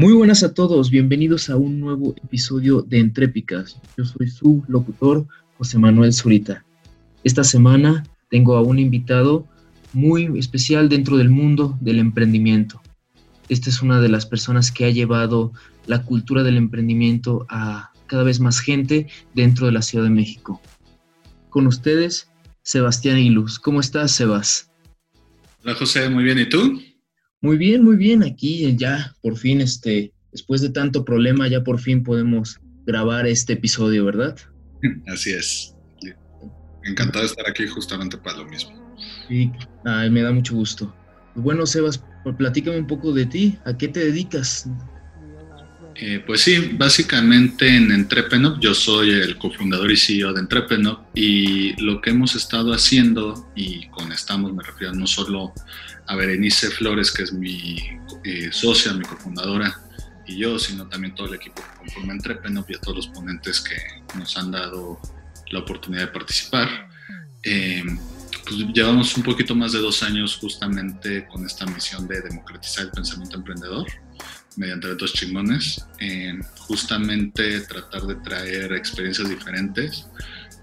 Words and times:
Muy 0.00 0.14
buenas 0.14 0.42
a 0.42 0.54
todos, 0.54 0.90
bienvenidos 0.90 1.50
a 1.50 1.56
un 1.56 1.78
nuevo 1.78 2.14
episodio 2.24 2.80
de 2.80 3.00
Entrépicas. 3.00 3.78
Yo 3.98 4.06
soy 4.06 4.30
su 4.30 4.64
locutor, 4.66 5.26
José 5.58 5.78
Manuel 5.78 6.14
Zurita. 6.14 6.64
Esta 7.22 7.44
semana 7.44 8.04
tengo 8.30 8.56
a 8.56 8.62
un 8.62 8.78
invitado 8.78 9.46
muy 9.92 10.38
especial 10.38 10.88
dentro 10.88 11.18
del 11.18 11.28
mundo 11.28 11.76
del 11.82 11.98
emprendimiento. 11.98 12.80
Esta 13.50 13.68
es 13.68 13.82
una 13.82 14.00
de 14.00 14.08
las 14.08 14.24
personas 14.24 14.72
que 14.72 14.86
ha 14.86 14.90
llevado 14.90 15.52
la 15.84 16.02
cultura 16.02 16.44
del 16.44 16.56
emprendimiento 16.56 17.44
a 17.50 17.92
cada 18.06 18.22
vez 18.22 18.40
más 18.40 18.60
gente 18.60 19.06
dentro 19.34 19.66
de 19.66 19.72
la 19.72 19.82
Ciudad 19.82 20.04
de 20.04 20.10
México. 20.10 20.62
Con 21.50 21.66
ustedes, 21.66 22.30
Sebastián 22.62 23.18
Ilus. 23.18 23.58
¿Cómo 23.58 23.80
estás, 23.80 24.12
Sebas? 24.12 24.70
Hola, 25.62 25.74
José, 25.74 26.08
muy 26.08 26.24
bien. 26.24 26.38
¿Y 26.38 26.48
tú? 26.48 26.80
Muy 27.40 27.56
bien, 27.56 27.82
muy 27.82 27.96
bien. 27.96 28.22
Aquí 28.22 28.76
ya, 28.76 29.14
por 29.22 29.36
fin, 29.36 29.60
este, 29.60 30.12
después 30.32 30.60
de 30.60 30.70
tanto 30.70 31.04
problema, 31.04 31.48
ya 31.48 31.64
por 31.64 31.80
fin 31.80 32.02
podemos 32.02 32.60
grabar 32.86 33.26
este 33.26 33.54
episodio, 33.54 34.04
¿verdad? 34.04 34.36
Así 35.06 35.30
es. 35.32 35.74
Encantado 36.84 37.20
de 37.20 37.26
estar 37.26 37.48
aquí 37.48 37.66
justamente 37.66 38.16
para 38.16 38.38
lo 38.38 38.46
mismo. 38.46 38.72
Sí, 39.28 39.50
me 39.84 40.22
da 40.22 40.32
mucho 40.32 40.54
gusto. 40.54 40.94
Bueno, 41.34 41.66
Sebas, 41.66 42.02
platícame 42.36 42.78
un 42.78 42.86
poco 42.86 43.12
de 43.12 43.26
ti. 43.26 43.58
¿A 43.64 43.76
qué 43.76 43.88
te 43.88 44.00
dedicas? 44.00 44.68
Eh, 45.96 46.22
pues 46.26 46.40
sí, 46.40 46.70
básicamente 46.78 47.68
en 47.68 47.92
Entrepenop 47.92 48.58
yo 48.58 48.74
soy 48.74 49.10
el 49.10 49.36
cofundador 49.36 49.90
y 49.90 49.96
CEO 49.96 50.32
de 50.32 50.40
Entrepenop 50.40 51.00
y 51.14 51.78
lo 51.82 52.00
que 52.00 52.10
hemos 52.10 52.34
estado 52.34 52.72
haciendo, 52.72 53.50
y 53.54 53.86
con 53.88 54.10
estamos 54.10 54.54
me 54.54 54.62
refiero 54.62 54.94
no 54.94 55.06
solo 55.06 55.52
a 56.10 56.16
Berenice 56.16 56.70
Flores, 56.70 57.12
que 57.12 57.22
es 57.22 57.32
mi 57.32 57.76
eh, 58.24 58.48
socia, 58.50 58.92
mi 58.92 59.04
cofundadora, 59.04 59.80
y 60.26 60.38
yo, 60.38 60.58
sino 60.58 60.88
también 60.88 61.14
todo 61.14 61.28
el 61.28 61.34
equipo 61.34 61.62
que 61.62 61.78
conforma 61.78 62.12
Entrepenop 62.14 62.68
y 62.68 62.74
a 62.74 62.80
todos 62.80 62.96
los 62.96 63.06
ponentes 63.08 63.60
que 63.60 63.76
nos 64.18 64.36
han 64.36 64.50
dado 64.50 65.00
la 65.52 65.60
oportunidad 65.60 66.06
de 66.06 66.08
participar. 66.08 66.88
Eh, 67.44 67.84
pues 68.42 68.56
llevamos 68.74 69.16
un 69.16 69.22
poquito 69.22 69.54
más 69.54 69.70
de 69.70 69.78
dos 69.78 70.02
años 70.02 70.36
justamente 70.36 71.28
con 71.28 71.46
esta 71.46 71.64
misión 71.66 72.08
de 72.08 72.20
democratizar 72.22 72.86
el 72.86 72.90
pensamiento 72.90 73.36
emprendedor 73.36 73.86
mediante 74.56 74.88
eventos 74.88 75.12
chingones, 75.12 75.84
en 76.00 76.42
justamente 76.58 77.60
tratar 77.60 78.02
de 78.02 78.16
traer 78.16 78.72
experiencias 78.72 79.28
diferentes 79.28 80.06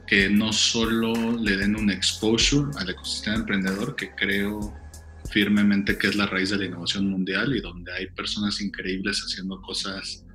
que 0.07 0.29
no 0.29 0.51
solo 0.51 1.37
le 1.37 1.55
den 1.55 1.77
un 1.77 1.89
exposure 1.89 2.69
al 2.77 2.89
ecosistema 2.89 3.37
emprendedor, 3.37 3.95
que 3.95 4.11
creo 4.11 4.73
firmemente 5.31 5.97
que 5.97 6.07
es 6.07 6.15
la 6.15 6.25
raíz 6.25 6.49
de 6.49 6.57
la 6.57 6.65
innovación 6.65 7.09
mundial 7.09 7.55
y 7.55 7.61
donde 7.61 7.91
hay 7.93 8.07
personas 8.07 8.61
increíbles 8.61 9.19
haciendo 9.19 9.61
cosas, 9.61 10.25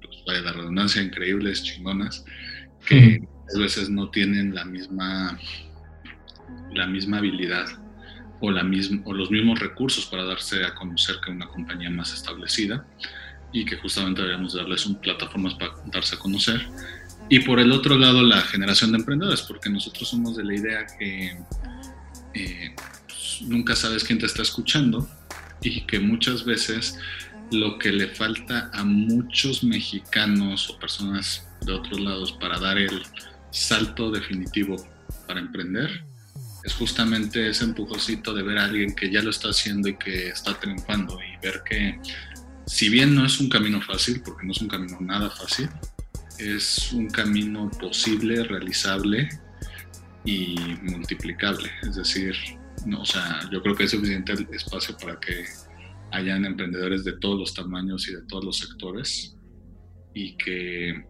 pues 0.00 0.16
vaya 0.26 0.40
la 0.40 0.52
redundancia, 0.52 1.02
increíbles, 1.02 1.62
chingonas, 1.62 2.24
que 2.86 3.20
a 3.54 3.58
veces 3.58 3.90
no 3.90 4.10
tienen 4.10 4.54
la 4.54 4.64
misma, 4.64 5.38
la 6.72 6.86
misma 6.86 7.18
habilidad 7.18 7.66
o, 8.40 8.50
la 8.50 8.62
misma, 8.62 9.02
o 9.04 9.12
los 9.12 9.30
mismos 9.30 9.58
recursos 9.58 10.06
para 10.06 10.24
darse 10.24 10.64
a 10.64 10.74
conocer 10.74 11.16
que 11.24 11.30
una 11.30 11.48
compañía 11.48 11.90
más 11.90 12.12
establecida 12.12 12.86
y 13.52 13.64
que 13.64 13.76
justamente 13.76 14.20
deberíamos 14.20 14.54
darles 14.54 14.86
un, 14.86 15.00
plataformas 15.00 15.54
para 15.54 15.72
darse 15.86 16.16
a 16.16 16.18
conocer. 16.18 16.66
Y 17.28 17.40
por 17.40 17.58
el 17.58 17.72
otro 17.72 17.96
lado, 17.98 18.22
la 18.22 18.40
generación 18.42 18.92
de 18.92 18.98
emprendedores, 18.98 19.42
porque 19.42 19.70
nosotros 19.70 20.08
somos 20.08 20.36
de 20.36 20.44
la 20.44 20.54
idea 20.54 20.86
que 20.98 21.36
eh, 22.34 22.74
nunca 23.42 23.76
sabes 23.76 24.04
quién 24.04 24.18
te 24.18 24.26
está 24.26 24.42
escuchando 24.42 25.08
y 25.62 25.82
que 25.86 26.00
muchas 26.00 26.44
veces 26.44 26.98
lo 27.50 27.78
que 27.78 27.92
le 27.92 28.08
falta 28.08 28.70
a 28.72 28.84
muchos 28.84 29.62
mexicanos 29.62 30.70
o 30.70 30.78
personas 30.78 31.46
de 31.62 31.72
otros 31.72 32.00
lados 32.00 32.32
para 32.32 32.58
dar 32.58 32.78
el 32.78 33.02
salto 33.50 34.10
definitivo 34.10 34.76
para 35.26 35.40
emprender 35.40 36.04
es 36.64 36.74
justamente 36.74 37.48
ese 37.48 37.64
empujocito 37.64 38.34
de 38.34 38.42
ver 38.42 38.58
a 38.58 38.64
alguien 38.64 38.94
que 38.94 39.10
ya 39.10 39.22
lo 39.22 39.30
está 39.30 39.50
haciendo 39.50 39.88
y 39.88 39.96
que 39.96 40.28
está 40.28 40.58
triunfando 40.58 41.18
y 41.22 41.40
ver 41.40 41.62
que 41.64 42.00
si 42.66 42.88
bien 42.88 43.14
no 43.14 43.24
es 43.24 43.38
un 43.38 43.48
camino 43.48 43.80
fácil, 43.80 44.20
porque 44.22 44.44
no 44.44 44.52
es 44.52 44.60
un 44.60 44.68
camino 44.68 44.98
nada 45.00 45.30
fácil, 45.30 45.68
es 46.38 46.92
un 46.92 47.08
camino 47.08 47.70
posible, 47.70 48.42
realizable 48.42 49.28
y 50.24 50.56
multiplicable. 50.82 51.70
Es 51.82 51.94
decir, 51.94 52.34
no, 52.86 53.02
o 53.02 53.04
sea, 53.04 53.40
yo 53.50 53.60
creo 53.62 53.74
que 53.74 53.84
es 53.84 53.90
suficiente 53.90 54.32
espacio 54.52 54.96
para 54.96 55.18
que 55.18 55.44
hayan 56.12 56.44
emprendedores 56.44 57.04
de 57.04 57.12
todos 57.18 57.38
los 57.38 57.52
tamaños 57.52 58.08
y 58.08 58.14
de 58.14 58.22
todos 58.22 58.44
los 58.44 58.58
sectores 58.58 59.36
y 60.14 60.36
que 60.36 61.04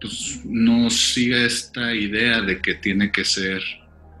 pues, 0.00 0.40
no 0.44 0.90
siga 0.90 1.38
esta 1.38 1.94
idea 1.94 2.40
de 2.40 2.60
que 2.60 2.74
tiene 2.74 3.12
que 3.12 3.24
ser 3.24 3.62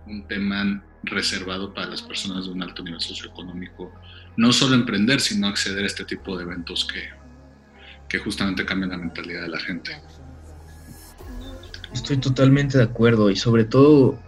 un 0.06 0.26
tema 0.28 0.84
reservado 1.02 1.74
para 1.74 1.88
las 1.88 2.00
personas 2.00 2.46
de 2.46 2.52
un 2.52 2.62
alto 2.62 2.82
nivel 2.82 3.00
socioeconómico, 3.00 3.92
no 4.36 4.52
solo 4.52 4.76
emprender, 4.76 5.20
sino 5.20 5.48
acceder 5.48 5.82
a 5.82 5.86
este 5.86 6.04
tipo 6.04 6.36
de 6.36 6.44
eventos 6.44 6.86
que, 6.86 7.08
que 8.08 8.18
justamente 8.20 8.64
cambian 8.64 8.90
la 8.90 8.98
mentalidad 8.98 9.42
de 9.42 9.48
la 9.48 9.58
gente. 9.58 10.00
Estoy 11.92 12.18
totalmente 12.18 12.78
de 12.78 12.84
acuerdo 12.84 13.30
y 13.30 13.36
sobre 13.36 13.64
todo 13.64 14.18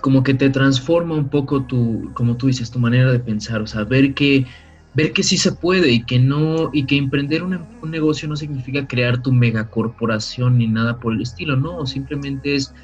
como 0.00 0.22
que 0.22 0.34
te 0.34 0.50
transforma 0.50 1.14
un 1.14 1.28
poco 1.28 1.64
tu, 1.64 2.10
como 2.14 2.36
tú 2.36 2.46
dices, 2.46 2.70
tu 2.70 2.78
manera 2.78 3.10
de 3.10 3.20
pensar, 3.20 3.60
o 3.60 3.66
sea, 3.66 3.84
ver 3.84 4.14
que, 4.14 4.46
ver 4.94 5.12
que 5.12 5.22
sí 5.22 5.36
se 5.36 5.52
puede 5.52 5.90
y 5.90 6.04
que 6.04 6.18
no, 6.18 6.70
y 6.72 6.84
que 6.84 6.96
emprender 6.96 7.42
un, 7.42 7.66
negocio 7.84 8.28
no 8.28 8.36
significa 8.36 8.86
crear 8.86 9.22
tu 9.22 9.32
megacorporación 9.32 10.58
ni 10.58 10.66
nada 10.66 10.98
por 10.98 11.14
el 11.14 11.22
estilo, 11.22 11.56
no, 11.56 11.86
simplemente 11.86 12.54
es 12.54 12.74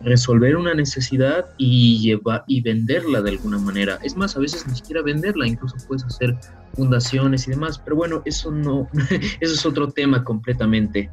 resolver 0.00 0.56
una 0.56 0.74
necesidad 0.74 1.46
y 1.58 2.00
llevar 2.00 2.42
y 2.48 2.60
venderla 2.60 3.22
de 3.22 3.30
alguna 3.30 3.58
manera. 3.58 3.98
Es 4.02 4.16
más, 4.16 4.36
a 4.36 4.40
veces 4.40 4.66
ni 4.66 4.74
siquiera 4.74 5.00
venderla, 5.00 5.46
incluso 5.46 5.76
puedes 5.86 6.04
hacer 6.04 6.36
fundaciones 6.74 7.46
y 7.46 7.52
demás, 7.52 7.78
pero 7.78 7.96
bueno, 7.96 8.22
eso 8.24 8.50
no, 8.50 8.88
eso 9.40 9.54
es 9.54 9.64
otro 9.64 9.88
tema 9.88 10.24
completamente. 10.24 11.08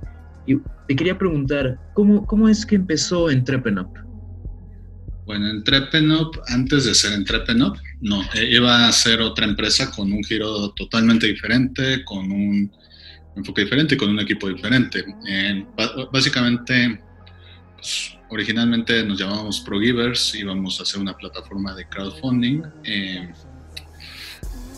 Y 0.48 0.58
te 0.88 0.96
quería 0.96 1.18
preguntar, 1.18 1.78
¿cómo, 1.94 2.26
cómo 2.26 2.50
es 2.50 2.66
que 2.66 2.76
empezó 2.76 3.30
Entrepenop? 3.30 4.09
Bueno, 5.30 5.48
Entrepenop, 5.48 6.38
antes 6.48 6.86
de 6.86 6.96
ser 6.96 7.14
Entrepenop, 7.14 7.78
no, 8.02 8.24
eh, 8.34 8.50
iba 8.50 8.88
a 8.88 8.92
ser 8.92 9.22
otra 9.22 9.46
empresa 9.46 9.92
con 9.92 10.12
un 10.12 10.24
giro 10.24 10.72
totalmente 10.72 11.28
diferente, 11.28 12.04
con 12.04 12.32
un 12.32 12.72
enfoque 13.36 13.62
diferente 13.62 13.94
y 13.94 13.98
con 14.00 14.10
un 14.10 14.20
equipo 14.22 14.50
diferente. 14.50 15.06
básicamente, 16.12 17.00
pues, 17.76 18.18
originalmente 18.32 19.04
nos 19.04 19.20
llamábamos 19.20 19.60
ProGivers, 19.60 20.34
íbamos 20.34 20.80
a 20.80 20.82
hacer 20.82 21.00
una 21.00 21.16
plataforma 21.16 21.76
de 21.76 21.88
crowdfunding 21.88 22.64
eh, 22.86 23.32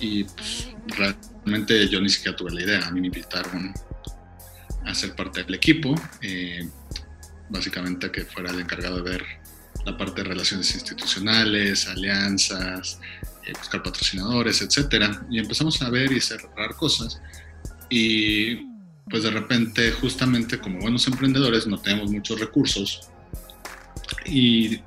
y 0.01 0.25
pues, 0.25 0.67
realmente 0.97 1.87
yo 1.87 2.01
ni 2.01 2.09
siquiera 2.09 2.35
tuve 2.35 2.51
la 2.51 2.61
idea, 2.61 2.87
a 2.87 2.91
mí 2.91 2.99
me 2.99 3.07
invitaron 3.07 3.73
a 4.85 4.93
ser 4.93 5.15
parte 5.15 5.45
del 5.45 5.53
equipo, 5.53 5.95
eh, 6.21 6.67
básicamente 7.47 8.11
que 8.11 8.25
fuera 8.25 8.51
el 8.51 8.59
encargado 8.59 9.01
de 9.01 9.11
ver 9.11 9.40
la 9.85 9.97
parte 9.97 10.21
de 10.21 10.29
relaciones 10.29 10.73
institucionales, 10.73 11.87
alianzas, 11.87 12.99
eh, 13.45 13.53
buscar 13.57 13.81
patrocinadores, 13.83 14.61
etcétera. 14.61 15.25
Y 15.29 15.39
empezamos 15.39 15.81
a 15.81 15.89
ver 15.89 16.11
y 16.11 16.21
cerrar 16.21 16.75
cosas. 16.75 17.21
Y 17.89 18.67
pues 19.09 19.23
de 19.23 19.31
repente, 19.31 19.91
justamente 19.91 20.59
como 20.59 20.79
buenos 20.79 21.07
emprendedores, 21.07 21.67
no 21.67 21.79
tenemos 21.79 22.11
muchos 22.11 22.39
recursos. 22.39 23.09
Y 24.25 24.81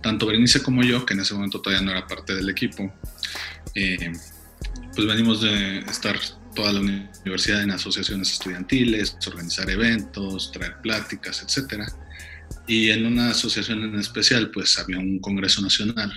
tanto 0.00 0.26
Berenice 0.26 0.62
como 0.62 0.82
yo, 0.82 1.04
que 1.04 1.14
en 1.14 1.20
ese 1.20 1.34
momento 1.34 1.60
todavía 1.60 1.84
no 1.84 1.90
era 1.90 2.06
parte 2.06 2.34
del 2.34 2.48
equipo, 2.48 2.92
eh, 3.74 4.12
pues 4.94 5.06
venimos 5.06 5.42
de 5.42 5.80
estar 5.80 6.18
toda 6.54 6.72
la 6.72 6.80
universidad 6.80 7.62
en 7.62 7.72
asociaciones 7.72 8.32
estudiantiles, 8.32 9.16
organizar 9.26 9.68
eventos, 9.68 10.50
traer 10.52 10.80
pláticas, 10.80 11.42
etcétera 11.42 11.86
y 12.66 12.90
en 12.90 13.06
una 13.06 13.30
asociación 13.30 13.82
en 13.82 13.98
especial, 13.98 14.50
pues 14.50 14.78
había 14.78 14.98
un 14.98 15.18
Congreso 15.20 15.62
Nacional 15.62 16.12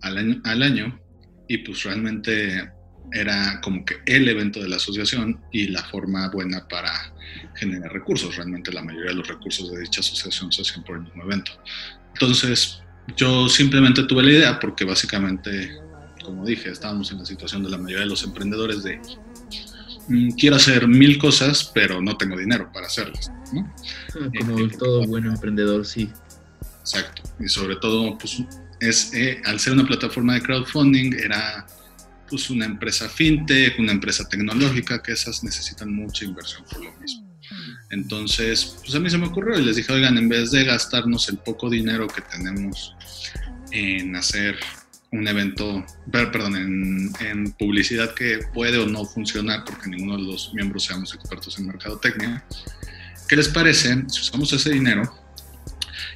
al 0.00 0.18
año, 0.18 0.40
al 0.44 0.62
año 0.62 1.00
y 1.48 1.58
pues 1.58 1.82
realmente 1.82 2.70
era 3.12 3.60
como 3.60 3.84
que 3.84 3.96
el 4.06 4.28
evento 4.28 4.60
de 4.60 4.68
la 4.68 4.76
asociación 4.76 5.40
y 5.52 5.68
la 5.68 5.82
forma 5.84 6.30
buena 6.30 6.66
para 6.68 7.12
generar 7.56 7.92
recursos. 7.92 8.36
Realmente 8.36 8.72
la 8.72 8.82
mayoría 8.82 9.10
de 9.10 9.16
los 9.16 9.28
recursos 9.28 9.70
de 9.70 9.80
dicha 9.80 10.00
asociación 10.00 10.52
se 10.52 10.62
hacían 10.62 10.84
por 10.84 10.96
el 10.96 11.02
mismo 11.02 11.22
evento. 11.24 11.52
Entonces 12.14 12.82
yo 13.16 13.48
simplemente 13.48 14.04
tuve 14.04 14.22
la 14.22 14.30
idea 14.30 14.60
porque 14.60 14.84
básicamente, 14.84 15.70
como 16.24 16.44
dije, 16.44 16.70
estábamos 16.70 17.10
en 17.10 17.18
la 17.18 17.26
situación 17.26 17.62
de 17.64 17.70
la 17.70 17.78
mayoría 17.78 18.04
de 18.04 18.10
los 18.10 18.24
emprendedores 18.24 18.82
de 18.82 19.00
quiero 20.38 20.56
hacer 20.56 20.88
mil 20.88 21.18
cosas, 21.18 21.70
pero 21.74 22.00
no 22.00 22.16
tengo 22.16 22.36
dinero 22.36 22.70
para 22.72 22.86
hacerlas. 22.86 23.30
¿no? 23.52 23.72
Ah, 24.20 24.30
como 24.38 24.58
eh, 24.58 24.70
todo 24.78 25.06
buen 25.06 25.26
emprendedor, 25.26 25.84
sí. 25.86 26.10
Exacto. 26.80 27.22
Y 27.38 27.48
sobre 27.48 27.76
todo, 27.76 28.18
pues, 28.18 28.42
es, 28.80 29.12
eh, 29.14 29.40
al 29.44 29.60
ser 29.60 29.74
una 29.74 29.86
plataforma 29.86 30.34
de 30.34 30.42
crowdfunding, 30.42 31.14
era 31.14 31.66
pues 32.28 32.48
una 32.48 32.64
empresa 32.64 33.08
fintech, 33.08 33.78
una 33.78 33.92
empresa 33.92 34.26
tecnológica, 34.26 35.02
que 35.02 35.12
esas 35.12 35.44
necesitan 35.44 35.92
mucha 35.92 36.24
inversión 36.24 36.64
por 36.64 36.82
lo 36.82 36.92
mismo. 36.98 37.30
Entonces, 37.90 38.78
pues 38.80 38.94
a 38.94 39.00
mí 39.00 39.10
se 39.10 39.18
me 39.18 39.26
ocurrió 39.26 39.58
y 39.58 39.64
les 39.64 39.76
dije, 39.76 39.92
oigan, 39.92 40.16
en 40.16 40.28
vez 40.30 40.50
de 40.50 40.64
gastarnos 40.64 41.28
el 41.28 41.36
poco 41.36 41.68
dinero 41.68 42.06
que 42.08 42.22
tenemos 42.22 42.96
en 43.70 44.16
hacer 44.16 44.56
un 45.12 45.28
evento, 45.28 45.84
perdón, 46.10 46.56
en, 47.20 47.52
publicidad 47.52 48.14
que 48.14 48.40
puede 48.54 48.78
o 48.78 48.86
no 48.86 49.04
funcionar 49.04 49.64
porque 49.64 49.90
ninguno 49.90 50.16
de 50.16 50.24
los 50.24 50.52
miembros 50.54 50.84
seamos 50.84 51.14
expertos 51.14 51.58
en 51.58 51.66
mercadotecnia, 51.66 52.44
¿qué 53.28 53.36
les 53.36 53.48
parece 53.48 54.04
si 54.08 54.20
usamos 54.20 54.52
ese 54.52 54.70
dinero 54.70 55.02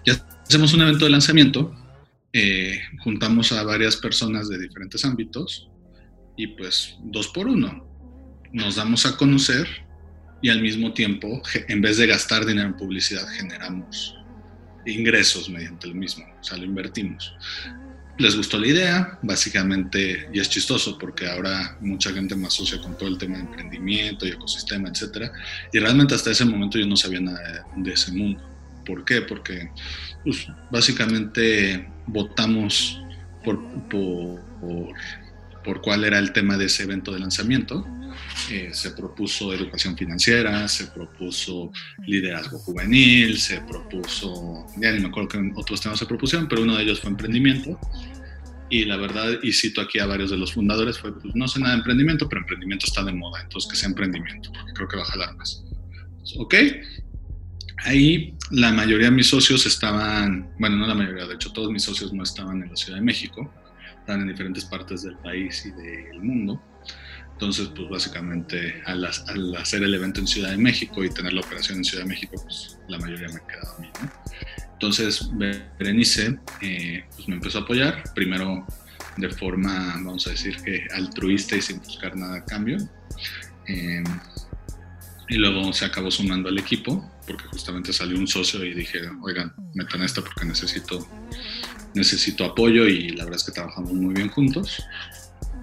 y 0.05 0.11
hacemos 0.11 0.73
un 0.73 0.83
evento 0.83 1.05
de 1.05 1.11
lanzamiento? 1.11 1.75
Eh, 2.33 2.81
juntamos 3.05 3.53
a 3.53 3.63
varias 3.63 3.97
personas 3.97 4.49
de 4.49 4.59
diferentes 4.59 5.05
ámbitos 5.05 5.69
y 6.37 6.49
pues 6.49 6.97
dos 7.05 7.29
por 7.29 7.47
uno. 7.49 7.87
Nos 8.53 8.77
damos 8.77 9.05
a 9.05 9.17
conocer 9.17 9.69
y 10.41 10.49
al 10.49 10.63
mismo 10.63 10.95
tiempo, 10.95 11.43
en 11.69 11.81
vez 11.83 11.99
de 11.99 12.07
gastar 12.07 12.47
dinero 12.47 12.69
en 12.69 12.77
publicidad, 12.77 13.27
generamos 13.29 14.17
ingresos 14.87 15.51
mediante 15.51 15.87
el 15.87 15.95
mismo, 15.95 16.25
o 16.41 16.45
sea, 16.45 16.57
lo 16.57 16.65
invertimos. 16.65 17.35
Les 18.19 18.35
gustó 18.35 18.59
la 18.59 18.67
idea, 18.67 19.19
básicamente, 19.23 20.31
y 20.33 20.41
es 20.41 20.49
chistoso 20.49 20.97
porque 20.97 21.29
ahora 21.29 21.77
mucha 21.81 22.13
gente 22.13 22.35
me 22.35 22.47
asocia 22.47 22.81
con 22.81 22.97
todo 22.97 23.11
el 23.11 23.19
tema 23.19 23.37
de 23.37 23.43
emprendimiento 23.43 24.27
y 24.27 24.31
ecosistema, 24.31 24.89
etcétera, 24.89 25.31
y 25.71 25.79
realmente 25.79 26.15
hasta 26.15 26.31
ese 26.31 26.47
momento 26.47 26.79
yo 26.79 26.87
no 26.87 26.97
sabía 26.97 27.21
nada 27.21 27.67
de, 27.77 27.93
ese 27.93 28.13
mundo. 28.13 28.43
¿Por 28.87 29.05
qué? 29.05 29.21
Porque 29.21 29.71
pues, 30.25 30.47
básicamente 30.71 31.87
votamos 32.07 33.03
por, 33.45 33.61
cuál 35.81 36.05
era 36.05 36.19
el 36.19 36.33
tema 36.33 36.57
de 36.57 36.67
ese 36.67 36.85
evento 36.85 37.13
de 37.13 37.21
lanzamiento 37.21 37.87
eh, 38.51 38.71
se 38.73 38.93
propuso 38.93 39.53
educación 39.53 39.97
financiera, 39.97 40.69
se 40.69 40.87
propuso 40.87 41.73
liderazgo 42.07 42.59
juvenil, 42.59 43.39
se 43.39 43.61
propuso, 43.63 44.67
ya 44.81 44.93
ni 44.93 45.01
me 45.01 45.09
acuerdo 45.09 45.31
qué 45.31 45.53
otros 45.57 45.81
temas 45.81 45.99
se 45.99 46.07
propusieron, 46.07 46.49
pero 46.49 46.63
uno 46.63 46.77
de 46.77 46.85
ellos 46.85 47.01
fue 47.01 47.11
emprendimiento. 47.11 47.79
Y 48.69 48.85
la 48.85 48.97
verdad, 48.97 49.39
y 49.43 49.53
cito 49.53 49.81
aquí 49.81 49.99
a 49.99 50.07
varios 50.07 50.31
de 50.31 50.37
los 50.37 50.53
fundadores, 50.53 50.99
fue, 50.99 51.19
pues 51.19 51.35
no 51.35 51.47
sé 51.47 51.61
nada 51.61 51.73
de 51.73 51.79
emprendimiento, 51.79 52.29
pero 52.29 52.41
emprendimiento 52.41 52.87
está 52.87 53.03
de 53.05 53.13
moda, 53.13 53.41
entonces 53.43 53.71
que 53.71 53.77
sea 53.77 53.89
emprendimiento, 53.89 54.51
porque 54.53 54.73
creo 54.73 54.89
que 54.89 54.97
va 54.97 55.03
a 55.03 55.07
jalar 55.07 55.37
más. 55.37 55.65
Ok, 56.39 56.55
ahí 57.85 58.35
la 58.51 58.73
mayoría 58.73 59.07
de 59.07 59.17
mis 59.17 59.29
socios 59.29 59.67
estaban, 59.67 60.51
bueno, 60.59 60.77
no 60.77 60.87
la 60.87 60.95
mayoría, 60.95 61.27
de 61.27 61.35
hecho 61.35 61.53
todos 61.53 61.71
mis 61.71 61.83
socios 61.83 62.13
no 62.13 62.25
estaban 62.25 62.63
en 62.63 62.71
la 62.71 62.77
Ciudad 62.77 62.99
de 62.99 63.05
México, 63.05 63.53
estaban 64.07 64.23
en 64.23 64.29
diferentes 64.29 64.65
partes 64.65 65.03
del 65.03 65.17
país 65.17 65.67
y 65.67 65.73
del 65.73 66.23
mundo. 66.23 66.63
Entonces, 67.33 67.69
pues 67.75 67.89
básicamente 67.89 68.81
al, 68.87 69.05
hacer 69.57 69.83
el 69.83 69.93
evento 69.93 70.21
en 70.21 70.29
Ciudad 70.29 70.51
de 70.51 70.57
México 70.57 71.05
y 71.05 71.11
tener 71.11 71.33
la 71.33 71.41
operación 71.41 71.79
en 71.79 71.85
Ciudad 71.85 72.05
de 72.05 72.11
México, 72.11 72.41
pues 72.41 72.79
la 72.89 72.99
mayoría 72.99 73.29
me 73.29 73.35
ha 73.35 73.47
quedado 73.47 73.77
a 73.77 73.81
mí. 73.81 73.89
¿no? 74.01 74.11
Entonces, 74.75 75.29
Berenice 75.79 76.39
eh, 76.63 77.05
pues, 77.17 77.29
me 77.29 77.35
empezó 77.35 77.59
a 77.59 77.63
apoyar, 77.63 78.05
primero 78.15 78.65
de 79.17 79.29
forma, 79.31 79.95
vamos 79.97 80.27
a 80.29 80.31
decir 80.31 80.57
que 80.63 80.87
altruista 80.95 81.57
y 81.57 81.63
sin 81.63 81.79
buscar 81.81 82.17
nada 82.17 82.37
a 82.37 82.45
cambio. 82.45 82.79
Eh, 83.67 84.05
y 85.29 85.35
luego 85.35 85.73
se 85.73 85.85
acabó 85.85 86.11
sumando 86.13 86.49
al 86.49 86.59
equipo, 86.59 87.11
porque 87.27 87.45
justamente 87.47 87.93
salió 87.93 88.17
un 88.17 88.29
socio 88.29 88.65
y 88.65 88.73
dije, 88.73 89.01
oigan, 89.21 89.53
metan 89.75 90.03
esta 90.03 90.21
porque 90.23 90.45
necesito, 90.45 91.07
necesito 91.97 92.45
apoyo 92.45 92.87
y 92.87 93.09
la 93.11 93.25
verdad 93.25 93.41
es 93.41 93.45
que 93.45 93.53
trabajamos 93.53 93.93
muy 93.93 94.15
bien 94.15 94.29
juntos. 94.29 94.83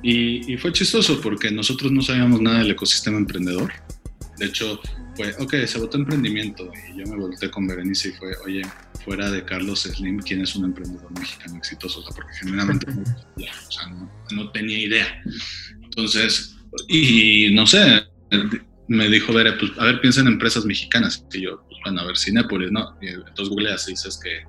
Y, 0.02 0.58
fue 0.58 0.74
chistoso 0.74 1.22
porque 1.22 1.50
nosotros 1.50 1.92
no 1.92 2.02
sabíamos 2.02 2.42
nada 2.42 2.60
del 2.60 2.72
ecosistema 2.72 3.18
emprendedor. 3.18 3.72
De 4.38 4.48
hecho, 4.48 4.82
fue, 5.16 5.34
ok, 5.40 5.54
se 5.66 5.80
votó 5.80 5.98
emprendimiento 5.98 6.70
y 6.90 7.00
yo 7.00 7.06
me 7.06 7.16
volteé 7.16 7.50
con 7.50 7.68
Berenice 7.68 8.10
y 8.10 8.12
fue, 8.12 8.36
oye, 8.46 8.64
fuera 9.06 9.32
de 9.32 9.46
Carlos 9.46 9.84
Slim, 9.84 10.20
¿quién 10.20 10.42
es 10.42 10.56
un 10.56 10.66
emprendedor 10.66 11.10
mexicano 11.18 11.56
exitoso? 11.56 12.00
O 12.00 12.04
sea, 12.04 12.14
porque 12.14 12.34
generalmente 12.34 12.88
o 12.90 13.72
sea, 13.72 13.88
no, 14.32 14.52
tenía 14.52 14.80
idea. 14.80 15.24
Entonces, 15.84 16.58
y 16.90 17.54
no 17.54 17.66
sé, 17.66 18.04
me 18.88 19.08
dijo, 19.08 19.32
Bere, 19.32 19.54
pues, 19.54 19.72
a 19.78 19.86
ver, 19.86 20.02
piensa 20.02 20.20
en 20.20 20.28
empresas 20.28 20.66
mexicanas. 20.66 21.26
Y 21.32 21.42
yo, 21.42 21.64
pues, 21.70 21.80
bueno, 21.86 22.02
a 22.02 22.08
ver, 22.08 22.18
Cinépolis, 22.18 22.72
¿no? 22.72 22.98
Y 23.02 23.08
entonces 23.08 23.48
googleas 23.50 23.88
y 23.88 23.92
dices 23.92 24.20
que, 24.22 24.42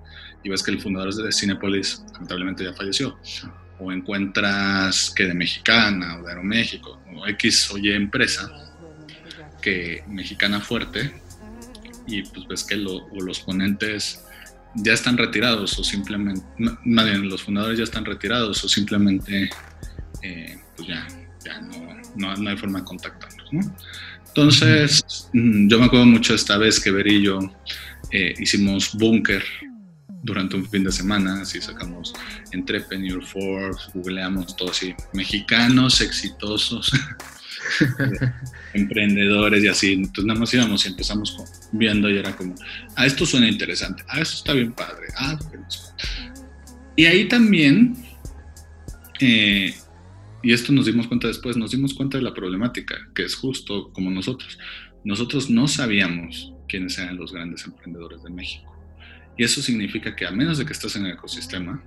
y 0.45 0.51
ves 0.51 0.63
que 0.63 0.71
el 0.71 0.81
fundador 0.81 1.13
de 1.15 1.33
Cinépolis 1.33 2.05
lamentablemente 2.13 2.65
ya 2.65 2.73
falleció 2.75 3.19
o 3.81 3.91
encuentras 3.91 5.11
que 5.11 5.25
de 5.25 5.35
Mexicana 5.35 6.19
o 6.19 6.23
de 6.23 6.29
Aeroméxico 6.29 7.01
o 7.17 7.27
X 7.27 7.71
o 7.73 7.79
Y 7.79 7.91
empresa 7.91 8.51
que 9.61 10.05
mexicana 10.07 10.61
fuerte 10.61 11.13
y 12.07 12.23
pues 12.23 12.47
ves 12.47 12.65
que 12.65 12.77
los 12.77 13.41
ponentes 13.41 14.25
ya 14.75 14.93
están 14.93 15.17
retirados 15.17 15.79
o 15.79 15.85
simplemente, 15.85 16.43
más 16.85 17.05
bien 17.07 17.29
los 17.29 17.43
fundadores 17.43 17.79
ya 17.79 17.85
están 17.85 18.05
retirados 18.05 18.63
o 18.63 18.69
simplemente 18.69 19.49
eh, 20.23 20.59
pues 20.77 20.89
ya, 20.89 21.07
ya 21.45 21.61
no, 21.61 22.35
no, 22.37 22.49
hay 22.51 22.57
forma 22.59 22.81
de 22.81 22.85
contactarlos. 22.85 23.53
¿no? 23.53 23.61
Entonces, 24.29 25.31
mm, 25.33 25.69
yo 25.69 25.79
me 25.79 25.87
acuerdo 25.87 26.07
mucho 26.07 26.35
esta 26.35 26.59
vez 26.59 26.79
que 26.79 26.91
Ver 26.91 27.07
y 27.07 27.23
yo 27.23 27.39
eh, 28.11 28.35
hicimos 28.39 28.93
Bunker 28.95 29.43
durante 30.25 30.57
un 30.57 30.67
fin 30.67 30.83
de 30.83 30.91
semana, 30.91 31.43
así 31.43 31.61
sacamos 31.61 32.15
Entrepreneur 32.51 33.23
Forbes, 33.23 33.91
googleamos 33.93 34.57
todo 34.57 34.71
así, 34.71 34.95
mexicanos 35.13 36.01
exitosos, 36.01 36.91
emprendedores 38.75 39.63
y 39.63 39.69
así. 39.69 39.93
Entonces 39.93 40.25
nada 40.25 40.41
más 40.41 40.55
íbamos 40.55 40.85
y 40.87 40.89
empezamos 40.89 41.37
viendo 41.73 42.09
y 42.09 42.17
era 42.17 42.35
como, 42.35 42.55
ah, 42.97 43.05
esto 43.05 43.27
suena 43.27 43.49
interesante, 43.49 44.03
ah, 44.09 44.21
esto 44.21 44.37
está 44.37 44.55
bien 44.55 44.73
padre, 44.73 45.09
ah, 45.19 45.39
Y 46.97 47.05
ahí 47.05 47.29
también, 47.29 47.95
eh, 49.21 49.75
y 50.43 50.53
esto 50.55 50.73
nos 50.73 50.87
dimos 50.87 51.07
cuenta 51.07 51.29
después, 51.29 51.59
nos 51.59 51.73
dimos 51.73 51.93
cuenta 51.93 52.17
de 52.17 52.25
la 52.25 52.33
problemática, 52.33 52.97
que 53.15 53.25
es 53.25 53.35
justo 53.35 53.93
como 53.93 54.11
nosotros. 54.11 54.59
Nosotros 55.05 55.51
no 55.51 55.69
sabíamos 55.69 56.55
quiénes 56.67 56.99
eran 56.99 57.19
los 57.19 57.33
grandes 57.33 57.67
emprendedores 57.67 58.23
de 58.23 58.31
México. 58.31 58.74
Y 59.37 59.45
eso 59.45 59.61
significa 59.63 60.15
que 60.15 60.27
a 60.27 60.31
menos 60.31 60.59
de 60.59 60.67
que 60.67 60.73
estés 60.73 60.97
en 60.97 61.07
el 61.07 61.13
ecosistema, 61.13 61.83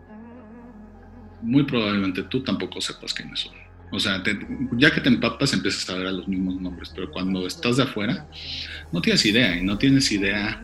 muy 1.41 1.63
probablemente 1.63 2.23
tú 2.23 2.43
tampoco 2.43 2.81
sepas 2.81 3.13
quiénes 3.13 3.39
son. 3.39 3.53
O 3.91 3.99
sea, 3.99 4.21
ya 4.73 4.91
que 4.91 4.99
te 4.99 5.07
empapas 5.07 5.53
empiezas 5.53 5.89
a 5.89 5.95
ver 5.95 6.07
a 6.07 6.11
los 6.11 6.27
mismos 6.27 6.59
nombres, 6.59 6.91
pero 6.93 7.09
cuando 7.09 7.47
estás 7.47 7.77
de 7.77 7.83
afuera 7.83 8.27
no 8.91 9.01
tienes 9.01 9.25
idea 9.25 9.57
y 9.57 9.63
no 9.63 9.77
tienes 9.77 10.11
idea 10.11 10.61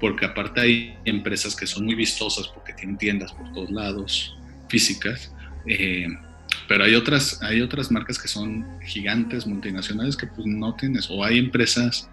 porque 0.00 0.26
aparte 0.26 0.60
hay 0.60 0.98
empresas 1.04 1.54
que 1.54 1.66
son 1.66 1.84
muy 1.84 1.94
vistosas 1.94 2.48
porque 2.48 2.72
tienen 2.72 2.98
tiendas 2.98 3.32
por 3.32 3.52
todos 3.52 3.70
lados, 3.70 4.36
físicas, 4.68 5.32
eh, 5.66 6.08
pero 6.68 6.84
hay 6.84 6.94
otras, 6.94 7.40
hay 7.42 7.60
otras 7.60 7.90
marcas 7.90 8.18
que 8.18 8.28
son 8.28 8.66
gigantes, 8.84 9.46
multinacionales 9.46 10.16
que 10.16 10.26
pues 10.26 10.46
no 10.46 10.74
tienes, 10.74 11.08
o 11.08 11.24
hay 11.24 11.38
empresas, 11.38 12.10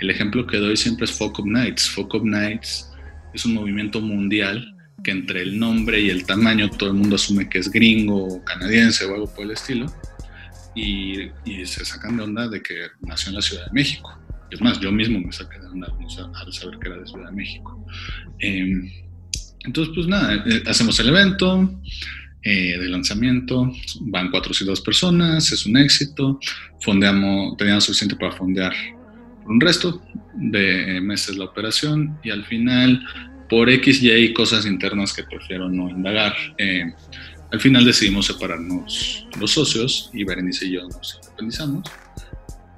el 0.00 0.10
ejemplo 0.10 0.46
que 0.46 0.56
doy 0.56 0.76
siempre 0.76 1.04
es 1.04 1.12
Focus 1.12 1.44
Nights, 1.44 1.90
Focus 1.90 2.22
Nights 2.24 2.89
es 3.34 3.44
un 3.44 3.54
movimiento 3.54 4.00
mundial 4.00 4.76
que 5.02 5.10
entre 5.10 5.42
el 5.42 5.58
nombre 5.58 6.00
y 6.00 6.10
el 6.10 6.24
tamaño 6.24 6.68
todo 6.70 6.90
el 6.90 6.96
mundo 6.96 7.16
asume 7.16 7.48
que 7.48 7.58
es 7.58 7.70
gringo 7.70 8.26
o 8.26 8.44
canadiense 8.44 9.04
o 9.06 9.14
algo 9.14 9.34
por 9.34 9.44
el 9.44 9.52
estilo 9.52 9.86
y, 10.74 11.30
se 11.64 11.84
sacan 11.84 12.16
de 12.16 12.22
onda 12.22 12.48
de 12.48 12.62
que 12.62 12.74
nació 13.00 13.30
en 13.30 13.36
la 13.36 13.42
Ciudad 13.42 13.66
de 13.66 13.72
México. 13.72 14.16
Es 14.50 14.60
más, 14.60 14.80
yo 14.80 14.90
mismo 14.90 15.20
me 15.20 15.32
saqué 15.32 15.58
de 15.58 15.66
onda 15.66 15.92
al 16.34 16.52
saber 16.52 16.78
que 16.78 16.88
era 16.88 16.98
de 16.98 17.06
Ciudad 17.06 17.26
de 17.26 17.36
México. 17.36 17.86
Em, 18.38 18.90
entonces, 19.64 19.92
pues 19.94 20.06
nada, 20.06 20.42
eh, 20.46 20.62
hacemos 20.66 20.98
el 21.00 21.08
evento 21.08 21.80
eh, 22.42 22.78
de 22.78 22.88
lanzamiento, 22.88 23.72
van 24.02 24.30
cuatro 24.30 24.52
y 24.58 24.64
dos 24.64 24.80
personas, 24.80 25.52
es 25.52 25.66
un 25.66 25.76
éxito, 25.76 26.40
fondeamos, 26.80 27.56
teníamos 27.56 27.84
suficiente 27.84 28.16
para 28.16 28.32
fondear 28.32 28.72
un 29.50 29.60
resto 29.60 30.00
de 30.34 31.00
meses 31.00 31.36
la 31.36 31.46
operación 31.46 32.16
y 32.22 32.30
al 32.30 32.44
final, 32.44 33.04
por 33.48 33.68
X 33.68 34.00
y 34.02 34.10
Y 34.12 34.32
cosas 34.32 34.64
internas 34.64 35.12
que 35.12 35.24
prefiero 35.24 35.68
no 35.68 35.90
indagar, 35.90 36.34
eh, 36.56 36.84
al 37.50 37.60
final 37.60 37.84
decidimos 37.84 38.26
separarnos 38.26 39.26
los 39.40 39.50
socios 39.50 40.10
y 40.12 40.22
Berenice 40.22 40.66
y 40.66 40.72
yo 40.72 40.88
nos 40.88 41.18
independizamos. 41.20 41.84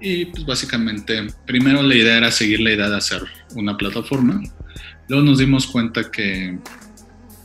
Y 0.00 0.24
pues 0.26 0.46
básicamente, 0.46 1.26
primero 1.46 1.82
la 1.82 1.94
idea 1.94 2.16
era 2.16 2.30
seguir 2.32 2.60
la 2.60 2.72
idea 2.72 2.88
de 2.88 2.96
hacer 2.96 3.22
una 3.54 3.76
plataforma. 3.76 4.42
Luego 5.08 5.24
nos 5.24 5.38
dimos 5.38 5.66
cuenta 5.66 6.10
que, 6.10 6.58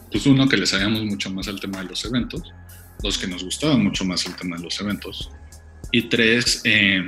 pues 0.10 0.25
uno, 0.25 0.48
que 0.48 0.55
le 0.55 0.65
sabíamos 0.65 1.03
mucho 1.03 1.29
más 1.29 1.50
al 1.50 1.60
tema 1.60 1.79
de 1.79 1.89
los 1.89 2.03
eventos. 2.05 2.41
Dos, 3.03 3.17
que 3.17 3.27
nos 3.27 3.43
gustaba 3.43 3.77
mucho 3.77 4.05
más 4.05 4.25
el 4.25 4.36
tema 4.36 4.55
de 4.55 4.63
los 4.63 4.79
eventos. 4.79 5.29
Y 5.91 6.03
tres, 6.03 6.62
eh, 6.65 7.03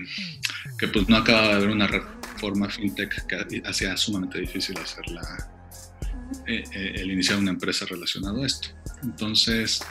que 0.78 0.88
pues 0.88 1.08
no 1.10 1.18
acaba 1.18 1.50
de 1.50 1.54
haber 1.54 1.70
una 1.70 1.88
reforma 1.88 2.70
fintech 2.70 3.26
que 3.28 3.62
hacía 3.66 3.98
sumamente 3.98 4.40
difícil 4.40 4.78
hacerla, 4.78 5.22
eh, 6.48 6.64
eh, 6.74 6.94
el 6.96 7.12
iniciar 7.12 7.38
una 7.38 7.52
empresa 7.52 7.86
relacionada 7.86 8.42
a 8.42 8.46
esto. 8.46 8.70
Entonces, 9.04 9.82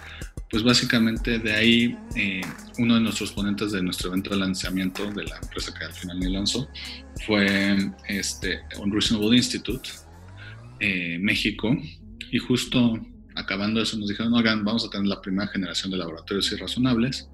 pues 0.51 0.63
básicamente 0.63 1.39
de 1.39 1.53
ahí 1.53 1.99
eh, 2.17 2.41
uno 2.79 2.95
de 2.95 3.01
nuestros 3.01 3.33
ponentes 3.33 3.73
de 3.73 3.83
nuestro 3.83 4.09
evento 4.09 4.31
de 4.31 4.37
lanzamiento 4.37 5.11
de 5.13 5.25
la 5.25 5.37
empresa 5.43 5.75
que 5.79 5.85
al 5.85 5.93
final 5.93 6.19
me 6.19 6.31
lanzó 6.31 6.69
fue 7.27 7.77
este 8.09 8.61
Unreasonable 8.79 9.37
Institute 9.37 9.91
México 11.21 11.77
y 12.31 12.39
justo 12.39 12.99
acabando 13.35 13.83
eso 13.83 13.99
nos 13.99 14.09
dijeron 14.09 14.33
oigan 14.33 14.65
vamos 14.65 14.87
a 14.87 14.91
tener 14.91 15.07
la 15.07 15.21
primera 15.21 15.49
generación 15.49 15.91
de 15.91 15.99
laboratorios 15.99 16.51
irrazonables 16.53 17.29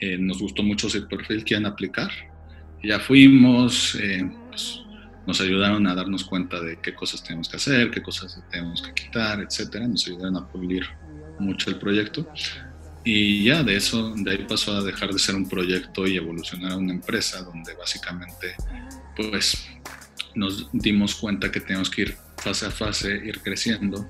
eh, 0.00 0.18
nos 0.18 0.40
gustó 0.40 0.62
mucho 0.62 0.88
ese 0.88 1.02
perfil 1.02 1.44
que 1.44 1.54
iban 1.54 1.66
a 1.66 1.70
aplicar 1.70 2.10
ya 2.82 3.00
fuimos 3.00 3.98
pues, 4.48 4.80
nos 5.26 5.40
ayudaron 5.40 5.86
a 5.86 5.94
darnos 5.94 6.24
cuenta 6.24 6.60
de 6.60 6.78
qué 6.80 6.94
cosas 6.94 7.22
tenemos 7.22 7.48
que 7.48 7.56
hacer 7.56 7.90
qué 7.90 8.02
cosas 8.02 8.38
tenemos 8.50 8.82
que 8.82 8.92
quitar 8.92 9.40
etcétera 9.40 9.88
nos 9.88 10.06
ayudaron 10.06 10.36
a 10.36 10.46
pulir 10.46 10.84
mucho 11.38 11.70
el 11.70 11.76
proyecto. 11.76 12.28
Y 13.04 13.44
ya 13.44 13.62
de 13.62 13.76
eso, 13.76 14.14
de 14.16 14.30
ahí 14.30 14.46
pasó 14.48 14.76
a 14.76 14.82
dejar 14.82 15.12
de 15.12 15.18
ser 15.18 15.34
un 15.34 15.48
proyecto 15.48 16.06
y 16.06 16.16
evolucionar 16.16 16.72
a 16.72 16.76
una 16.76 16.94
empresa 16.94 17.42
donde 17.42 17.74
básicamente 17.74 18.54
pues 19.14 19.68
nos 20.34 20.70
dimos 20.72 21.14
cuenta 21.14 21.52
que 21.52 21.60
tenemos 21.60 21.90
que 21.90 22.02
ir 22.02 22.16
fase 22.38 22.66
a 22.66 22.70
fase, 22.70 23.14
ir 23.24 23.40
creciendo. 23.40 24.08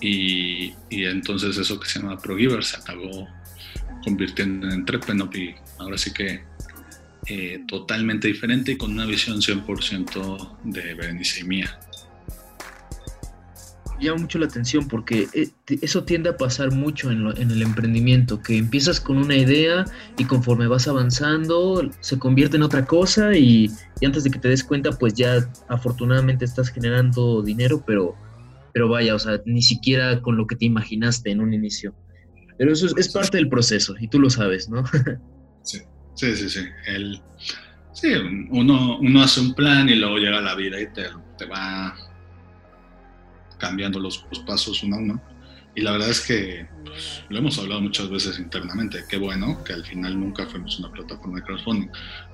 Y, 0.00 0.72
entonces 0.90 1.56
eso 1.56 1.78
que 1.78 1.88
se 1.88 2.00
llama 2.00 2.18
ProGiver 2.18 2.64
se 2.64 2.78
acabó 2.78 3.28
convirtiendo 4.04 4.66
en 4.66 4.72
Entrepenop 4.72 5.34
y 5.36 5.54
ahora 5.78 5.98
sí 5.98 6.12
que 6.12 6.42
eh, 7.26 7.64
totalmente 7.68 8.28
diferente 8.28 8.72
y 8.72 8.76
con 8.76 8.92
una 8.92 9.06
visión 9.06 9.40
100% 9.40 10.58
de 10.64 10.94
Berenice 10.94 11.40
y 11.40 11.44
mía 11.44 11.78
llama 14.00 14.22
mucho 14.22 14.38
la 14.38 14.46
atención 14.46 14.88
porque 14.88 15.28
eh, 15.34 15.50
eso 15.82 16.04
tiende 16.04 16.30
a 16.30 16.36
pasar 16.36 16.72
mucho 16.72 17.10
en, 17.10 17.26
el 17.36 17.62
emprendimiento, 17.62 18.42
que 18.42 18.56
empiezas 18.56 19.00
con 19.00 19.18
una 19.18 19.36
idea 19.36 19.84
y 20.16 20.24
conforme 20.24 20.66
vas 20.66 20.88
avanzando 20.88 21.88
se 22.00 22.18
convierte 22.18 22.56
en 22.56 22.62
otra 22.62 22.84
cosa 22.86 23.36
y, 23.36 23.70
antes 24.04 24.24
de 24.24 24.30
que 24.30 24.38
te 24.38 24.48
des 24.48 24.64
cuenta 24.64 24.92
pues 24.92 25.14
ya 25.14 25.48
afortunadamente 25.68 26.44
estás 26.44 26.70
generando 26.70 27.42
dinero, 27.42 27.84
pero, 27.86 28.14
pero 28.72 28.88
vaya, 28.88 29.14
o 29.14 29.18
sea, 29.18 29.40
ni 29.44 29.62
siquiera 29.62 30.20
con 30.22 30.36
lo 30.36 30.46
que 30.46 30.56
te 30.56 30.64
imaginaste 30.64 31.30
en 31.30 31.40
un 31.40 31.52
inicio. 31.52 31.94
Pero 32.60 32.74
eso 32.74 32.94
es, 32.94 33.08
parte 33.08 33.38
del 33.38 33.48
proceso 33.48 33.94
y 33.98 34.06
tú 34.06 34.18
lo 34.20 34.28
sabes, 34.28 34.68
¿no? 34.68 34.84
sí, 35.62 35.78
sí, 36.14 36.36
sí, 36.36 36.50
sí. 36.50 36.60
El, 36.86 37.18
sí 37.94 38.12
uno, 38.50 38.98
uno 38.98 39.22
hace 39.22 39.40
un 39.40 39.54
plan 39.54 39.88
y 39.88 39.94
luego 39.94 40.18
llega 40.18 40.42
la 40.42 40.54
vida 40.54 40.78
y 40.78 40.92
te, 40.92 41.04
te 41.38 41.46
va 41.46 41.96
cambiando 43.56 43.98
los, 43.98 44.26
pasos 44.46 44.82
uno 44.82 44.96
a 44.96 44.98
uno. 44.98 45.22
Y 45.74 45.80
la 45.80 45.92
verdad 45.92 46.10
es 46.10 46.20
que 46.20 46.68
pues, 46.84 47.24
lo 47.30 47.38
hemos 47.38 47.58
hablado 47.58 47.80
muchas 47.80 48.10
veces 48.10 48.38
internamente. 48.38 49.04
Qué 49.08 49.16
bueno 49.16 49.64
que 49.64 49.72
al 49.72 49.86
final 49.86 50.20
nunca 50.20 50.44
fuimos 50.44 50.78
una 50.80 50.92
plataforma 50.92 51.38
de 51.38 51.44
crowdfunding, 51.44 51.88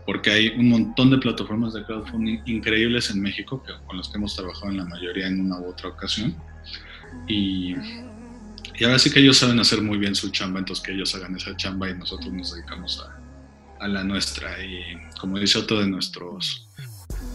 porque 0.07 0.31
hay 0.31 0.49
un 0.59 0.71
montón 0.71 1.11
de 1.11 1.19
plataformas 1.19 1.73
de 1.73 1.85
crowdfunding 1.85 2.41
increíbles 2.47 3.11
en 3.11 3.23
México 3.23 3.63
que, 3.63 3.75
con 3.87 3.97
las 3.97 4.09
que 4.09 4.19
hemos 4.19 4.35
trabajado 4.35 4.73
en 4.73 4.79
la 4.79 4.87
mayoría 4.87 5.29
en 5.29 5.41
una 5.43 5.61
u 5.61 5.71
otra 5.71 5.91
ocasión. 5.91 6.35
Y, 7.29 7.77
y 8.79 8.85
ahora 8.85 8.99
sí 8.99 9.11
que 9.11 9.21
ellos 9.21 9.39
saben 9.39 9.59
hacer 9.59 9.81
muy 9.81 9.99
bien 9.99 10.15
su 10.15 10.31
chamba, 10.31 10.59
entonces 10.59 10.85
que 10.85 10.93
ellos 10.93 11.15
hagan 11.15 11.35
esa 11.37 11.57
chamba 11.57 11.91
y 11.91 11.95
nosotros 11.95 12.33
nos 12.33 12.55
dedicamos 12.55 13.05
a, 13.81 13.89
la 13.89 14.03
nuestra. 14.03 14.63
Y 14.65 14.81
como 15.21 15.39
dice 15.39 15.59
otro 15.59 15.81
de 15.81 15.87
nuestros 15.87 16.69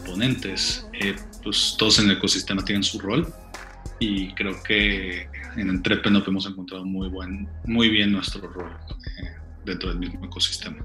ponentes, 0.06 0.86
eh, 0.94 1.16
pues 1.44 1.76
todos 1.78 2.00
en 2.00 2.10
el 2.10 2.18
ecosistema 2.18 2.64
tienen 2.64 2.84
su 2.84 3.00
rol 3.00 3.32
y 4.00 4.34
creo 4.34 4.62
que 4.64 5.30
en 5.56 5.70
Entrepenop 5.70 6.28
hemos 6.28 6.48
encontrado 6.48 6.84
muy, 6.86 7.08
buen, 7.10 7.48
muy 7.66 7.90
bien 7.90 8.12
nuestro 8.12 8.48
rol 8.48 8.72
eh, 8.72 9.30
dentro 9.66 9.90
del 9.90 10.00
mismo 10.00 10.26
ecosistema. 10.26 10.84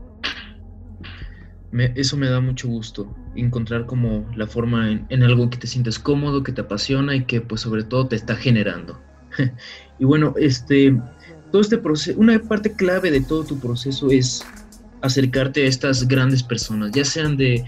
eso 1.95 2.17
me 2.17 2.29
da 2.29 2.41
mucho 2.41 2.69
gusto, 2.69 3.15
encontrar 3.35 3.87
como 3.87 4.31
la 4.37 4.47
forma 4.47 4.91
en, 4.91 5.23
algo 5.23 5.49
que 5.51 5.57
te 5.57 5.67
sientes 5.67 5.99
cómodo, 5.99 6.43
que 6.43 6.53
te 6.53 6.61
apasiona 6.61 7.15
y 7.15 7.25
que 7.25 7.41
pues 7.41 7.63
sobre 7.63 7.85
todo 7.85 8.07
te 8.09 8.17
está 8.17 8.37
generando. 8.37 9.01
y 9.99 10.05
bueno, 10.05 10.35
este, 10.39 10.97
todo 11.53 11.63
este 11.63 11.79
proceso, 11.79 12.19
una 12.19 12.39
parte 12.39 12.73
clave 12.73 13.11
de 13.11 13.21
todo 13.21 13.45
tu 13.45 13.59
proceso 13.59 14.11
es 14.11 14.45
acercarte 15.03 15.65
a 15.65 15.69
estas 15.69 16.07
grandes 16.09 16.43
personas, 16.43 16.93
ya 16.93 17.05
sean 17.05 17.37
de, 17.37 17.65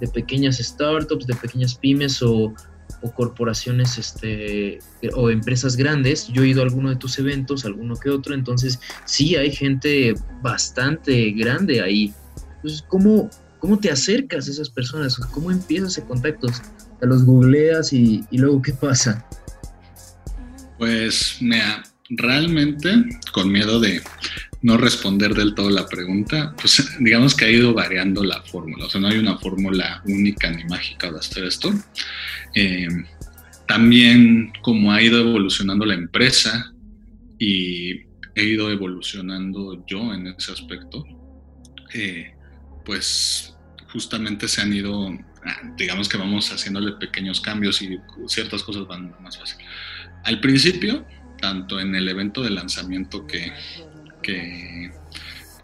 de 0.00 0.08
pequeñas 0.08 0.58
startups, 0.58 1.26
de 1.26 1.34
pequeñas 1.34 1.74
pymes 1.74 2.22
o 2.22 2.54
o 3.02 3.12
corporaciones 3.12 3.98
este, 3.98 4.78
o 5.14 5.30
empresas 5.30 5.76
grandes. 5.76 6.28
Yo 6.28 6.42
he 6.42 6.48
ido 6.48 6.62
a 6.62 6.64
alguno 6.64 6.90
de 6.90 6.96
tus 6.96 7.18
eventos, 7.18 7.64
alguno 7.64 7.96
que 7.96 8.10
otro, 8.10 8.34
entonces 8.34 8.78
sí 9.04 9.36
hay 9.36 9.50
gente 9.50 10.14
bastante 10.40 11.32
grande 11.32 11.80
ahí. 11.80 12.14
Entonces, 12.56 12.84
¿cómo, 12.88 13.28
cómo 13.58 13.78
te 13.78 13.90
acercas 13.90 14.48
a 14.48 14.52
esas 14.52 14.70
personas? 14.70 15.16
¿Cómo 15.16 15.50
empiezas 15.50 15.98
ese 15.98 16.06
contacto? 16.06 16.48
¿Te 17.00 17.06
los 17.06 17.24
googleas 17.24 17.92
y, 17.92 18.24
y 18.30 18.38
luego 18.38 18.62
qué 18.62 18.72
pasa? 18.72 19.26
Pues, 20.82 21.36
mira, 21.40 21.84
realmente 22.08 22.92
con 23.30 23.52
miedo 23.52 23.78
de 23.78 24.02
no 24.62 24.76
responder 24.76 25.32
del 25.32 25.54
todo 25.54 25.70
la 25.70 25.86
pregunta, 25.86 26.56
pues 26.60 26.96
digamos 26.98 27.36
que 27.36 27.44
ha 27.44 27.50
ido 27.52 27.72
variando 27.72 28.24
la 28.24 28.42
fórmula, 28.42 28.86
o 28.86 28.90
sea, 28.90 29.00
no 29.00 29.06
hay 29.06 29.18
una 29.18 29.38
fórmula 29.38 30.02
única 30.06 30.50
ni 30.50 30.64
mágica 30.64 31.12
de 31.12 31.20
hacer 31.20 31.44
esto. 31.44 31.72
Eh, 32.56 32.88
también 33.68 34.52
como 34.60 34.90
ha 34.90 35.00
ido 35.00 35.20
evolucionando 35.20 35.86
la 35.86 35.94
empresa 35.94 36.74
y 37.38 38.00
he 38.34 38.42
ido 38.42 38.68
evolucionando 38.68 39.86
yo 39.86 40.12
en 40.12 40.26
ese 40.36 40.50
aspecto, 40.50 41.04
eh, 41.94 42.34
pues 42.84 43.54
justamente 43.92 44.48
se 44.48 44.62
han 44.62 44.72
ido, 44.72 45.16
ah, 45.44 45.60
digamos 45.76 46.08
que 46.08 46.16
vamos 46.16 46.50
haciéndole 46.50 46.90
pequeños 46.94 47.40
cambios 47.40 47.80
y 47.82 48.00
ciertas 48.26 48.64
cosas 48.64 48.88
van 48.88 49.14
más 49.22 49.38
fácil. 49.38 49.64
Al 50.24 50.40
principio, 50.40 51.04
tanto 51.40 51.80
en 51.80 51.94
el 51.94 52.08
evento 52.08 52.42
de 52.42 52.50
lanzamiento 52.50 53.26
que, 53.26 53.52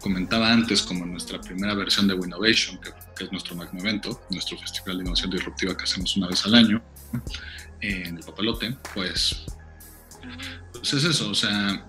comentaba 0.01 0.51
antes, 0.51 0.81
como 0.81 1.05
nuestra 1.05 1.41
primera 1.41 1.73
versión 1.73 2.07
de 2.07 2.13
Winnovation, 2.13 2.79
que, 2.79 3.23
es 3.23 3.31
nuestro 3.31 3.55
magno 3.55 3.79
evento, 3.81 4.21
nuestro 4.29 4.57
festival 4.57 4.97
de 4.97 5.03
innovación 5.03 5.31
disruptiva 5.31 5.75
que 5.75 5.83
hacemos 5.83 6.15
una 6.15 6.27
vez 6.27 6.45
al 6.45 6.55
año 6.55 6.81
en 7.81 8.17
el 8.17 8.23
papalote, 8.23 8.77
pues, 8.93 9.45
pues 10.71 10.93
es 10.93 11.03
eso, 11.03 11.29
o 11.29 11.35
sea, 11.35 11.85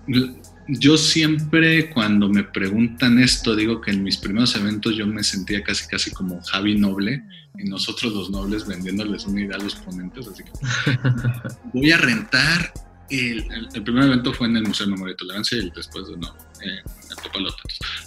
yo 0.79 0.97
siempre 0.97 1.89
cuando 1.89 2.29
me 2.29 2.43
preguntan 2.43 3.19
esto, 3.19 3.55
digo 3.55 3.81
que 3.81 3.91
en 3.91 4.03
mis 4.03 4.17
primeros 4.17 4.55
eventos 4.55 4.95
yo 4.95 5.05
me 5.05 5.23
sentía 5.23 5.63
casi 5.63 5.87
casi 5.87 6.11
como 6.11 6.41
Javi 6.41 6.75
Noble 6.75 7.23
y 7.57 7.65
nosotros 7.65 8.13
los 8.13 8.29
nobles 8.29 8.65
vendiéndoles 8.65 9.25
una 9.25 9.41
idea 9.41 9.57
a 9.57 9.63
los 9.63 9.75
ponentes, 9.75 10.27
así 10.27 10.43
que 10.43 10.51
voy 11.73 11.91
a 11.91 11.97
rentar 11.97 12.73
el, 13.11 13.83
primer 13.83 14.05
evento 14.05 14.33
fue 14.33 14.47
en 14.47 14.57
el 14.57 14.63
Museo 14.67 14.85
de 14.85 14.93
Memoria 14.93 15.13
y 15.13 15.17
Tolerancia 15.17 15.57
y 15.57 15.69
después 15.71 16.07
de 16.07 16.17
no, 16.17 16.33
eh, 16.61 16.81
el 17.09 17.15
papalote. 17.21 17.60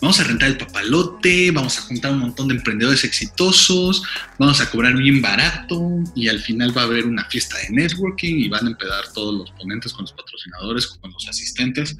Vamos 0.05 0.21
a 0.21 0.25
rentar 0.25 0.51
el 0.51 0.59
papalote, 0.59 1.51
vamos 1.51 1.79
a 1.79 1.81
juntar 1.81 2.13
un 2.13 2.19
montón 2.19 2.49
de 2.49 2.57
emprendedores 2.57 3.05
exitosos, 3.05 4.03
vamos 4.39 4.61
a 4.61 4.71
cobrar 4.71 4.95
bien 4.95 5.23
barato 5.23 5.81
y 6.15 6.29
al 6.29 6.41
final 6.41 6.77
va 6.77 6.83
a 6.83 6.85
haber 6.85 7.07
una 7.07 7.25
fiesta 7.25 7.57
de 7.57 7.71
networking 7.71 8.37
y 8.37 8.51
van 8.51 8.67
a 8.67 8.71
empezar 8.73 9.11
todos 9.15 9.35
los 9.35 9.51
ponentes 9.53 9.95
con 9.95 10.03
los 10.03 10.13
patrocinadores, 10.13 10.89
con 10.89 11.11
los 11.11 11.27
asistentes 11.27 11.97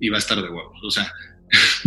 y 0.00 0.08
va 0.08 0.16
a 0.16 0.18
estar 0.18 0.42
de 0.42 0.48
huevos. 0.48 0.80
O 0.82 0.90
sea, 0.90 1.12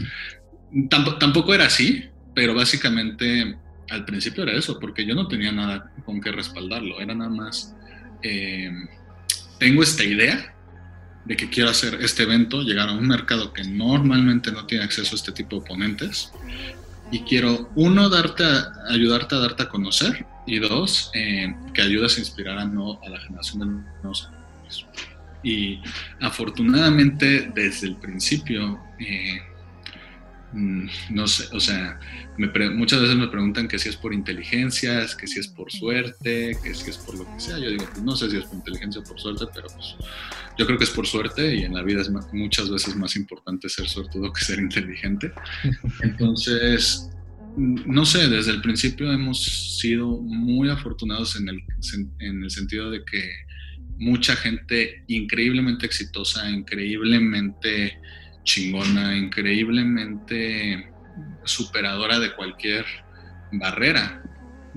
tampoco, 0.89 1.17
tampoco 1.17 1.53
era 1.53 1.65
así, 1.65 2.05
pero 2.33 2.55
básicamente 2.55 3.57
al 3.89 4.05
principio 4.05 4.43
era 4.43 4.53
eso, 4.53 4.79
porque 4.79 5.05
yo 5.05 5.15
no 5.15 5.27
tenía 5.27 5.51
nada 5.51 5.91
con 6.05 6.21
qué 6.21 6.31
respaldarlo, 6.31 7.01
era 7.01 7.13
nada 7.13 7.29
más, 7.29 7.75
eh, 8.23 8.71
tengo 9.59 9.83
esta 9.83 10.05
idea, 10.05 10.55
de 11.27 11.35
que 11.35 11.49
quiero 11.49 11.69
hacer 11.69 11.95
este 12.01 12.23
evento, 12.23 12.61
llegar 12.61 12.87
a 12.87 12.93
un 12.93 13.05
mercado 13.05 13.51
que 13.51 13.63
normalmente 13.63 14.51
no 14.51 14.65
tiene 14.65 14.85
acceso 14.85 15.13
a 15.13 15.17
este 15.17 15.33
tipo 15.33 15.59
de 15.59 15.67
ponentes. 15.67 16.31
Y 17.11 17.19
quiero, 17.21 17.69
uno, 17.75 18.09
darte 18.09 18.43
ayudarte 18.89 19.35
a 19.35 19.39
darte 19.39 19.63
a 19.63 19.69
conocer 19.69 20.25
y 20.45 20.59
dos, 20.59 21.11
eh, 21.13 21.53
que 21.73 21.81
ayudes 21.81 22.17
a 22.17 22.19
inspirar 22.21 22.57
a, 22.57 22.65
no, 22.65 22.99
a 23.03 23.09
la 23.09 23.19
generación 23.19 23.59
de 23.59 23.65
nuevos 24.01 24.29
Y 25.43 25.81
afortunadamente 26.21 27.51
desde 27.53 27.87
el 27.87 27.97
principio, 27.97 28.79
eh, 28.99 29.41
no 30.57 31.27
sé, 31.27 31.55
o 31.55 31.59
sea, 31.59 31.99
muchas 32.73 33.01
veces 33.01 33.15
me 33.15 33.27
preguntan 33.27 33.67
que 33.67 33.77
si 33.77 33.89
es 33.89 33.95
por 33.95 34.13
inteligencia, 34.13 35.05
que 35.19 35.27
si 35.27 35.39
es 35.39 35.47
por 35.47 35.71
suerte, 35.71 36.57
que 36.63 36.73
si 36.73 36.89
es 36.89 36.97
por 36.97 37.15
lo 37.15 37.25
que 37.25 37.39
sea. 37.39 37.59
Yo 37.59 37.69
digo, 37.69 37.85
pues 37.91 38.03
no 38.03 38.15
sé 38.15 38.29
si 38.29 38.37
es 38.37 38.45
por 38.45 38.55
inteligencia 38.55 39.01
o 39.01 39.03
por 39.03 39.19
suerte, 39.19 39.45
pero 39.53 39.67
pues 39.67 39.95
yo 40.57 40.65
creo 40.65 40.77
que 40.77 40.85
es 40.85 40.89
por 40.89 41.05
suerte 41.05 41.55
y 41.55 41.63
en 41.63 41.73
la 41.75 41.83
vida 41.83 42.01
es 42.01 42.09
muchas 42.33 42.69
veces 42.69 42.95
más 42.95 43.15
importante 43.15 43.69
ser 43.69 43.87
suertudo 43.87 44.33
que 44.33 44.43
ser 44.43 44.59
inteligente. 44.59 45.31
Entonces, 46.01 47.09
no 47.55 48.05
sé, 48.05 48.27
desde 48.27 48.51
el 48.51 48.61
principio 48.61 49.11
hemos 49.11 49.77
sido 49.79 50.07
muy 50.21 50.69
afortunados 50.69 51.35
en 51.35 51.49
el, 51.49 51.59
en 52.19 52.43
el 52.43 52.49
sentido 52.49 52.89
de 52.89 53.03
que 53.05 53.29
mucha 53.99 54.35
gente 54.35 55.03
increíblemente 55.07 55.85
exitosa, 55.85 56.49
increíblemente 56.49 57.99
chingona, 58.47 59.15
increíblemente 59.15 60.89
superadora 61.43 62.17
de 62.17 62.33
cualquier 62.33 62.85
barrera. 63.51 64.23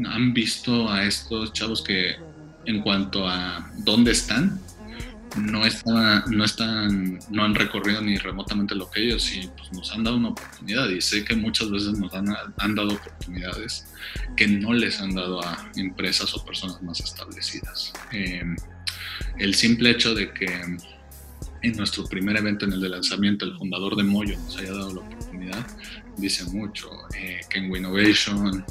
Han 0.04 0.34
visto 0.34 0.90
a 0.90 1.04
estos 1.04 1.52
chavos 1.52 1.82
que 1.82 2.16
en 2.66 2.80
cuanto 2.82 3.28
a 3.28 3.70
dónde 3.78 4.10
están, 4.12 4.60
no, 5.36 5.64
están, 5.64 7.20
no 7.30 7.44
han 7.44 7.54
recorrido 7.54 8.02
ni 8.02 8.16
remotamente 8.16 8.74
lo 8.74 8.90
que 8.90 9.04
ellos 9.04 9.32
y 9.32 9.48
pues, 9.56 9.72
nos 9.72 9.92
han 9.92 10.02
dado 10.02 10.16
una 10.16 10.30
oportunidad 10.30 10.88
y 10.88 11.00
sé 11.00 11.24
que 11.24 11.36
muchas 11.36 11.70
veces 11.70 11.96
nos 11.98 12.12
han, 12.14 12.26
han, 12.56 12.74
dado 12.74 12.94
oportunidades 12.94 13.86
que 14.36 14.48
no 14.48 14.72
les 14.72 15.00
han 15.00 15.14
dado 15.14 15.44
a 15.44 15.70
empresas 15.76 16.34
o 16.34 16.44
personas 16.44 16.82
más 16.82 16.98
establecidas. 16.98 17.92
Eh, 18.10 18.42
el 19.38 19.54
simple 19.54 19.90
hecho 19.90 20.14
de 20.14 20.32
que 20.32 20.48
en 21.62 21.76
nuestro 21.76 22.04
primer 22.04 22.36
evento 22.36 22.64
en 22.64 22.72
el 22.72 22.80
de 22.80 22.88
lanzamiento 22.88 23.44
el 23.44 23.56
fundador 23.56 23.96
de 23.96 24.02
Moyo 24.02 24.36
nos 24.38 24.56
haya 24.58 24.72
dado 24.72 24.94
la 24.94 25.00
oportunidad 25.00 25.66
dice 26.20 26.44
mucho, 26.44 26.90
eh, 27.16 27.40
que 27.48 27.58
en 27.58 27.70
Winnovation 27.70 28.64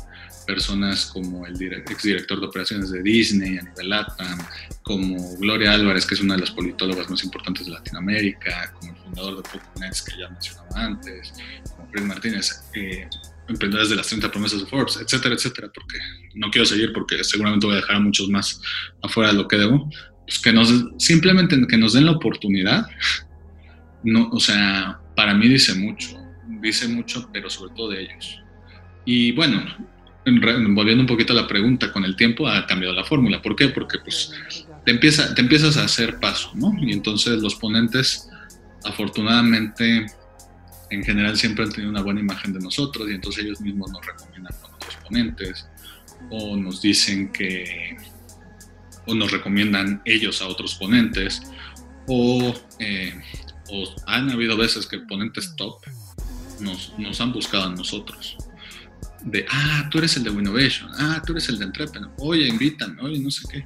personas 0.45 1.05
como 1.05 1.45
el 1.45 1.61
exdirector 1.61 2.39
de 2.39 2.47
operaciones 2.47 2.89
de 2.89 3.03
Disney 3.03 3.59
a 3.59 3.61
nivel 3.61 3.89
LATAM, 3.89 4.39
como 4.81 5.37
Gloria 5.37 5.73
Álvarez, 5.73 6.07
que 6.07 6.15
es 6.15 6.21
una 6.21 6.33
de 6.33 6.41
las 6.41 6.51
politólogas 6.51 7.07
más 7.07 7.23
importantes 7.23 7.67
de 7.67 7.73
Latinoamérica, 7.73 8.73
como 8.73 8.91
el 8.91 8.97
fundador 8.97 9.35
de 9.37 9.43
PocoNets, 9.43 10.01
que 10.01 10.17
ya 10.17 10.27
mencionaba 10.27 10.85
antes, 10.85 11.33
como 11.69 11.87
Fred 11.91 12.03
Martínez, 12.03 12.63
eh, 12.73 13.07
emprendedores 13.47 13.91
de 13.91 13.97
las 13.97 14.07
30 14.07 14.31
promesas 14.31 14.61
de 14.61 14.65
Forbes, 14.65 14.97
etcétera, 14.97 15.35
etcétera, 15.35 15.69
porque 15.73 15.99
no 16.33 16.49
quiero 16.49 16.65
seguir 16.65 16.93
porque 16.93 17.23
seguramente 17.23 17.67
voy 17.67 17.75
a 17.75 17.81
dejar 17.81 17.97
a 17.97 17.99
muchos 17.99 18.27
más 18.29 18.59
afuera 19.03 19.31
de 19.31 19.37
lo 19.37 19.47
que 19.47 19.57
debo, 19.57 19.87
pues 20.29 20.37
que 20.37 20.53
nos, 20.53 20.71
simplemente 20.99 21.57
que 21.67 21.75
nos 21.75 21.93
den 21.93 22.05
la 22.05 22.11
oportunidad, 22.11 22.85
no, 24.03 24.29
o 24.29 24.39
sea, 24.39 24.99
para 25.15 25.33
mí 25.33 25.47
dice 25.47 25.73
mucho, 25.73 26.15
dice 26.61 26.87
mucho, 26.87 27.27
pero 27.33 27.49
sobre 27.49 27.73
todo 27.73 27.89
de 27.89 28.03
ellos. 28.03 28.39
Y 29.05 29.31
bueno, 29.31 29.65
volviendo 30.23 31.01
un 31.01 31.07
poquito 31.07 31.33
a 31.33 31.35
la 31.35 31.47
pregunta, 31.47 31.91
con 31.91 32.05
el 32.05 32.15
tiempo 32.15 32.47
ha 32.47 32.67
cambiado 32.67 32.93
la 32.93 33.03
fórmula. 33.03 33.41
¿Por 33.41 33.55
qué? 33.55 33.69
Porque 33.69 33.97
pues 33.97 34.31
te, 34.85 34.91
empieza, 34.91 35.33
te 35.33 35.41
empiezas 35.41 35.77
a 35.77 35.85
hacer 35.85 36.19
paso, 36.19 36.51
¿no? 36.53 36.75
Y 36.79 36.93
entonces 36.93 37.41
los 37.41 37.55
ponentes, 37.55 38.29
afortunadamente, 38.83 40.05
en 40.91 41.03
general 41.03 41.37
siempre 41.37 41.65
han 41.65 41.71
tenido 41.71 41.89
una 41.89 42.03
buena 42.03 42.19
imagen 42.19 42.53
de 42.53 42.59
nosotros 42.59 43.09
y 43.09 43.15
entonces 43.15 43.45
ellos 43.45 43.61
mismos 43.61 43.91
nos 43.91 44.05
recomiendan 44.05 44.53
con 44.61 44.75
otros 44.75 44.95
ponentes 44.97 45.67
o 46.29 46.55
nos 46.55 46.83
dicen 46.83 47.31
que, 47.31 47.97
o 49.09 49.15
nos 49.15 49.31
recomiendan 49.31 50.01
ellos 50.05 50.41
a 50.41 50.47
otros 50.47 50.75
ponentes 50.75 51.41
o, 52.07 52.53
eh, 52.79 53.13
o 53.69 53.95
han 54.07 54.29
habido 54.29 54.55
veces 54.55 54.85
que 54.87 54.99
ponentes 54.99 55.55
top 55.55 55.81
nos, 56.59 57.21
han 57.21 57.31
buscado 57.31 57.65
a 57.65 57.69
nosotros 57.69 58.37
de, 59.23 59.45
ah, 59.49 59.87
tú 59.91 59.97
eres 59.97 60.15
el 60.15 60.23
de 60.23 60.29
Winnovation, 60.29 60.89
ah, 60.97 61.21
tú 61.25 61.33
eres 61.33 61.49
el 61.49 61.59
de 61.59 61.65
Entrepreneur, 61.65 62.09
oye, 62.19 62.47
invitan, 62.47 62.97
oye, 63.01 63.19
no 63.19 63.29
sé 63.29 63.45
qué. 63.51 63.65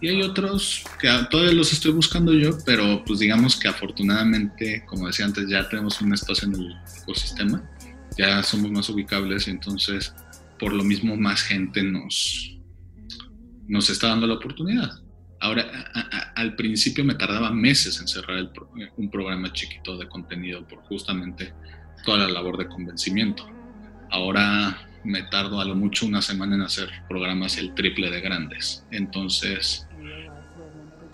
Y 0.00 0.08
hay 0.08 0.22
otros 0.22 0.84
que 1.00 1.08
todavía 1.28 1.52
los 1.52 1.72
estoy 1.72 1.90
buscando 1.90 2.32
yo, 2.32 2.56
pero 2.64 3.04
pues 3.04 3.18
digamos 3.18 3.56
que 3.56 3.68
afortunadamente, 3.68 4.84
como 4.86 5.08
decía 5.08 5.24
antes, 5.24 5.48
ya 5.48 5.68
tenemos 5.68 6.00
un 6.00 6.14
espacio 6.14 6.46
en 6.48 6.54
el 6.54 6.76
ecosistema, 7.02 7.62
ya 8.16 8.42
somos 8.42 8.70
más 8.70 8.88
ubicables 8.90 9.48
y 9.48 9.50
entonces 9.50 10.14
por 10.58 10.72
lo 10.72 10.84
mismo 10.84 11.16
más 11.16 11.42
gente 11.42 11.82
nos, 11.82 12.56
nos 13.72 13.88
está 13.88 14.08
dando 14.08 14.26
la 14.26 14.34
oportunidad. 14.34 15.00
Ahora, 15.40 15.64
al 16.36 16.54
principio 16.56 17.04
me 17.04 17.14
tardaba 17.14 17.50
meses 17.50 17.98
en 18.00 18.06
cerrar 18.06 18.52
un 18.98 19.10
programa 19.10 19.50
chiquito 19.50 19.96
de 19.96 20.06
contenido 20.08 20.68
por 20.68 20.80
justamente 20.80 21.54
toda 22.04 22.18
la 22.18 22.28
labor 22.28 22.58
de 22.58 22.68
convencimiento. 22.68 23.48
Ahora 24.10 24.86
me 25.04 25.22
tardo 25.22 25.58
a 25.58 25.64
lo 25.64 25.74
mucho 25.74 26.04
una 26.04 26.20
semana 26.20 26.54
en 26.54 26.60
hacer 26.60 26.90
programas 27.08 27.56
el 27.56 27.74
triple 27.74 28.10
de 28.10 28.20
grandes. 28.20 28.84
Entonces, 28.90 29.88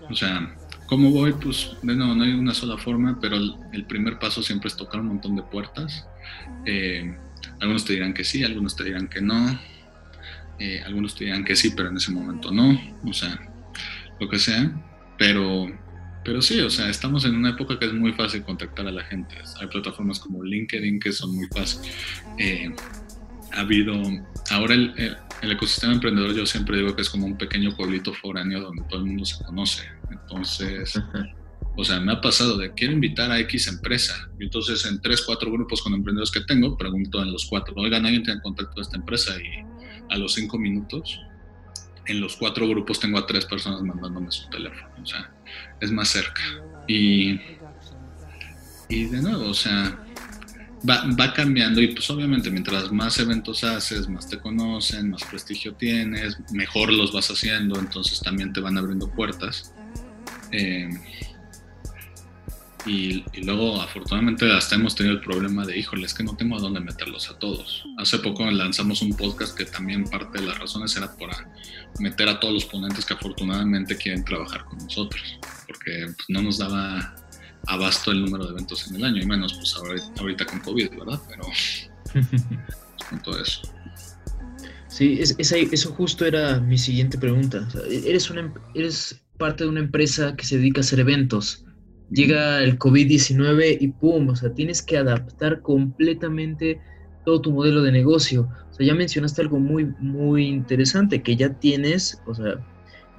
o 0.09 0.13
sea, 0.13 0.53
¿cómo 0.85 1.11
voy? 1.11 1.31
Pues 1.31 1.77
no, 1.81 2.13
no 2.13 2.23
hay 2.25 2.33
una 2.33 2.53
sola 2.53 2.77
forma, 2.77 3.17
pero 3.21 3.37
el, 3.37 3.85
primer 3.85 4.19
paso 4.19 4.43
siempre 4.43 4.67
es 4.67 4.75
tocar 4.75 4.99
un 4.99 5.07
montón 5.07 5.37
de 5.37 5.43
puertas. 5.43 6.05
Eh, 6.65 7.17
algunos 7.61 7.85
te 7.85 7.93
dirán 7.93 8.13
que 8.13 8.25
sí, 8.25 8.43
algunos 8.43 8.75
te 8.75 8.83
dirán 8.83 9.07
que 9.07 9.21
no, 9.21 9.57
eh, 10.59 10.81
algunos 10.85 11.15
te 11.15 11.25
dirán 11.25 11.45
que 11.45 11.55
sí, 11.55 11.71
pero 11.75 11.89
en 11.89 11.97
ese 11.97 12.11
momento 12.11 12.51
no, 12.51 12.79
o 13.05 13.13
sea, 13.13 13.39
lo 14.19 14.29
que 14.29 14.37
sea, 14.37 14.71
pero, 15.17 15.67
pero 16.23 16.41
sí, 16.41 16.59
o 16.59 16.69
sea, 16.69 16.89
estamos 16.89 17.25
en 17.25 17.35
una 17.35 17.51
época 17.51 17.79
que 17.79 17.85
es 17.85 17.93
muy 17.93 18.13
fácil 18.13 18.43
contactar 18.43 18.87
a 18.87 18.91
la 18.91 19.03
gente. 19.03 19.35
Hay 19.59 19.67
plataformas 19.67 20.19
como 20.19 20.43
LinkedIn 20.43 20.99
que 20.99 21.11
son 21.11 21.35
muy 21.35 21.47
fáciles. 21.47 21.93
Eh, 22.37 22.73
ha 23.51 23.61
habido, 23.61 23.93
ahora 24.51 24.75
el, 24.75 25.17
ecosistema 25.41 25.93
emprendedor 25.93 26.33
yo 26.35 26.45
siempre 26.45 26.77
digo 26.77 26.95
que 26.95 27.01
es 27.01 27.09
como 27.09 27.25
un 27.25 27.37
pequeño 27.37 27.75
pueblito 27.75 28.13
foráneo 28.13 28.61
donde 28.61 28.83
todo 28.89 28.99
el 28.99 29.05
mundo 29.05 29.25
se 29.25 29.43
conoce. 29.43 29.83
Entonces, 30.11 31.01
o 31.75 31.83
sea, 31.83 31.99
me 32.01 32.11
ha 32.11 32.21
pasado 32.21 32.57
de 32.57 32.73
quiero 32.73 32.93
invitar 32.93 33.31
a 33.31 33.39
X 33.39 33.67
empresa. 33.67 34.29
Y 34.39 34.43
entonces 34.43 34.85
en 34.85 35.01
tres, 35.01 35.21
cuatro 35.25 35.51
grupos 35.51 35.81
con 35.81 35.93
emprendedores 35.93 36.31
que 36.31 36.41
tengo, 36.41 36.77
pregunto 36.77 37.21
en 37.21 37.31
los 37.31 37.45
cuatro, 37.45 37.73
oigan, 37.77 38.05
¿alguien 38.05 38.23
tiene 38.23 38.41
contacto 38.41 38.73
con 38.73 38.81
esta 38.81 38.97
empresa? 38.97 39.33
Y 39.41 39.78
a 40.09 40.17
los 40.17 40.33
cinco 40.33 40.57
minutos, 40.57 41.21
en 42.05 42.21
los 42.21 42.35
cuatro 42.35 42.67
grupos 42.67 42.99
tengo 42.99 43.17
a 43.19 43.27
tres 43.27 43.45
personas 43.45 43.81
mandándome 43.81 44.31
su 44.31 44.49
teléfono. 44.49 44.89
O 45.01 45.05
sea, 45.05 45.31
es 45.79 45.91
más 45.91 46.09
cerca. 46.09 46.41
Y, 46.87 47.39
y 48.89 49.05
de 49.05 49.21
nuevo, 49.21 49.49
o 49.49 49.53
sea, 49.53 49.99
va, 50.87 51.33
cambiando 51.33 51.81
y 51.81 51.89
pues 51.89 52.09
obviamente 52.09 52.49
mientras 52.49 52.91
más 52.91 53.19
eventos 53.19 53.63
haces, 53.63 54.07
más 54.07 54.27
te 54.27 54.39
conocen, 54.39 55.11
más 55.11 55.23
prestigio 55.23 55.73
tienes, 55.73 56.37
mejor 56.51 56.91
los 56.91 57.11
vas 57.11 57.29
haciendo, 57.29 57.79
entonces 57.79 58.19
también 58.21 58.53
te 58.53 58.61
van 58.61 58.77
abriendo 58.77 59.09
puertas. 59.09 59.73
Eh, 60.51 60.89
y, 62.85 63.23
luego 63.43 63.81
afortunadamente 63.81 64.51
hasta 64.51 64.75
hemos 64.75 64.95
tenido 64.95 65.15
el 65.15 65.21
problema 65.21 65.65
de, 65.65 65.77
híjole, 65.77 66.05
es 66.05 66.13
que 66.13 66.23
no 66.23 66.35
tengo 66.35 66.57
a 66.57 66.59
dónde 66.59 66.79
meterlos 66.79 67.29
a 67.29 67.37
todos. 67.37 67.83
Hace 67.97 68.19
poco 68.19 68.49
lanzamos 68.49 69.01
un 69.01 69.15
podcast 69.15 69.57
que 69.57 69.65
también 69.65 70.05
parte 70.05 70.39
de 70.39 70.47
las 70.47 70.57
razones 70.57 70.95
era 70.95 71.15
para 71.17 71.51
meter 71.99 72.29
a 72.29 72.39
todos 72.39 72.53
los 72.53 72.65
ponentes 72.65 73.05
que 73.05 73.13
afortunadamente 73.13 73.97
quieren 73.97 74.23
trabajar 74.23 74.65
con 74.65 74.77
nosotros, 74.79 75.39
porque 75.67 76.05
pues, 76.05 76.29
no 76.29 76.41
nos 76.41 76.57
daba 76.57 77.15
abasto 77.67 78.11
el 78.11 78.21
número 78.21 78.45
de 78.45 78.51
eventos 78.51 78.87
en 78.87 78.95
el 78.95 79.03
año, 79.03 79.21
y 79.21 79.25
menos 79.25 79.53
pues 79.53 79.75
ahorita, 80.17 80.45
con 80.45 80.59
COVID, 80.59 80.89
¿verdad? 80.91 81.19
Pero 81.27 81.43
con 83.09 83.21
todo 83.21 83.41
eso. 83.41 83.61
Sí, 84.87 85.19
es, 85.19 85.35
eso 85.37 85.93
justo 85.93 86.25
era 86.25 86.59
mi 86.59 86.77
siguiente 86.77 87.17
pregunta. 87.17 87.67
eres, 87.89 88.29
una, 88.29 88.41
em, 88.41 88.53
eres 88.73 89.21
parte 89.37 89.63
de 89.63 89.69
una 89.69 89.81
empresa 89.81 90.35
que 90.35 90.45
se 90.45 90.57
dedica 90.57 90.79
a 90.79 90.83
hacer 90.83 90.99
eventos. 90.99 91.63
Llega 92.11 92.63
el 92.63 92.79
COVID-19 92.79 93.77
y 93.79 93.89
¡pum! 93.89 94.29
O 94.29 94.35
sea, 94.35 94.51
tienes 94.53 94.81
que 94.81 94.97
adaptar 94.97 95.61
completamente 95.61 96.79
todo 97.25 97.41
tu 97.41 97.51
modelo 97.51 97.83
de 97.83 97.91
negocio. 97.91 98.49
O 98.71 98.73
sea, 98.73 98.85
ya 98.85 98.95
mencionaste 98.95 99.41
algo 99.41 99.59
muy, 99.59 99.85
muy 99.99 100.47
interesante, 100.47 101.21
que 101.21 101.35
ya 101.35 101.53
tienes, 101.53 102.21
o 102.25 102.33
sea, 102.33 102.55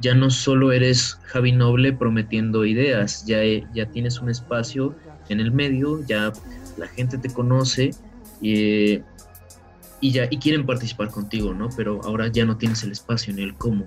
ya 0.00 0.14
no 0.14 0.30
solo 0.30 0.72
eres 0.72 1.18
Javi 1.24 1.52
Noble 1.52 1.92
prometiendo 1.92 2.64
ideas, 2.64 3.24
ya, 3.26 3.40
ya 3.74 3.86
tienes 3.86 4.20
un 4.20 4.30
espacio 4.30 4.94
en 5.28 5.40
el 5.40 5.52
medio, 5.52 6.04
ya 6.06 6.32
la 6.76 6.88
gente 6.88 7.18
te 7.18 7.28
conoce 7.28 7.90
y, 8.40 9.00
y, 10.00 10.10
ya, 10.10 10.26
y 10.30 10.38
quieren 10.38 10.64
participar 10.66 11.10
contigo, 11.10 11.54
¿no? 11.54 11.68
Pero 11.76 12.00
ahora 12.02 12.28
ya 12.28 12.44
no 12.44 12.56
tienes 12.56 12.82
el 12.82 12.92
espacio 12.92 13.34
ni 13.34 13.42
el 13.42 13.54
cómo. 13.54 13.86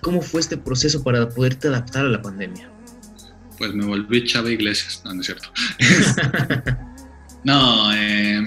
¿Cómo 0.00 0.22
fue 0.22 0.40
este 0.40 0.56
proceso 0.56 1.02
para 1.02 1.28
poderte 1.28 1.68
adaptar 1.68 2.06
a 2.06 2.08
la 2.08 2.22
pandemia? 2.22 2.70
Pues 3.58 3.72
me 3.72 3.84
volví 3.84 4.24
Chava 4.24 4.50
Iglesias, 4.50 5.02
no, 5.04 5.14
no 5.14 5.20
es 5.20 5.26
cierto. 5.26 5.50
no, 7.44 7.92
eh, 7.94 8.44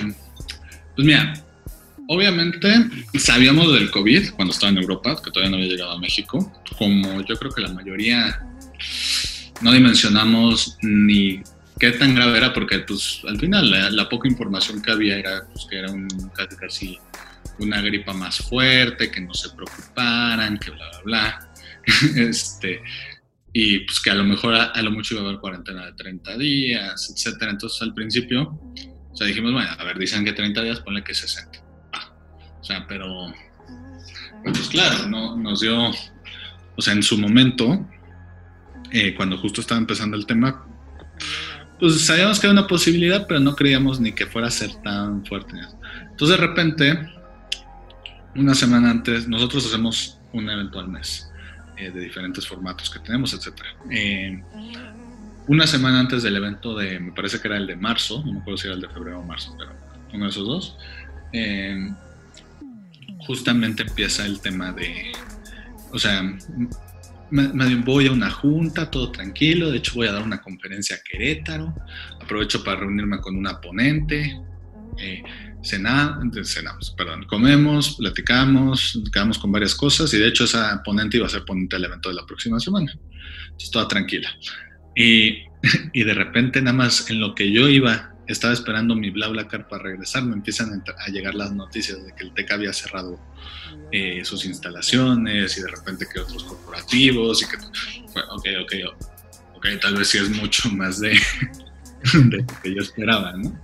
pues 0.95 1.05
mira, 1.05 1.33
Obviamente 2.11 2.73
sabíamos 3.19 3.71
del 3.71 3.91
COVID 3.91 4.31
cuando 4.31 4.51
estaba 4.51 4.71
en 4.71 4.79
Europa, 4.79 5.15
que 5.23 5.29
todavía 5.29 5.51
no 5.51 5.57
había 5.57 5.69
llegado 5.69 5.91
a 5.91 5.99
México, 5.99 6.51
como 6.75 7.21
yo 7.21 7.37
creo 7.37 7.51
que 7.51 7.61
la 7.61 7.71
mayoría 7.71 8.41
no 9.61 9.71
dimensionamos 9.71 10.75
ni 10.81 11.43
qué 11.79 11.91
tan 11.91 12.15
grave 12.15 12.39
era, 12.39 12.51
porque 12.51 12.79
pues 12.79 13.21
al 13.27 13.39
final 13.39 13.95
la, 13.95 14.09
poca 14.09 14.27
información 14.27 14.81
que 14.81 14.91
había 14.91 15.19
era 15.19 15.43
pues, 15.53 15.67
que 15.69 15.77
era 15.77 15.91
un, 15.91 16.07
casi, 16.59 16.97
una 17.59 17.79
gripa 17.79 18.11
más 18.11 18.39
fuerte, 18.39 19.11
que 19.11 19.21
no 19.21 19.35
se 19.35 19.51
preocuparan, 19.51 20.57
que 20.57 20.71
bla, 20.71 20.89
bla, 20.89 21.01
bla. 21.03 21.49
este, 22.27 22.81
y 23.53 23.79
pues 23.79 23.99
que 23.99 24.12
a 24.12 24.15
lo 24.15 24.23
mejor 24.23 24.53
a, 24.55 24.81
lo 24.81 24.91
mucho 24.91 25.15
iba 25.15 25.23
a 25.23 25.27
haber 25.27 25.39
cuarentena 25.39 25.85
de 25.85 25.93
30 25.93 26.38
días, 26.38 27.13
etcétera. 27.13 27.51
Entonces 27.51 27.81
al 27.81 27.93
principio, 27.93 28.59
o 29.12 29.15
sea, 29.15 29.27
dijimos, 29.27 29.51
bueno, 29.51 29.69
a 29.77 29.83
ver, 29.83 29.97
dicen 29.97 30.23
que 30.23 30.33
30 30.33 30.62
días, 30.62 30.79
ponle 30.81 31.03
que 31.03 31.13
60 31.13 31.63
o 32.59 32.63
sea, 32.63 32.85
pero, 32.88 33.33
pues 34.43 34.67
claro, 34.67 35.07
no, 35.07 35.35
nos 35.38 35.62
dio, 35.62 35.89
o 36.75 36.81
sea, 36.81 36.93
en 36.93 37.01
su 37.01 37.17
momento, 37.17 37.88
eh, 38.91 39.15
cuando 39.15 39.38
justo 39.38 39.62
estaba 39.62 39.79
empezando 39.79 40.17
el 40.17 40.25
tema, 40.25 40.67
pues 41.79 42.05
sabíamos 42.05 42.39
que 42.39 42.47
era 42.47 42.53
una 42.53 42.67
posibilidad, 42.67 43.25
pero 43.27 43.39
no 43.39 43.55
creíamos 43.55 43.99
ni 43.99 44.12
que 44.12 44.25
fuera 44.25 44.49
a 44.49 44.51
ser 44.51 44.75
tan 44.83 45.25
fuerte. 45.25 45.53
Entonces 46.12 46.38
de 46.38 46.45
repente, 46.45 47.09
una 48.35 48.53
semana 48.53 48.91
antes, 48.91 49.27
nosotros 49.27 49.65
hacemos 49.65 50.19
un 50.33 50.49
evento 50.49 50.79
al 50.79 50.89
mes 50.89 51.28
eh, 51.79 51.91
de 51.91 51.99
diferentes 52.01 52.45
formatos 52.47 52.89
que 52.89 52.99
tenemos, 52.99 53.33
etc. 53.33 53.61
Eh, 53.89 54.43
una 55.47 55.65
semana 55.65 55.99
antes 55.99 56.23
del 56.23 56.35
evento 56.35 56.77
de, 56.77 56.99
me 56.99 57.11
parece 57.11 57.39
que 57.39 57.47
era 57.47 57.57
el 57.57 57.65
de 57.67 57.75
marzo, 57.75 58.21
no 58.25 58.33
me 58.33 58.39
acuerdo 58.39 58.57
si 58.57 58.67
era 58.67 58.75
el 58.75 58.81
de 58.81 58.89
febrero 58.89 59.19
o 59.19 59.23
marzo, 59.23 59.55
pero 59.57 59.71
uno 60.13 60.25
de 60.25 60.29
esos 60.29 60.45
dos, 60.45 60.77
eh, 61.33 61.91
justamente 63.19 63.83
empieza 63.83 64.25
el 64.25 64.41
tema 64.41 64.71
de, 64.73 65.11
o 65.91 65.97
sea, 65.97 66.21
me, 67.31 67.75
voy 67.75 68.07
a 68.07 68.11
una 68.11 68.29
junta, 68.29 68.91
todo 68.91 69.11
tranquilo, 69.11 69.71
de 69.71 69.77
hecho 69.77 69.93
voy 69.95 70.07
a 70.07 70.11
dar 70.11 70.23
una 70.23 70.41
conferencia 70.41 70.97
a 70.97 70.99
Querétaro, 70.99 71.73
aprovecho 72.21 72.63
para 72.63 72.81
reunirme 72.81 73.19
con 73.19 73.35
una 73.35 73.61
ponente, 73.61 74.39
eh, 74.97 75.23
cenamos, 75.63 76.93
perdón, 76.97 77.25
comemos, 77.25 77.95
platicamos, 77.97 79.01
quedamos 79.11 79.37
con 79.37 79.51
varias 79.51 79.75
cosas 79.75 80.13
y 80.13 80.17
de 80.17 80.27
hecho 80.27 80.45
esa 80.45 80.81
ponente 80.83 81.17
iba 81.17 81.25
a 81.25 81.29
ser 81.29 81.43
ponente 81.43 81.75
del 81.75 81.85
evento 81.85 82.09
de 82.09 82.15
la 82.15 82.25
próxima 82.25 82.59
semana, 82.59 82.91
entonces 83.43 83.71
toda 83.71 83.87
tranquila. 83.87 84.29
Y, 84.95 85.43
y 85.93 86.03
de 86.03 86.13
repente 86.13 86.61
nada 86.61 86.77
más 86.77 87.09
en 87.09 87.19
lo 87.19 87.35
que 87.35 87.51
yo 87.51 87.67
iba 87.67 88.15
estaba 88.27 88.53
esperando 88.53 88.95
mi 88.95 89.09
BlaBlaCar 89.09 89.67
para 89.67 89.83
regresar, 89.83 90.23
me 90.23 90.35
empiezan 90.35 90.83
a, 90.97 91.09
llegar 91.09 91.33
las 91.33 91.51
noticias 91.51 92.05
de 92.05 92.13
que 92.13 92.23
el 92.23 92.33
TEC 92.33 92.51
había 92.51 92.71
cerrado 92.71 93.19
eh, 93.91 94.23
sus 94.23 94.45
instalaciones 94.45 95.57
y 95.57 95.61
de 95.61 95.67
repente 95.67 96.05
que 96.11 96.19
otros 96.19 96.43
corporativos 96.43 97.41
y 97.41 97.47
que, 97.47 97.57
ok, 97.57 98.47
ok, 98.61 98.73
ok, 99.55 99.67
tal 99.81 99.95
vez 99.95 100.09
sí 100.09 100.19
es 100.19 100.29
mucho 100.29 100.69
más 100.69 100.99
de, 100.99 101.09
de 102.13 102.37
lo 102.37 102.61
que 102.61 102.75
yo 102.75 102.81
esperaba, 102.81 103.33
¿no? 103.33 103.59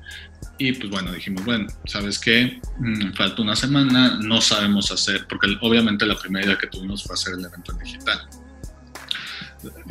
Y 0.58 0.72
pues 0.74 0.90
bueno, 0.90 1.12
dijimos, 1.12 1.44
bueno, 1.44 1.68
¿sabes 1.86 2.18
qué? 2.18 2.62
Mm, 2.80 3.14
falta 3.14 3.42
una 3.42 3.56
semana, 3.56 4.18
no 4.22 4.40
sabemos 4.42 4.92
hacer, 4.92 5.28
porque 5.28 5.48
obviamente 5.62 6.06
la 6.06 6.18
primera 6.18 6.46
idea 6.46 6.58
que 6.58 6.68
tuvimos 6.68 7.04
fue 7.04 7.14
hacer 7.14 7.34
el 7.34 7.46
evento 7.46 7.74
en 7.74 7.80
digital. 7.80 8.22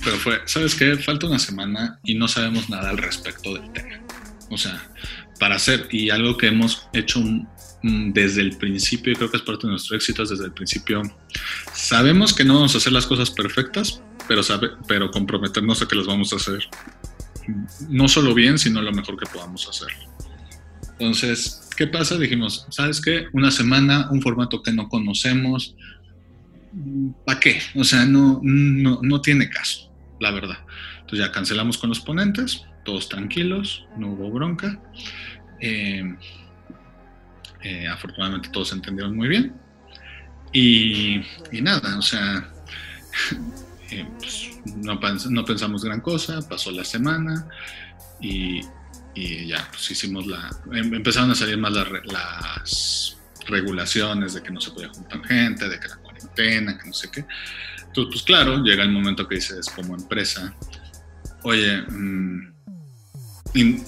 Pero 0.03 0.16
fue, 0.16 0.40
¿sabes 0.46 0.74
qué? 0.74 0.96
Falta 0.96 1.27
una 1.27 1.38
semana 1.38 1.98
y 2.05 2.14
no 2.14 2.29
sabemos 2.29 2.70
nada 2.70 2.90
al 2.90 2.98
respecto 2.98 3.53
del 3.55 3.70
tema. 3.72 4.00
O 4.50 4.57
sea, 4.57 4.83
para 5.38 5.57
hacer, 5.57 5.88
y 5.90 6.11
algo 6.11 6.37
que 6.37 6.46
hemos 6.46 6.88
hecho 6.92 7.22
desde 7.83 8.40
el 8.40 8.57
principio, 8.57 9.12
y 9.12 9.16
creo 9.16 9.31
que 9.31 9.37
es 9.37 9.42
parte 9.42 9.66
de 9.66 9.72
nuestro 9.72 9.96
éxito 9.96 10.24
desde 10.24 10.44
el 10.44 10.53
principio, 10.53 11.03
sabemos 11.74 12.33
que 12.33 12.44
no 12.44 12.55
vamos 12.55 12.74
a 12.74 12.79
hacer 12.79 12.92
las 12.92 13.07
cosas 13.07 13.31
perfectas, 13.31 14.00
pero, 14.27 14.42
sabe, 14.42 14.70
pero 14.88 15.11
comprometernos 15.11 15.83
a 15.83 15.88
que 15.88 15.96
las 15.96 16.07
vamos 16.07 16.33
a 16.33 16.37
hacer 16.37 16.66
no 17.88 18.09
solo 18.09 18.35
bien, 18.35 18.59
sino 18.59 18.81
lo 18.81 18.92
mejor 18.92 19.18
que 19.18 19.27
podamos 19.27 19.68
hacer. 19.68 19.88
Entonces, 20.98 21.68
¿qué 21.76 21.87
pasa? 21.87 22.18
Dijimos, 22.18 22.66
¿sabes 22.70 23.00
qué? 23.00 23.26
Una 23.33 23.50
semana, 23.50 24.09
un 24.11 24.22
formato 24.22 24.62
que 24.62 24.72
no 24.72 24.88
conocemos, 24.88 25.74
¿para 27.24 27.40
qué? 27.40 27.61
O 27.74 27.85
sea, 27.85 28.04
no, 28.04 28.40
no, 28.42 29.00
no 29.02 29.20
tiene 29.20 29.48
caso, 29.48 29.92
la 30.20 30.30
verdad. 30.30 30.59
Entonces 31.00 31.18
ya 31.18 31.33
cancelamos 31.33 31.78
con 31.78 31.90
los 31.90 32.00
ponentes, 32.00 32.64
todos 32.85 33.09
tranquilos, 33.09 33.87
no 33.96 34.12
hubo 34.12 34.30
bronca. 34.30 34.80
Eh, 35.61 36.16
eh, 37.62 37.88
afortunadamente 37.88 38.50
todos 38.50 38.72
entendieron 38.72 39.16
muy 39.16 39.28
bien. 39.28 39.54
Y, 40.52 41.20
nada, 41.62 41.98
o 41.98 42.02
sea, 42.02 42.48
eh, 43.90 44.07
pues, 44.18 44.50
no, 44.76 45.00
pensamos 45.00 45.85
gran 45.85 46.00
cosa, 46.00 46.46
pasó 46.48 46.70
la 46.70 46.85
semana 46.85 47.48
y, 48.20 48.61
ya, 49.14 49.68
pues 49.70 49.90
hicimos 49.90 50.27
la... 50.27 50.50
Em, 50.72 50.92
empezaron 50.94 51.31
a 51.31 51.35
salir 51.35 51.59
más 51.59 51.72
las 51.72 53.16
regulaciones 53.46 54.35
de 54.35 54.42
que 54.42 54.50
no 54.50 54.61
se 54.61 54.70
podía 54.70 54.88
juntar 54.88 55.24
gente, 55.27 55.68
de 55.68 55.79
que 55.79 55.88
la 55.88 55.96
cuarentena, 55.96 56.79
que 56.79 56.88
no 56.88 56.94
sé 56.94 57.11
qué. 57.11 57.24
Entonces, 57.87 58.12
pues 58.12 58.22
claro, 58.22 58.62
llega 58.62 58.83
el 58.83 58.90
momento 58.90 59.29
que 59.29 59.37
dices 59.37 59.66
como 59.74 59.94
empresa, 59.94 60.55
oye, 61.42 61.83
mmm, 61.83 62.55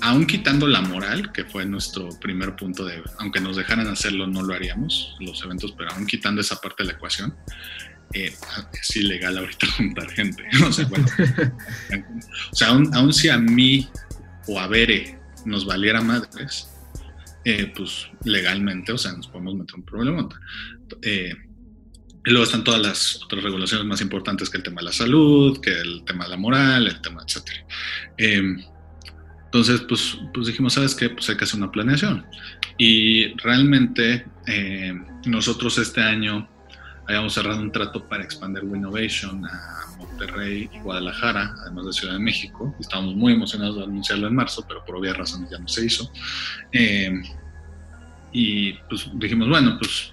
aún 0.01 0.27
quitando 0.27 0.67
la 0.69 0.81
moral, 0.81 1.33
que 1.33 1.45
fue 1.45 1.67
nuestro 1.67 2.09
primer 2.21 2.55
punto 2.55 2.85
de, 2.85 3.03
aunque 3.19 3.41
nos 3.41 3.57
dejaran 3.57 3.89
hacerlo, 3.89 4.27
no 4.27 4.43
lo 4.43 4.55
haríamos, 4.55 5.17
los 5.21 5.43
eventos, 5.43 5.75
pero 5.77 5.91
aún 5.91 6.07
quitando 6.07 6.41
esa 6.41 6.61
parte 6.61 6.85
de 6.85 6.91
la 6.91 6.93
ecuación, 6.93 7.35
eh, 8.13 8.33
es 8.81 8.97
ilegal 8.97 9.39
ahorita 9.39 9.67
juntar 9.77 10.09
gente. 10.11 10.45
o 10.67 10.73
sea, 10.73 10.87
bueno, 10.87 11.07
o 12.53 12.57
sea 12.57 12.69
aún, 12.69 13.13
si 13.13 13.29
a 13.29 13.39
mí 13.39 13.89
o 14.47 14.59
a 14.59 14.67
Bere 14.67 15.19
nos 15.45 15.65
valiera 15.65 16.01
madres, 16.01 16.71
eh, 17.45 17.73
pues 17.77 18.09
legalmente, 18.25 18.93
o 18.93 18.99
sea, 18.99 19.13
nos 19.13 19.29
podemos 19.29 19.55
meter 19.55 19.77
un 19.77 19.85
problema. 19.85 20.29
Eh, 21.03 21.35
y 22.25 22.31
luego 22.31 22.45
están 22.45 22.65
todas 22.65 22.81
las 22.81 23.23
otras 23.23 23.45
regulaciones 23.45 23.87
más 23.87 24.01
importantes 24.01 24.51
que 24.51 24.57
el 24.57 24.65
tema 24.65 24.81
de 24.81 24.87
la 24.87 24.93
salud, 24.93 25.61
que 25.61 25.71
el 25.71 26.03
tema 26.05 26.25
de 26.25 26.31
la 26.31 26.37
moral, 26.37 26.89
el 26.89 27.01
tema, 27.01 27.23
etcétera. 27.25 27.65
Entonces, 29.57 29.81
pues, 29.89 30.19
pues 30.35 30.49
dijimos, 30.49 30.75
¿sabes 30.75 30.95
qué? 30.95 31.09
Pues 31.09 31.31
hay 31.31 31.37
que 31.37 31.45
hacer 31.45 31.59
una 31.59 31.71
planeación. 31.71 32.27
Y 32.77 33.29
realmente 33.39 34.27
eh, 34.47 34.93
nosotros 35.25 35.79
este 35.79 36.03
año 36.03 36.49
habíamos 37.07 37.35
cerrado 37.35 37.61
un 37.61 37.73
trato 37.73 38.07
para 38.07 38.25
expandir 38.25 38.65
Winnovation 38.65 39.45
a 39.47 39.87
Monterrey 39.99 40.69
y 40.73 40.79
Guadalajara, 40.81 41.55
además 41.63 41.87
de 41.87 41.93
Ciudad 41.93 42.15
de 42.15 42.21
México. 42.21 42.75
Estábamos 42.81 43.15
muy 43.15 43.33
emocionados 43.33 43.77
de 43.77 43.85
anunciarlo 43.85 44.29
en 44.29 44.35
marzo, 44.35 44.65
pero 44.67 44.85
por 44.85 44.97
obvias 44.97 45.17
razones 45.17 45.51
ya 45.51 45.59
no 45.59 45.69
se 45.69 45.85
hizo. 45.85 46.11
Eh, 46.73 47.13
y 48.33 48.73
pues 48.89 49.09
dijimos, 49.15 49.49
bueno, 49.49 49.79
pues 49.79 50.13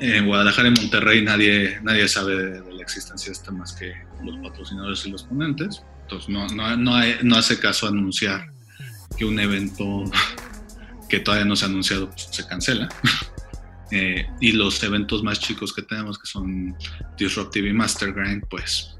en 0.00 0.26
Guadalajara 0.26 0.68
y 0.68 0.80
Monterrey 0.80 1.22
nadie, 1.22 1.80
nadie 1.82 2.06
sabe 2.08 2.36
de, 2.36 2.60
de 2.62 2.74
la 2.74 2.82
existencia 2.82 3.30
de 3.30 3.32
este 3.32 3.50
más 3.50 3.72
que 3.72 3.92
los 4.22 4.36
patrocinadores 4.38 5.04
y 5.06 5.10
los 5.10 5.24
ponentes 5.24 5.82
entonces 6.06 6.28
no, 6.28 6.46
no, 6.48 6.76
no, 6.76 6.92
no 7.24 7.36
hace 7.36 7.58
caso 7.58 7.88
anunciar 7.88 8.52
que 9.18 9.24
un 9.24 9.40
evento 9.40 10.04
que 11.08 11.18
todavía 11.18 11.44
no 11.44 11.56
se 11.56 11.64
ha 11.64 11.68
anunciado 11.68 12.08
pues, 12.10 12.28
se 12.30 12.46
cancela. 12.46 12.88
Eh, 13.90 14.26
y 14.40 14.52
los 14.52 14.82
eventos 14.82 15.22
más 15.22 15.38
chicos 15.38 15.72
que 15.72 15.82
tenemos, 15.82 16.18
que 16.18 16.26
son 16.26 16.76
Disruptive 17.16 17.68
y 17.68 17.72
Mastergrind, 17.72 18.44
pues, 18.48 18.96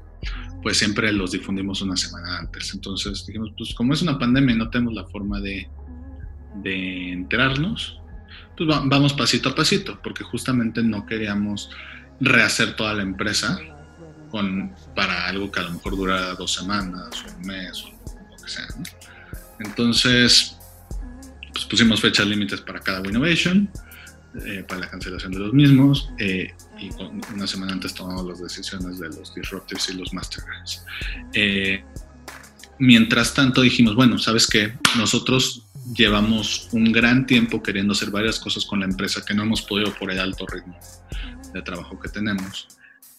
pues 0.63 0.77
siempre 0.77 1.11
los 1.11 1.31
difundimos 1.31 1.81
una 1.81 1.97
semana 1.97 2.39
antes. 2.39 2.73
Entonces 2.73 3.25
dijimos, 3.25 3.51
pues 3.57 3.73
como 3.73 3.93
es 3.93 4.01
una 4.01 4.17
pandemia 4.17 4.55
y 4.55 4.57
no 4.57 4.69
tenemos 4.69 4.93
la 4.93 5.05
forma 5.05 5.41
de, 5.41 5.69
de 6.63 7.11
enterarnos, 7.11 7.99
pues 8.55 8.67
vamos 8.67 9.13
pasito 9.13 9.49
a 9.49 9.55
pasito, 9.55 9.99
porque 10.01 10.23
justamente 10.23 10.81
no 10.81 11.05
queríamos 11.05 11.69
rehacer 12.19 12.75
toda 12.75 12.95
la 12.95 13.03
empresa 13.03 13.59
con, 14.31 14.73
para 14.95 15.27
algo 15.27 15.51
que 15.51 15.59
a 15.59 15.63
lo 15.63 15.71
mejor 15.71 15.95
dura 15.95 16.33
dos 16.33 16.53
semanas 16.53 17.09
un 17.37 17.45
mes 17.45 17.83
o 17.83 17.89
lo 17.89 18.43
que 18.43 18.49
sea. 18.49 18.67
Entonces, 19.59 20.57
pues 21.51 21.65
pusimos 21.65 22.01
fechas 22.01 22.25
límites 22.25 22.61
para 22.61 22.79
cada 22.79 23.01
Winnovation, 23.01 23.69
eh, 24.45 24.63
para 24.67 24.81
la 24.81 24.89
cancelación 24.89 25.31
de 25.31 25.39
los 25.39 25.53
mismos, 25.53 26.09
eh, 26.19 26.53
y 26.79 26.89
una 27.33 27.47
semana 27.47 27.73
antes 27.73 27.93
tomamos 27.93 28.25
las 28.25 28.41
decisiones 28.41 28.99
de 28.99 29.07
los 29.07 29.33
Disruptives 29.33 29.89
y 29.89 29.93
los 29.93 30.13
Mastergrands. 30.13 30.85
Eh, 31.33 31.83
mientras 32.79 33.33
tanto 33.33 33.61
dijimos, 33.61 33.95
bueno, 33.95 34.17
¿sabes 34.19 34.47
qué? 34.47 34.73
Nosotros 34.97 35.63
llevamos 35.95 36.67
un 36.71 36.91
gran 36.91 37.25
tiempo 37.25 37.63
queriendo 37.63 37.93
hacer 37.93 38.11
varias 38.11 38.39
cosas 38.39 38.65
con 38.65 38.81
la 38.81 38.85
empresa 38.85 39.23
que 39.25 39.33
no 39.33 39.43
hemos 39.43 39.61
podido 39.61 39.93
por 39.93 40.11
el 40.11 40.19
alto 40.19 40.45
ritmo 40.45 40.77
de 41.53 41.61
trabajo 41.61 41.99
que 41.99 42.09
tenemos 42.09 42.67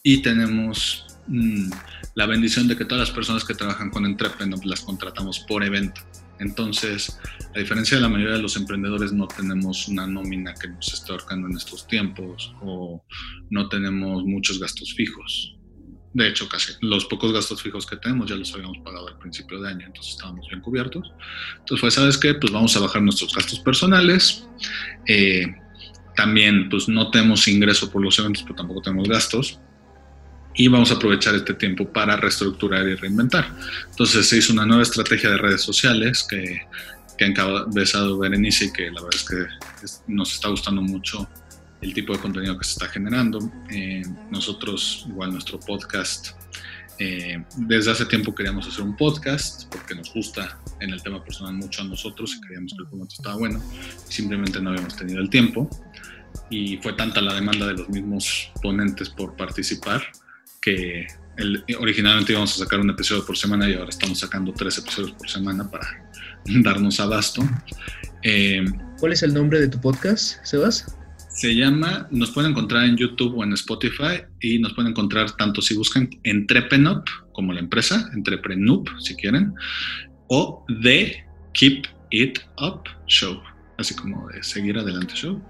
y 0.03 0.23
tenemos 0.23 1.07
mm, 1.27 1.71
la 2.15 2.27
bendición 2.27 2.69
de 2.69 2.77
que 2.77 2.85
todas 2.85 3.09
las 3.09 3.15
personas 3.15 3.45
que 3.45 3.55
trabajan 3.55 3.91
con 3.91 4.05
Entrepreneur 4.05 4.65
las 4.65 4.81
contratamos 4.81 5.41
por 5.41 5.65
evento. 5.65 6.01
Entonces, 6.41 7.19
a 7.55 7.59
diferencia 7.59 7.97
de 7.97 8.03
la 8.03 8.09
mayoría 8.09 8.37
de 8.37 8.43
los 8.43 8.57
emprendedores, 8.57 9.13
no 9.13 9.27
tenemos 9.27 9.89
una 9.89 10.07
nómina 10.07 10.55
que 10.55 10.69
nos 10.69 10.93
esté 10.93 11.13
ahorcando 11.13 11.49
en 11.49 11.57
estos 11.57 11.87
tiempos 11.87 12.55
o 12.63 13.05
no 13.51 13.69
tenemos 13.69 14.25
muchos 14.25 14.59
gastos 14.61 14.95
fijos. 14.95 15.57
De 16.15 16.27
hecho, 16.27 16.49
casi 16.49 16.73
los 16.81 17.05
pocos 17.05 17.33
gastos 17.33 17.63
fijos 17.63 17.87
que 17.87 17.97
tenemos 17.97 18.29
ya 18.31 18.37
los 18.37 18.53
habíamos 18.55 18.79
pagado 18.79 19.09
al 19.09 19.19
principio 19.19 19.61
de 19.61 19.69
año, 19.69 19.87
entonces 19.87 20.15
estábamos 20.15 20.47
bien 20.49 20.61
cubiertos. 20.61 21.13
Entonces, 21.59 21.81
pues, 21.81 21.95
¿sabes 21.95 22.19
qué? 22.19 22.35
Pues 22.35 22.53
vamos 22.53 22.77
a 22.77 22.81
bajar 22.81 23.03
nuestros 23.03 23.35
gastos 23.35 23.61
personales. 23.61 24.47
Eh, 25.07 25.47
también, 26.17 26.69
pues 26.69 26.89
no 26.89 27.11
tenemos 27.11 27.47
ingreso 27.47 27.91
por 27.91 28.03
los 28.03 28.19
eventos, 28.19 28.43
pero 28.43 28.57
tampoco 28.57 28.83
tenemos 28.83 29.09
gastos 29.09 29.61
y 30.59 30.67
vamos 30.67 30.91
a 30.91 30.95
aprovechar 30.95 31.37
este 31.37 31.55
tiempo 31.55 31.89
para 31.91 32.17
reestructurar 32.17 32.87
y 32.89 32.97
reinventar. 32.97 33.49
Entonces 33.91 34.29
se 34.29 34.39
hizo 34.39 34.53
una 34.53 34.67
nueva 34.67 34.83
estrategia 34.83 35.31
de 35.31 35.39
redes 35.39 35.63
sociales 35.63 36.27
que, 36.29 36.63
que 37.17 37.25
ha 37.25 37.29
encabezado 37.29 38.19
Berenice 38.19 38.67
y 38.67 38.73
que 38.73 38.91
la 38.91 39.01
verdad 39.01 39.15
es 39.15 39.25
que 39.25 39.47
nos 40.09 40.35
está 40.35 40.49
gustando 40.49 40.83
mucho 40.83 41.29
el 41.81 41.95
tipo 41.95 42.13
de 42.13 42.19
contenido 42.19 42.59
que 42.59 42.65
se 42.65 42.73
está 42.73 42.89
generando. 42.89 43.39
Eh, 43.71 44.03
nosotros, 44.31 45.07
igual 45.09 45.33
nuestro 45.33 45.59
podcast, 45.59 46.31
Eh, 47.01 47.39
desde 47.57 47.93
hace 47.93 48.07
tiempo 48.07 48.35
queríamos 48.35 48.67
hacer 48.67 48.83
un 48.83 48.97
podcast 48.97 49.71
porque 49.71 49.95
nos 49.95 50.13
gusta 50.13 50.59
en 50.81 50.91
el 50.91 51.01
tema 51.01 51.23
personal 51.23 51.55
mucho 51.55 51.83
a 51.83 51.85
nosotros 51.85 52.35
y 52.35 52.41
creíamos 52.41 52.73
que 52.73 52.83
el 52.83 52.89
formato 52.89 53.15
estaba 53.15 53.37
bueno. 53.37 53.63
Simplemente 54.09 54.61
no 54.61 54.71
habíamos 54.71 54.97
tenido 54.97 55.21
el 55.21 55.31
tiempo 55.31 55.71
y 56.51 56.77
fue 56.79 56.95
tanta 56.95 57.21
la 57.21 57.35
demanda 57.35 57.69
de 57.69 57.75
los 57.75 57.89
mismos 57.89 58.51
ponentes 58.61 59.11
por 59.11 59.37
participar 59.37 60.03
que 60.61 61.07
originalmente 61.79 62.33
íbamos 62.33 62.55
a 62.55 62.65
sacar 62.65 62.81
un 62.81 62.91
episodio 62.91 63.25
por 63.25 63.37
semana 63.37 63.69
y 63.69 63.75
ahora 63.75 63.91
estamos 63.91 64.19
sacando 64.19 64.53
tres 64.53 64.79
episodios 64.79 65.13
por 65.13 65.29
semana 65.29 65.71
para 65.71 65.87
darnos 66.47 67.01
abasto. 67.01 67.43
Eh, 68.23 68.65
¿Cuál 68.99 69.13
es 69.13 69.23
el 69.23 69.33
nombre 69.33 69.61
de 69.61 69.69
tu 69.69 69.81
podcast, 69.81 70.45
Sebas? 70.45 70.95
Se 71.31 71.55
llama, 71.55 72.09
nos 72.11 72.33
pueden 72.33 72.51
encontrar 72.51 72.85
en 72.85 72.97
YouTube 72.97 73.37
o 73.37 73.45
en 73.45 73.53
Spotify 73.53 74.25
y 74.41 74.59
nos 74.59 74.73
pueden 74.73 74.91
encontrar 74.91 75.31
tanto 75.37 75.63
si 75.63 75.75
buscan 75.75 76.11
Entrepenup 76.25 77.07
como 77.33 77.53
la 77.53 77.61
empresa, 77.61 78.11
Entreprenup 78.13 78.89
si 78.99 79.15
quieren, 79.15 79.55
o 80.29 80.67
The 80.83 81.25
Keep 81.55 81.87
It 82.11 82.41
Up 82.61 82.83
Show, 83.07 83.41
así 83.79 83.95
como 83.95 84.29
de 84.31 84.43
seguir 84.43 84.79
adelante 84.79 85.15
show, 85.15 85.41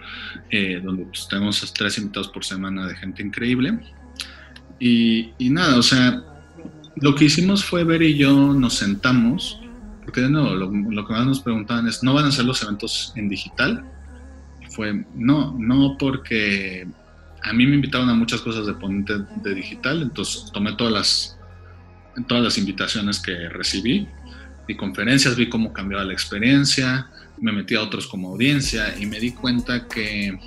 eh, 0.50 0.80
donde 0.84 1.04
pues, 1.04 1.26
tenemos 1.28 1.72
tres 1.72 1.96
invitados 1.96 2.28
por 2.28 2.44
semana 2.44 2.86
de 2.86 2.94
gente 2.94 3.22
increíble. 3.22 3.78
Y, 4.80 5.32
nada, 5.50 5.76
o 5.76 5.82
sea, 5.82 6.22
lo 6.96 7.14
que 7.14 7.24
hicimos 7.24 7.64
fue 7.64 7.84
ver 7.84 8.02
y 8.02 8.16
yo 8.16 8.54
nos 8.54 8.74
sentamos, 8.74 9.60
porque 10.04 10.20
de 10.20 10.30
nuevo, 10.30 10.54
lo, 10.54 11.06
que 11.06 11.12
más 11.12 11.26
nos 11.26 11.40
preguntaban 11.40 11.88
es, 11.88 12.02
¿no 12.02 12.14
van 12.14 12.26
a 12.26 12.32
ser 12.32 12.44
los 12.44 12.62
eventos 12.62 13.12
en 13.16 13.28
digital? 13.28 13.84
fue, 14.70 15.04
no, 15.14 15.56
no 15.58 15.96
porque 15.98 16.86
a 17.42 17.52
mí 17.52 17.66
me 17.66 17.74
invitaron 17.74 18.08
a 18.10 18.14
muchas 18.14 18.40
cosas 18.40 18.66
de 18.66 18.74
ponente 18.74 19.14
de 19.42 19.54
digital, 19.54 20.02
entonces 20.02 20.52
tomé 20.52 20.74
todas 20.74 20.92
las, 20.92 21.38
todas 22.28 22.44
las 22.44 22.58
invitaciones 22.58 23.18
que 23.18 23.48
recibí, 23.48 24.06
vi 24.68 24.76
conferencias, 24.76 25.34
vi 25.36 25.48
cómo 25.48 25.72
cambiaba 25.72 26.04
la 26.04 26.12
experiencia, 26.12 27.08
me 27.40 27.52
metí 27.52 27.74
a 27.74 27.82
otros 27.82 28.06
como 28.06 28.28
audiencia 28.28 28.94
y 28.98 29.06
me 29.06 29.18
di 29.18 29.32
cuenta 29.32 29.88
que 29.88 30.38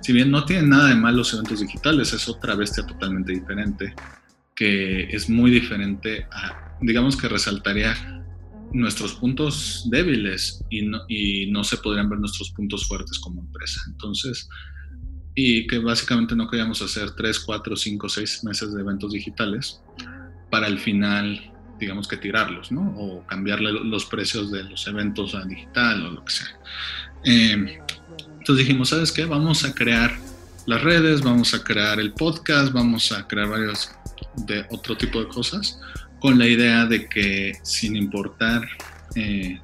si 0.00 0.12
bien 0.12 0.30
no 0.30 0.44
tienen 0.44 0.70
nada 0.70 0.88
de 0.88 0.94
mal 0.94 1.16
los 1.16 1.32
eventos 1.32 1.60
digitales, 1.60 2.12
es 2.12 2.28
otra 2.28 2.54
bestia 2.54 2.86
totalmente 2.86 3.32
diferente, 3.32 3.94
que 4.54 5.04
es 5.04 5.28
muy 5.28 5.50
diferente 5.50 6.26
a, 6.32 6.76
digamos 6.80 7.16
que 7.16 7.28
resaltaría 7.28 7.96
nuestros 8.72 9.14
puntos 9.14 9.86
débiles 9.90 10.64
y 10.70 10.82
no, 10.82 11.00
y 11.08 11.50
no 11.50 11.64
se 11.64 11.76
podrían 11.78 12.08
ver 12.08 12.20
nuestros 12.20 12.50
puntos 12.50 12.86
fuertes 12.86 13.18
como 13.18 13.40
empresa. 13.40 13.80
Entonces, 13.88 14.48
y 15.34 15.66
que 15.66 15.78
básicamente 15.78 16.36
no 16.36 16.48
queríamos 16.48 16.82
hacer 16.82 17.12
3, 17.12 17.40
4, 17.40 17.76
5, 17.76 18.08
6 18.08 18.44
meses 18.44 18.72
de 18.74 18.80
eventos 18.80 19.12
digitales 19.12 19.80
para 20.50 20.66
al 20.66 20.78
final, 20.78 21.52
digamos 21.78 22.08
que 22.08 22.16
tirarlos, 22.16 22.72
¿no? 22.72 22.94
O 22.96 23.26
cambiarle 23.26 23.72
los 23.72 24.04
precios 24.06 24.50
de 24.50 24.64
los 24.64 24.86
eventos 24.86 25.34
a 25.34 25.44
digital 25.44 26.06
o 26.06 26.10
lo 26.12 26.24
que 26.24 26.32
sea. 26.32 26.60
Eh, 27.24 27.78
entonces 28.40 28.66
dijimos, 28.66 28.88
¿sabes 28.88 29.12
qué? 29.12 29.26
Vamos 29.26 29.64
a 29.64 29.74
crear 29.74 30.18
las 30.66 30.82
redes, 30.82 31.20
vamos 31.20 31.54
a 31.54 31.62
crear 31.62 32.00
el 32.00 32.12
podcast, 32.12 32.72
vamos 32.72 33.12
a 33.12 33.28
crear 33.28 33.48
varios 33.48 33.90
de 34.36 34.66
otro 34.70 34.96
tipo 34.96 35.20
de 35.20 35.28
cosas 35.28 35.78
con 36.20 36.38
la 36.38 36.46
idea 36.46 36.86
de 36.86 37.08
que 37.08 37.52
sin 37.62 37.96
importar, 37.96 38.66
eh, 39.14 39.60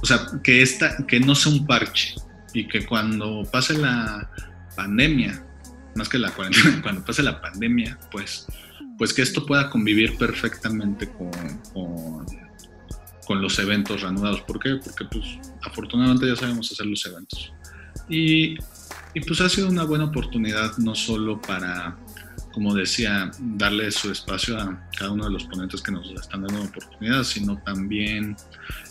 o 0.00 0.06
sea, 0.06 0.26
que, 0.42 0.62
esta, 0.62 1.06
que 1.06 1.20
no 1.20 1.34
sea 1.34 1.52
un 1.52 1.66
parche 1.66 2.14
y 2.54 2.66
que 2.66 2.86
cuando 2.86 3.42
pase 3.50 3.78
la 3.78 4.30
pandemia, 4.76 5.44
más 5.96 6.08
que 6.08 6.18
la 6.18 6.30
cuarentena, 6.30 6.80
cuando 6.82 7.04
pase 7.04 7.22
la 7.22 7.40
pandemia, 7.40 7.98
pues, 8.10 8.46
pues 8.96 9.12
que 9.12 9.22
esto 9.22 9.44
pueda 9.44 9.70
convivir 9.70 10.16
perfectamente 10.18 11.08
con, 11.08 11.30
con, 11.72 13.40
los 13.40 13.58
eventos 13.60 14.02
reanudados. 14.02 14.40
¿Por 14.40 14.58
qué? 14.58 14.80
Porque 14.82 15.04
pues 15.04 15.24
afortunadamente 15.62 16.26
ya 16.26 16.34
sabemos 16.34 16.72
hacer 16.72 16.86
los 16.86 17.06
eventos. 17.06 17.52
Y, 18.10 18.56
pues 19.26 19.40
ha 19.40 19.48
sido 19.48 19.68
una 19.68 19.84
buena 19.84 20.04
oportunidad 20.04 20.76
no 20.78 20.94
solo 20.94 21.40
para 21.40 21.96
como 22.52 22.74
decía, 22.74 23.30
darle 23.38 23.92
su 23.92 24.10
espacio 24.10 24.58
a 24.58 24.90
cada 24.98 25.12
uno 25.12 25.24
de 25.26 25.30
los 25.30 25.44
ponentes 25.44 25.80
que 25.80 25.92
nos 25.92 26.10
están 26.10 26.42
dando 26.42 26.64
oportunidades, 26.64 27.28
sino 27.28 27.56
también 27.62 28.36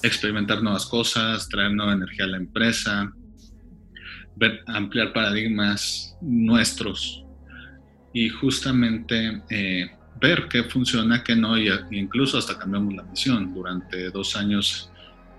experimentar 0.02 0.64
nuevas 0.64 0.86
cosas, 0.86 1.50
traer 1.50 1.74
nueva 1.74 1.92
energía 1.92 2.24
a 2.24 2.30
la 2.30 2.38
empresa, 2.38 3.12
ver, 4.38 4.62
ampliar 4.66 5.12
paradigmas 5.12 6.16
nuestros 6.22 7.26
y 8.14 8.30
justamente 8.30 9.44
eh, 9.50 9.92
ver 10.22 10.48
qué 10.50 10.64
funciona, 10.64 11.24
qué 11.24 11.36
no, 11.36 11.58
y, 11.58 11.70
incluso 11.92 12.38
hasta 12.38 12.58
cambiamos 12.58 12.94
la 12.94 13.04
misión. 13.04 13.54
Durante 13.54 14.10
dos 14.10 14.36
años 14.38 14.90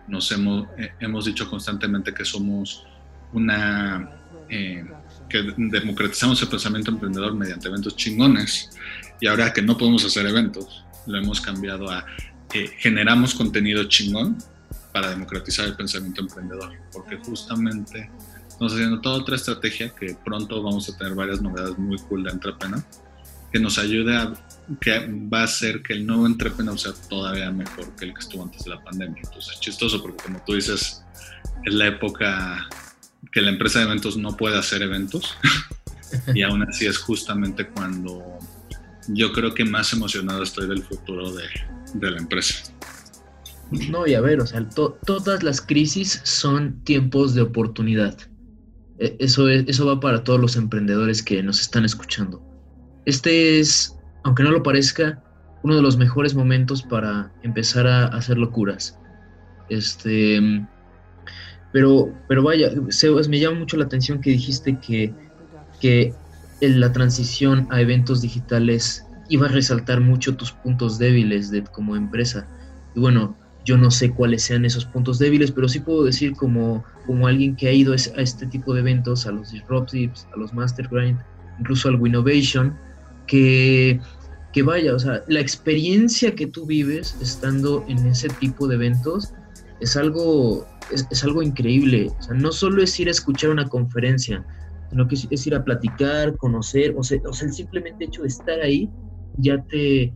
nos 0.09 0.31
hemos, 0.33 0.69
eh, 0.79 0.93
hemos 1.01 1.25
dicho 1.25 1.49
constantemente 1.49 2.13
que 2.13 2.25
somos 2.25 2.85
una... 3.33 4.11
Eh, 4.49 4.85
que 5.29 5.55
democratizamos 5.57 6.43
el 6.43 6.49
pensamiento 6.49 6.91
emprendedor 6.91 7.35
mediante 7.35 7.69
eventos 7.69 7.95
chingones 7.95 8.71
y 9.21 9.29
ahora 9.29 9.53
que 9.53 9.63
no 9.63 9.79
podemos 9.79 10.05
hacer 10.05 10.27
eventos, 10.27 10.85
lo 11.07 11.19
hemos 11.19 11.41
cambiado 11.41 11.89
a 11.89 12.05
eh, 12.53 12.69
generamos 12.79 13.35
contenido 13.35 13.85
chingón 13.85 14.37
para 14.93 15.11
democratizar 15.11 15.67
el 15.67 15.77
pensamiento 15.77 16.23
emprendedor, 16.23 16.73
porque 16.93 17.17
justamente 17.19 18.11
estamos 18.49 18.73
haciendo 18.73 19.01
toda 19.01 19.19
otra 19.19 19.37
estrategia 19.37 19.95
que 19.95 20.17
pronto 20.25 20.61
vamos 20.63 20.89
a 20.89 20.99
tener 20.99 21.15
varias 21.15 21.41
novedades 21.41 21.79
muy 21.79 21.97
cool 22.09 22.25
de 22.25 22.31
Entrepreneur 22.31 22.83
que 23.53 23.59
nos 23.59 23.79
ayude 23.79 24.17
a 24.17 24.33
que 24.81 25.09
va 25.33 25.41
a 25.41 25.45
hacer 25.45 25.83
que 25.83 25.93
el 25.93 26.07
nuevo 26.07 26.27
Entrepreneur 26.27 26.79
sea 26.79 26.93
todavía 27.09 27.51
mejor 27.51 27.95
que 27.97 28.07
el 28.07 28.15
que 28.15 28.21
estuvo 28.21 28.43
antes 28.43 28.65
de 28.65 28.71
la 28.71 28.83
pandemia. 28.83 29.23
Entonces 29.25 29.55
es 29.55 29.61
chistoso 29.61 30.01
porque 30.03 30.23
como 30.23 30.43
tú 30.45 30.55
dices, 30.55 31.03
es 31.65 31.75
la 31.75 31.87
época 31.87 32.69
que 33.33 33.41
la 33.41 33.51
empresa 33.51 33.81
de 33.81 33.87
eventos 33.87 34.17
no 34.17 34.37
puede 34.37 34.59
hacer 34.59 34.83
eventos. 34.83 35.37
y 36.35 36.43
aún 36.43 36.63
así 36.63 36.87
es 36.87 36.99
justamente 36.99 37.69
cuando 37.69 38.39
yo 39.09 39.33
creo 39.33 39.55
que 39.55 39.65
más 39.65 39.93
emocionado 39.93 40.43
estoy 40.43 40.69
del 40.69 40.83
futuro 40.83 41.33
de, 41.33 41.45
de 41.95 42.11
la 42.11 42.19
empresa. 42.19 42.73
No, 43.91 44.07
y 44.07 44.15
a 44.15 44.21
ver, 44.21 44.41
o 44.41 44.47
sea, 44.47 44.69
todas 44.69 45.43
las 45.43 45.61
crisis 45.61 46.21
son 46.25 46.83
tiempos 46.83 47.35
de 47.35 47.43
oportunidad. 47.43 48.17
E, 48.99 49.17
eso, 49.21 49.49
es, 49.49 49.65
eso 49.69 49.87
va 49.87 50.01
para 50.01 50.25
todos 50.25 50.41
los 50.41 50.57
emprendedores 50.57 51.23
que 51.23 51.43
nos 51.43 51.61
están 51.61 51.85
escuchando. 51.85 52.43
Este 53.07 53.61
es, 53.61 53.97
aunque 54.25 54.43
no 54.43 54.51
lo 54.51 54.63
parezca, 54.63 55.23
uno 55.63 55.77
de 55.77 55.83
los 55.83 55.97
mejores 55.97 56.35
momentos 56.35 56.83
para 56.83 57.33
empezar 57.43 57.87
a 57.87 58.07
hacer 58.07 58.39
locuras. 58.39 58.99
Este, 59.69 60.41
pero, 61.73 62.13
pero 62.29 62.43
vaya, 62.43 62.71
Sebas, 62.89 63.29
me 63.29 63.39
llama 63.39 63.61
mucho 63.61 63.77
la 63.77 63.85
atención 63.85 64.21
que 64.21 64.31
dijiste 64.31 64.79
que, 64.79 65.13
que 65.81 66.13
la 66.61 66.93
transición 66.93 67.67
a 67.71 67.81
eventos 67.81 68.21
digitales 68.23 69.07
iba 69.29 69.47
a 69.47 69.51
resaltar 69.51 70.01
mucho 70.01 70.37
tus 70.37 70.53
puntos 70.53 70.99
débiles 70.99 71.51
de, 71.51 71.63
como 71.63 71.97
empresa. 71.97 72.47
Y 72.95 73.01
bueno, 73.01 73.37
yo 73.65 73.79
no 73.79 73.91
sé 73.91 74.11
cuáles 74.11 74.43
sean 74.43 74.65
esos 74.65 74.85
puntos 74.85 75.19
débiles, 75.19 75.53
pero 75.53 75.69
sí 75.69 75.81
puedo 75.81 76.05
decir 76.05 76.33
como, 76.33 76.85
como 77.07 77.27
alguien 77.27 77.55
que 77.55 77.69
ha 77.69 77.73
ido 77.73 77.93
a 77.93 77.97
este 77.97 78.47
tipo 78.47 78.75
de 78.75 78.81
eventos, 78.81 79.27
a 79.27 79.33
los 79.33 79.53
Disruptives, 79.53 80.27
a 80.35 80.39
los 80.39 80.53
Mastergrind, 80.53 81.19
incluso 81.61 81.89
al 81.89 81.97
Winnovation, 81.97 82.75
que, 83.27 84.01
que 84.53 84.63
vaya, 84.63 84.95
o 84.95 84.99
sea, 84.99 85.23
la 85.29 85.41
experiencia 85.41 86.35
que 86.35 86.49
tú 86.49 86.67
vives 86.67 87.17
estando 87.21 87.85
en 87.87 88.05
ese 88.07 88.29
tipo 88.29 88.67
de 88.67 88.75
eventos 88.75 89.33
es 89.81 89.97
algo 89.97 90.67
es, 90.93 91.25
algo 91.25 91.43
increíble. 91.43 92.11
O 92.19 92.23
sea, 92.23 92.35
no 92.35 92.53
solo 92.53 92.83
es 92.83 92.99
ir 92.99 93.09
a 93.09 93.13
escuchar 93.13 93.51
una 93.51 93.69
conferencia, 93.69 94.45
sino 94.91 95.07
que 95.07 95.15
es, 95.15 95.47
ir 95.47 95.55
a 95.55 95.65
platicar, 95.65 96.37
conocer, 96.37 96.95
o 96.97 97.03
sea, 97.03 97.21
o 97.29 97.33
sea, 97.33 97.49
el 97.49 97.55
simplemente 97.55 98.05
hecho 98.05 98.23
de 98.23 98.29
estar 98.29 98.61
ahí 98.61 98.91
ya 99.39 99.63
te, 99.65 100.13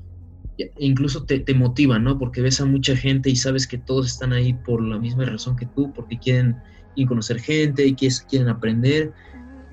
incluso 0.78 1.24
te, 1.24 1.40
te, 1.40 1.54
motiva, 1.54 1.98
¿no? 1.98 2.18
Porque 2.18 2.42
ves 2.42 2.60
a 2.60 2.64
mucha 2.64 2.96
gente 2.96 3.30
y 3.30 3.36
sabes 3.36 3.66
que 3.66 3.78
todos 3.78 4.06
están 4.06 4.32
ahí 4.32 4.52
por 4.52 4.82
la 4.82 4.98
misma 4.98 5.24
razón 5.24 5.56
que 5.56 5.66
tú, 5.66 5.92
porque 5.92 6.18
quieren 6.18 6.56
a 7.02 7.06
conocer 7.06 7.40
gente 7.40 7.86
y 7.86 7.94
quieren 7.94 8.48
aprender. 8.48 9.12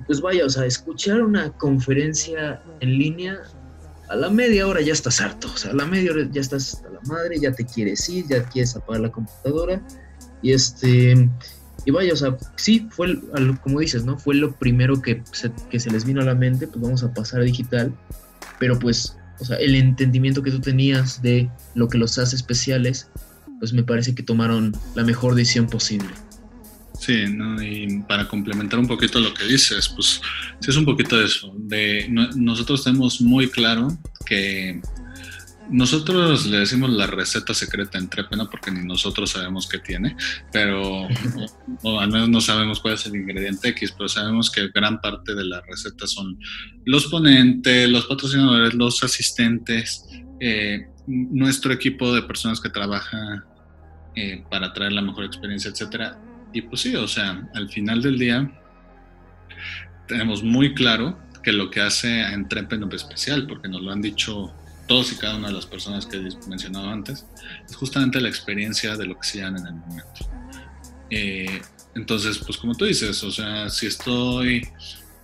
Pues 0.07 0.21
vaya, 0.21 0.45
o 0.45 0.49
sea, 0.49 0.65
escuchar 0.65 1.21
una 1.21 1.51
conferencia 1.57 2.61
en 2.79 2.97
línea, 2.97 3.39
a 4.11 4.15
la 4.15 4.29
media 4.29 4.67
hora 4.67 4.81
ya 4.81 4.91
estás 4.91 5.21
harto, 5.21 5.47
o 5.53 5.57
sea, 5.57 5.71
a 5.71 5.73
la 5.73 5.85
media 5.85 6.11
hora 6.11 6.27
ya 6.29 6.41
estás 6.41 6.73
hasta 6.73 6.89
la 6.89 6.99
madre, 7.05 7.39
ya 7.39 7.53
te 7.53 7.65
quieres 7.65 8.07
ir, 8.09 8.25
ya 8.27 8.43
quieres 8.43 8.75
apagar 8.75 9.03
la 9.03 9.11
computadora 9.11 9.81
y 10.41 10.51
este, 10.51 11.29
y 11.85 11.91
vaya, 11.91 12.11
o 12.11 12.17
sea, 12.17 12.37
sí, 12.57 12.87
fue, 12.91 13.17
como 13.63 13.79
dices, 13.79 14.03
¿no? 14.03 14.19
Fue 14.19 14.35
lo 14.35 14.51
primero 14.51 15.01
que 15.01 15.23
se, 15.31 15.49
que 15.69 15.79
se 15.79 15.89
les 15.89 16.03
vino 16.03 16.21
a 16.21 16.25
la 16.25 16.35
mente, 16.35 16.67
pues 16.67 16.81
vamos 16.81 17.03
a 17.03 17.13
pasar 17.13 17.39
a 17.39 17.43
digital, 17.45 17.93
pero 18.59 18.77
pues, 18.77 19.15
o 19.39 19.45
sea, 19.45 19.55
el 19.57 19.75
entendimiento 19.75 20.43
que 20.43 20.51
tú 20.51 20.59
tenías 20.59 21.21
de 21.21 21.49
lo 21.73 21.87
que 21.87 21.97
los 21.97 22.17
hace 22.17 22.35
especiales, 22.35 23.07
pues 23.59 23.71
me 23.71 23.83
parece 23.83 24.13
que 24.13 24.23
tomaron 24.23 24.73
la 24.93 25.05
mejor 25.05 25.35
decisión 25.35 25.67
posible. 25.67 26.09
Sí, 27.01 27.25
¿no? 27.27 27.59
y 27.63 28.03
para 28.07 28.27
complementar 28.27 28.77
un 28.77 28.85
poquito 28.85 29.19
lo 29.19 29.33
que 29.33 29.45
dices, 29.45 29.89
pues 29.89 30.21
sí 30.59 30.69
es 30.69 30.77
un 30.77 30.85
poquito 30.85 31.17
de 31.17 31.25
eso. 31.25 31.51
De, 31.57 32.07
nosotros 32.35 32.83
tenemos 32.83 33.21
muy 33.21 33.49
claro 33.49 33.87
que 34.23 34.79
nosotros 35.71 36.45
le 36.45 36.59
decimos 36.59 36.91
la 36.91 37.07
receta 37.07 37.55
secreta 37.55 37.97
en 37.97 38.07
Trepena 38.07 38.47
porque 38.51 38.69
ni 38.69 38.85
nosotros 38.85 39.31
sabemos 39.31 39.67
qué 39.67 39.79
tiene, 39.79 40.15
pero 40.51 41.07
o, 41.81 41.99
al 41.99 42.11
menos 42.11 42.29
no 42.29 42.39
sabemos 42.39 42.79
cuál 42.79 42.93
es 42.93 43.05
el 43.07 43.15
ingrediente 43.15 43.69
X, 43.69 43.95
pero 43.97 44.07
sabemos 44.07 44.51
que 44.51 44.67
gran 44.67 45.01
parte 45.01 45.33
de 45.33 45.45
la 45.45 45.59
receta 45.61 46.05
son 46.05 46.37
los 46.85 47.07
ponentes, 47.07 47.89
los 47.89 48.05
patrocinadores, 48.05 48.75
los 48.75 49.03
asistentes, 49.03 50.05
eh, 50.39 50.85
nuestro 51.07 51.73
equipo 51.73 52.13
de 52.13 52.21
personas 52.21 52.61
que 52.61 52.69
trabaja 52.69 53.43
eh, 54.15 54.43
para 54.51 54.71
traer 54.71 54.91
la 54.91 55.01
mejor 55.01 55.25
experiencia, 55.25 55.71
etcétera. 55.71 56.15
Y 56.53 56.61
pues 56.61 56.81
sí, 56.81 56.95
o 56.95 57.07
sea, 57.07 57.47
al 57.53 57.69
final 57.69 58.01
del 58.01 58.19
día 58.19 58.51
tenemos 60.07 60.43
muy 60.43 60.73
claro 60.73 61.17
que 61.41 61.51
lo 61.51 61.69
que 61.69 61.81
hace 61.81 62.21
a 62.21 62.33
Entrepreneur 62.33 62.93
especial, 62.93 63.47
porque 63.47 63.67
nos 63.67 63.81
lo 63.81 63.91
han 63.91 64.01
dicho 64.01 64.53
todos 64.87 65.11
y 65.13 65.15
cada 65.15 65.37
una 65.37 65.47
de 65.47 65.53
las 65.53 65.65
personas 65.65 66.05
que 66.05 66.17
he 66.17 66.49
mencionado 66.49 66.89
antes, 66.89 67.25
es 67.67 67.75
justamente 67.75 68.19
la 68.19 68.29
experiencia 68.29 68.95
de 68.97 69.05
lo 69.05 69.17
que 69.17 69.27
se 69.27 69.39
en 69.39 69.55
el 69.55 69.73
momento. 69.73 70.29
Eh, 71.09 71.61
entonces, 71.95 72.37
pues 72.39 72.57
como 72.57 72.75
tú 72.75 72.85
dices, 72.85 73.23
o 73.23 73.31
sea, 73.31 73.69
si 73.69 73.87
estoy 73.87 74.67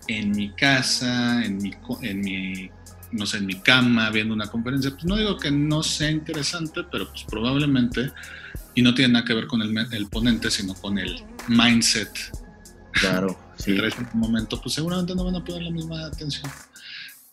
en 0.08 0.32
mi 0.32 0.50
casa, 0.52 1.44
en 1.44 1.58
mi, 1.58 1.72
en 2.02 2.22
mi, 2.22 2.70
no 3.12 3.26
sé, 3.26 3.38
en 3.38 3.46
mi 3.46 3.56
cama 3.56 4.10
viendo 4.10 4.34
una 4.34 4.48
conferencia, 4.48 4.92
pues 4.92 5.06
no 5.06 5.16
digo 5.16 5.38
que 5.38 5.52
no 5.52 5.84
sea 5.84 6.12
interesante, 6.12 6.82
pero 6.92 7.10
pues 7.10 7.24
probablemente, 7.24 8.12
y 8.78 8.84
no 8.84 8.94
tiene 8.94 9.14
nada 9.14 9.26
que 9.26 9.34
ver 9.34 9.48
con 9.48 9.64
el, 9.64 9.76
el 9.92 10.08
ponente, 10.08 10.52
sino 10.52 10.76
con 10.76 11.00
el 11.00 11.24
mindset. 11.48 12.12
Claro, 12.92 13.36
sí. 13.58 13.72
En 13.72 14.08
un 14.14 14.20
momento, 14.20 14.62
pues 14.62 14.76
seguramente 14.76 15.16
no 15.16 15.26
van 15.26 15.36
a 15.36 15.44
poner 15.44 15.64
la 15.64 15.72
misma 15.72 16.06
atención. 16.06 16.48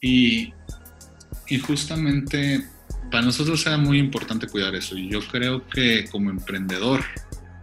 Y, 0.00 0.54
y 1.46 1.59
justamente 1.59 2.66
para 3.11 3.26
nosotros 3.26 3.66
era 3.66 3.76
muy 3.76 3.98
importante 3.98 4.46
cuidar 4.46 4.74
eso. 4.74 4.96
Y 4.96 5.11
yo 5.11 5.20
creo 5.20 5.68
que 5.68 6.07
como 6.11 6.30
emprendedor, 6.30 7.04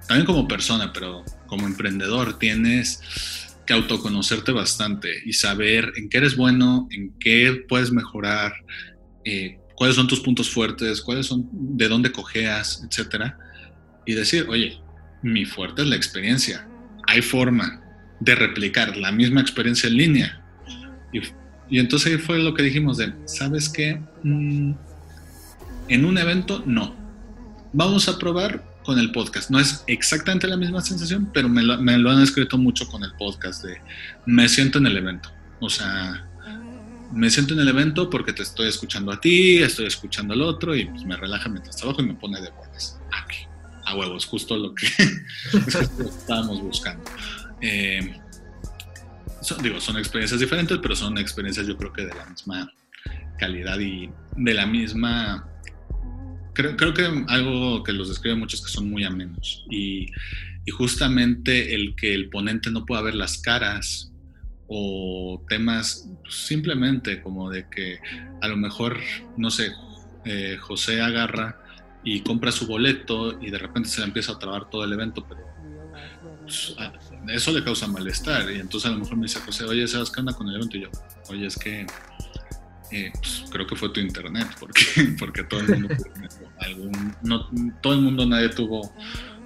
también 0.07 0.27
como 0.27 0.47
persona, 0.47 0.93
pero 0.93 1.25
como 1.47 1.65
emprendedor 1.65 2.37
tienes 2.37 3.01
que 3.65 3.73
autoconocerte 3.73 4.51
bastante 4.51 5.09
y 5.25 5.33
saber 5.33 5.91
en 5.95 6.07
qué 6.07 6.19
eres 6.19 6.35
bueno, 6.35 6.87
en 6.91 7.17
qué 7.19 7.65
puedes 7.67 7.91
mejorar, 7.91 8.53
eh, 9.25 9.57
cuáles 9.73 9.95
son 9.95 10.05
tus 10.05 10.19
puntos 10.19 10.51
fuertes, 10.51 11.01
cuáles 11.01 11.25
son, 11.25 11.49
de 11.51 11.87
dónde 11.87 12.11
cojeas, 12.11 12.85
etcétera. 12.87 13.39
Y 14.05 14.13
decir, 14.13 14.47
oye, 14.49 14.79
mi 15.21 15.45
fuerte 15.45 15.81
es 15.83 15.87
la 15.87 15.95
experiencia. 15.95 16.67
Hay 17.07 17.21
forma 17.21 17.81
de 18.19 18.35
replicar 18.35 18.95
la 18.97 19.11
misma 19.11 19.41
experiencia 19.41 19.87
en 19.89 19.97
línea. 19.97 20.41
Y 21.69 21.79
entonces 21.79 22.11
ahí 22.11 22.17
fue 22.17 22.39
lo 22.39 22.53
que 22.53 22.63
dijimos 22.63 22.97
de, 22.97 23.13
¿sabes 23.25 23.69
qué? 23.69 24.01
Mm, 24.23 24.73
en 25.87 26.05
un 26.05 26.17
evento 26.17 26.63
no. 26.65 26.95
Vamos 27.73 28.07
a 28.09 28.17
probar 28.17 28.63
con 28.83 28.99
el 28.99 29.11
podcast. 29.11 29.49
No 29.49 29.59
es 29.59 29.83
exactamente 29.87 30.47
la 30.47 30.57
misma 30.57 30.81
sensación, 30.81 31.29
pero 31.33 31.49
me 31.49 31.61
lo, 31.63 32.09
han 32.09 32.21
escrito 32.21 32.57
mucho 32.57 32.87
con 32.87 33.03
el 33.03 33.13
podcast 33.13 33.63
de, 33.63 33.77
me 34.25 34.49
siento 34.49 34.79
en 34.79 34.87
el 34.87 34.97
evento. 34.97 35.29
O 35.59 35.69
sea, 35.69 36.27
me 37.13 37.29
siento 37.29 37.53
en 37.53 37.59
el 37.59 37.67
evento 37.67 38.09
porque 38.09 38.33
te 38.33 38.43
estoy 38.43 38.67
escuchando 38.67 39.11
a 39.11 39.19
ti, 39.19 39.57
estoy 39.57 39.85
escuchando 39.85 40.33
al 40.33 40.41
otro 40.41 40.75
y 40.75 40.85
pues 40.85 41.05
me 41.05 41.15
relaja 41.15 41.49
mientras 41.49 41.77
trabajo 41.77 42.01
y 42.01 42.07
me 42.07 42.13
pone 42.15 42.41
de 42.41 42.49
buenas. 42.51 42.99
Aquí, 43.11 43.39
a 43.91 43.95
huevos, 43.95 44.25
justo 44.31 44.57
lo 44.57 44.73
que, 44.73 44.87
estábamos 45.53 46.61
buscando. 46.61 47.03
Eh, 47.61 48.15
son, 49.41 49.61
digo, 49.61 49.79
son 49.79 49.97
experiencias 49.97 50.39
diferentes, 50.39 50.77
pero 50.81 50.95
son 50.95 51.17
experiencias 51.17 51.67
yo 51.67 51.77
creo 51.77 51.93
que 51.93 52.05
de 52.05 52.13
la 52.13 52.25
misma 52.25 52.73
calidad 53.37 53.79
y 53.79 54.09
de 54.37 54.53
la 54.53 54.65
misma... 54.65 55.47
Creo, 56.53 56.75
creo 56.75 56.93
que 56.93 57.05
algo 57.27 57.83
que 57.83 57.93
los 57.93 58.09
describe 58.09 58.35
mucho 58.35 58.57
es 58.57 58.61
que 58.61 58.71
son 58.71 58.89
muy 58.89 59.05
amenos 59.05 59.65
y, 59.69 60.07
y 60.65 60.71
justamente 60.71 61.73
el 61.73 61.95
que 61.95 62.13
el 62.13 62.29
ponente 62.29 62.69
no 62.71 62.85
pueda 62.85 63.01
ver 63.01 63.15
las 63.15 63.37
caras 63.37 64.11
o 64.67 65.43
temas 65.49 66.07
simplemente 66.29 67.21
como 67.21 67.49
de 67.49 67.67
que 67.69 67.99
a 68.41 68.47
lo 68.47 68.57
mejor, 68.57 68.97
no 69.37 69.49
sé, 69.49 69.71
eh, 70.23 70.57
José 70.59 71.01
agarra 71.01 71.60
y 72.03 72.21
compra 72.21 72.51
su 72.51 72.67
boleto 72.67 73.41
y 73.41 73.49
de 73.49 73.57
repente 73.57 73.89
se 73.89 74.01
le 74.01 74.07
empieza 74.07 74.33
a 74.33 74.39
trabar 74.39 74.69
todo 74.69 74.83
el 74.83 74.93
evento, 74.93 75.25
pero 75.27 75.41
pues, 76.41 76.75
eso 77.29 77.51
le 77.51 77.63
causa 77.63 77.87
malestar. 77.87 78.51
Y 78.51 78.59
entonces 78.59 78.89
a 78.89 78.93
lo 78.93 78.99
mejor 78.99 79.17
me 79.17 79.23
dice 79.23 79.39
José, 79.39 79.65
oye, 79.65 79.87
¿sabes 79.87 80.09
qué 80.09 80.19
onda 80.19 80.33
con 80.33 80.47
el 80.49 80.55
evento? 80.55 80.77
Y 80.77 80.81
yo, 80.81 80.89
oye, 81.29 81.45
es 81.45 81.57
que 81.57 81.85
eh, 82.91 83.11
pues, 83.13 83.45
creo 83.49 83.65
que 83.65 83.75
fue 83.75 83.89
tu 83.89 83.99
internet, 83.99 84.47
porque, 84.59 84.83
porque 85.19 85.43
todo 85.43 85.61
el 85.61 85.67
mundo, 85.67 85.95
no, 87.23 87.49
todo 87.81 87.93
el 87.93 88.01
mundo, 88.01 88.25
nadie 88.25 88.49
tuvo 88.49 88.93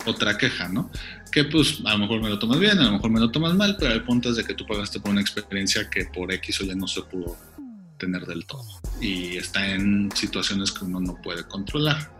otra 0.06 0.38
queja, 0.38 0.68
¿no? 0.70 0.90
Que 1.32 1.44
pues 1.44 1.82
a 1.86 1.94
lo 1.94 2.00
mejor 2.00 2.22
me 2.22 2.30
lo 2.30 2.40
tomas 2.40 2.60
bien, 2.60 2.80
a 2.80 2.86
lo 2.86 2.94
mejor 2.94 3.12
me 3.12 3.20
lo 3.20 3.30
tomas 3.30 3.54
mal, 3.56 3.76
pero 3.80 3.94
el 3.94 4.04
punto 4.04 4.30
es 4.30 4.38
de 4.38 4.44
que 4.44 4.54
tú 4.54 4.66
pagaste 4.66 5.00
por 5.00 5.12
una 5.12 5.22
experiencia 5.22 5.90
que 5.90 6.06
por 6.06 6.32
X 6.32 6.62
o 6.62 6.64
Y 6.66 6.76
no 6.76 6.88
se 6.88 7.02
pudo 7.04 7.38
tener 7.98 8.26
del 8.26 8.46
todo. 8.46 8.66
Y 9.02 9.38
está 9.38 9.68
en 9.68 10.12
situaciones 10.14 10.72
que 10.72 10.86
uno 10.86 11.00
no 11.00 11.22
puede 11.22 11.44
controlar. 11.44 12.15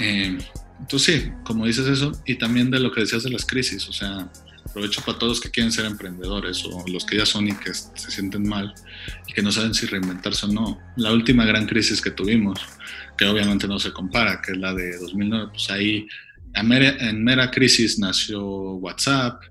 Eh, 0.00 0.38
entonces 0.80 1.22
sí, 1.22 1.30
como 1.44 1.66
dices 1.66 1.86
eso, 1.86 2.12
y 2.26 2.36
también 2.36 2.70
de 2.70 2.80
lo 2.80 2.92
que 2.92 3.00
decías 3.00 3.22
de 3.22 3.30
las 3.30 3.46
crisis, 3.46 3.88
o 3.88 3.92
sea, 3.92 4.30
aprovecho 4.66 5.02
para 5.02 5.18
todos 5.18 5.40
que 5.40 5.50
quieren 5.50 5.70
ser 5.70 5.84
emprendedores 5.84 6.64
o 6.64 6.84
los 6.88 7.04
que 7.04 7.16
ya 7.16 7.26
son 7.26 7.48
y 7.48 7.54
que 7.54 7.72
se 7.72 8.10
sienten 8.10 8.48
mal 8.48 8.74
y 9.26 9.32
que 9.32 9.42
no 9.42 9.52
saben 9.52 9.72
si 9.72 9.86
reinventarse 9.86 10.46
o 10.46 10.48
no. 10.48 10.78
La 10.96 11.12
última 11.12 11.44
gran 11.44 11.66
crisis 11.66 12.00
que 12.00 12.10
tuvimos, 12.10 12.60
que 13.16 13.24
obviamente 13.26 13.68
no 13.68 13.78
se 13.78 13.92
compara, 13.92 14.42
que 14.42 14.52
es 14.52 14.58
la 14.58 14.74
de 14.74 14.98
2009, 14.98 15.50
pues 15.52 15.70
ahí 15.70 16.06
en 16.54 17.24
mera, 17.24 17.50
crisis 17.50 17.98
nació 17.98 18.44
WhatsApp, 18.74 19.42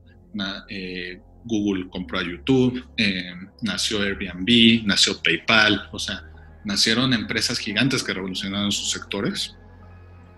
eh, 0.69 1.21
Google 1.45 1.87
compró 1.89 2.19
a 2.19 2.23
YouTube, 2.23 2.83
eh, 2.97 3.33
nació 3.61 4.01
Airbnb, 4.01 4.85
nació 4.85 5.21
PayPal, 5.21 5.89
o 5.91 5.99
sea, 5.99 6.23
nacieron 6.63 7.13
empresas 7.13 7.59
gigantes 7.59 8.03
que 8.03 8.13
revolucionaron 8.13 8.71
sus 8.71 8.91
sectores 8.91 9.55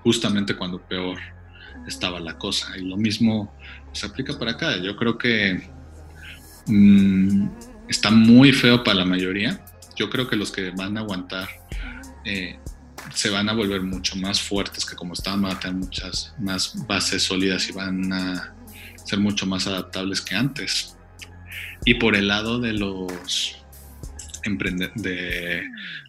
justamente 0.06 0.56
cuando 0.56 0.80
peor 0.80 1.18
estaba 1.88 2.20
la 2.20 2.38
cosa. 2.38 2.78
Y 2.78 2.84
lo 2.84 2.96
mismo 2.96 3.52
se 3.92 4.06
aplica 4.06 4.38
para 4.38 4.52
acá. 4.52 4.78
Yo 4.78 4.96
creo 4.96 5.18
que 5.18 5.68
mm, 6.68 7.48
está 7.90 8.12
muy 8.12 8.54
feo 8.54 8.84
para 8.84 9.00
la 9.00 9.06
mayoría. 9.06 9.66
Yo 9.96 10.12
creo 10.12 10.28
que 10.30 10.36
los 10.36 10.52
que 10.52 10.70
van 10.70 10.96
a 10.98 11.00
aguantar 11.00 11.50
eh, 12.24 12.60
se 13.16 13.32
van 13.32 13.50
a 13.50 13.54
volver 13.54 13.82
mucho 13.82 14.16
más 14.18 14.40
fuertes 14.40 14.86
que 14.86 14.96
como 14.96 15.14
estaban, 15.14 15.42
van 15.42 15.54
a 15.54 15.60
tener 15.60 15.78
muchas 15.78 16.36
más 16.38 16.86
bases 16.86 17.24
sólidas 17.24 17.68
y 17.70 17.72
van 17.72 18.14
a 18.14 18.54
ser 19.06 19.20
mucho 19.20 19.48
más 19.48 19.66
adaptables 19.66 20.22
que 20.22 20.36
antes. 20.36 20.96
Y 21.84 21.96
por 21.96 22.16
el 22.16 22.28
lado 22.28 22.60
de 22.60 22.74
los 22.74 23.65
de 24.96 25.64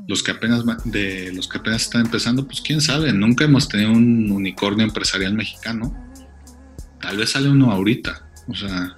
los 0.07 0.23
que 0.23 0.31
apenas 0.31 0.65
de 0.85 1.33
los 1.33 1.49
que 1.49 1.59
apenas 1.59 1.83
están 1.83 2.03
empezando, 2.03 2.47
pues 2.47 2.61
quién 2.61 2.81
sabe, 2.81 3.13
nunca 3.13 3.45
hemos 3.45 3.69
tenido 3.69 3.93
un 3.93 4.31
unicornio 4.31 4.85
empresarial 4.85 5.35
mexicano. 5.35 5.95
Tal 7.01 7.17
vez 7.17 7.31
sale 7.31 7.49
uno 7.49 7.71
ahorita, 7.71 8.29
o 8.49 8.55
sea, 8.55 8.97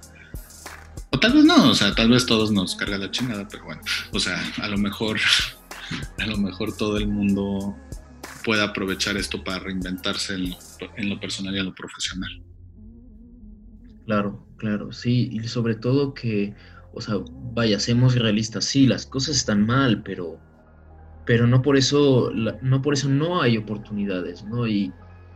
o 1.11 1.19
tal 1.19 1.33
vez 1.33 1.45
no, 1.45 1.69
o 1.69 1.75
sea, 1.75 1.93
tal 1.95 2.09
vez 2.09 2.25
todos 2.25 2.51
nos 2.51 2.75
carga 2.75 2.97
la 2.97 3.11
chingada, 3.11 3.47
pero 3.47 3.65
bueno, 3.65 3.81
o 4.11 4.19
sea, 4.19 4.41
a 4.61 4.67
lo 4.67 4.77
mejor 4.77 5.19
a 6.19 6.25
lo 6.25 6.37
mejor 6.37 6.75
todo 6.75 6.97
el 6.97 7.07
mundo 7.07 7.75
puede 8.43 8.63
aprovechar 8.63 9.17
esto 9.17 9.43
para 9.43 9.59
reinventarse 9.59 10.35
en 10.35 11.09
lo 11.09 11.19
personal 11.19 11.55
y 11.55 11.59
en 11.59 11.65
lo 11.65 11.75
profesional. 11.75 12.41
Claro, 14.05 14.43
claro, 14.57 14.91
sí, 14.91 15.29
y 15.31 15.47
sobre 15.47 15.75
todo 15.75 16.15
que 16.15 16.55
o 16.93 17.01
sea, 17.01 17.15
vaya, 17.53 17.79
seamos 17.79 18.15
realistas, 18.15 18.65
sí, 18.65 18.87
las 18.87 19.05
cosas 19.05 19.37
están 19.37 19.65
mal, 19.65 20.01
pero, 20.03 20.39
pero 21.25 21.47
no, 21.47 21.61
por 21.61 21.77
eso, 21.77 22.31
no 22.61 22.81
por 22.81 22.93
eso 22.93 23.09
no 23.09 23.41
hay 23.41 23.57
oportunidades, 23.57 24.43
¿no? 24.43 24.67
Y, 24.67 24.91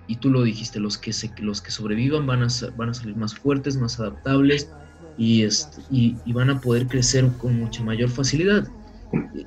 y 0.08 0.18
tú 0.18 0.30
lo 0.30 0.44
dijiste, 0.44 0.80
los 0.80 0.98
que, 0.98 1.14
se, 1.14 1.32
los 1.40 1.62
que 1.62 1.72
sobrevivan 1.72 2.26
van 2.26 2.44
a, 2.44 2.48
van 2.76 2.90
a 2.90 2.94
salir 2.94 3.16
más 3.16 3.36
fuertes, 3.36 3.78
más 3.78 4.00
adaptables 4.00 4.70
y, 5.18 5.44
este, 5.44 5.82
y, 5.92 6.16
van 6.34 6.50
a 6.50 6.60
poder 6.60 6.88
crecer 6.88 7.28
con 7.38 7.58
mucha 7.58 7.84
mayor 7.84 8.10
facilidad. 8.10 8.68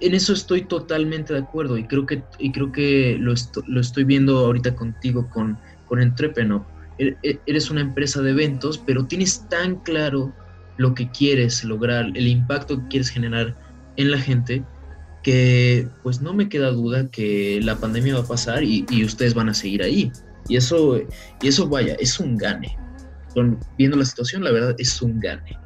En 0.01 0.15
eso 0.15 0.33
estoy 0.33 0.63
totalmente 0.63 1.33
de 1.33 1.41
acuerdo 1.41 1.77
y 1.77 1.85
creo 1.85 2.07
que, 2.07 2.23
y 2.39 2.53
creo 2.53 2.71
que 2.71 3.17
lo, 3.19 3.35
lo 3.67 3.81
estoy 3.81 4.05
viendo 4.05 4.39
ahorita 4.39 4.77
contigo 4.77 5.29
con, 5.29 5.59
con 5.87 6.01
Entrepreneur. 6.01 6.63
E, 6.99 7.17
e, 7.25 7.41
eres 7.47 7.71
una 7.71 7.81
empresa 7.81 8.23
de 8.23 8.31
eventos, 8.31 8.79
pero 8.79 9.05
tienes 9.07 9.47
tan 9.49 9.77
claro 9.81 10.33
lo 10.77 10.95
que 10.95 11.11
quieres 11.11 11.65
lograr, 11.65 12.07
el 12.15 12.29
impacto 12.29 12.81
que 12.81 12.89
quieres 12.89 13.09
generar 13.09 13.57
en 13.97 14.11
la 14.11 14.19
gente, 14.19 14.63
que 15.23 15.89
pues 16.03 16.21
no 16.21 16.35
me 16.35 16.49
queda 16.49 16.71
duda 16.71 17.11
que 17.11 17.61
la 17.63 17.77
pandemia 17.77 18.15
va 18.15 18.21
a 18.21 18.27
pasar 18.27 18.63
y, 18.63 18.87
ustedes 19.05 19.35
van 19.35 19.49
a 19.49 19.55
seguir 19.55 19.83
ahí. 19.83 20.13
Y 20.49 20.57
eso, 20.57 20.99
y 21.43 21.49
eso 21.49 21.69
vaya, 21.69 21.97
es 21.99 22.21
un 22.21 22.37
gane. 22.37 22.77
viendo 23.77 23.97
la 23.97 24.05
situación, 24.05 24.45
la 24.45 24.53
verdad 24.53 24.75
es 24.79 25.03
un 25.03 25.19
gane. 25.19 25.59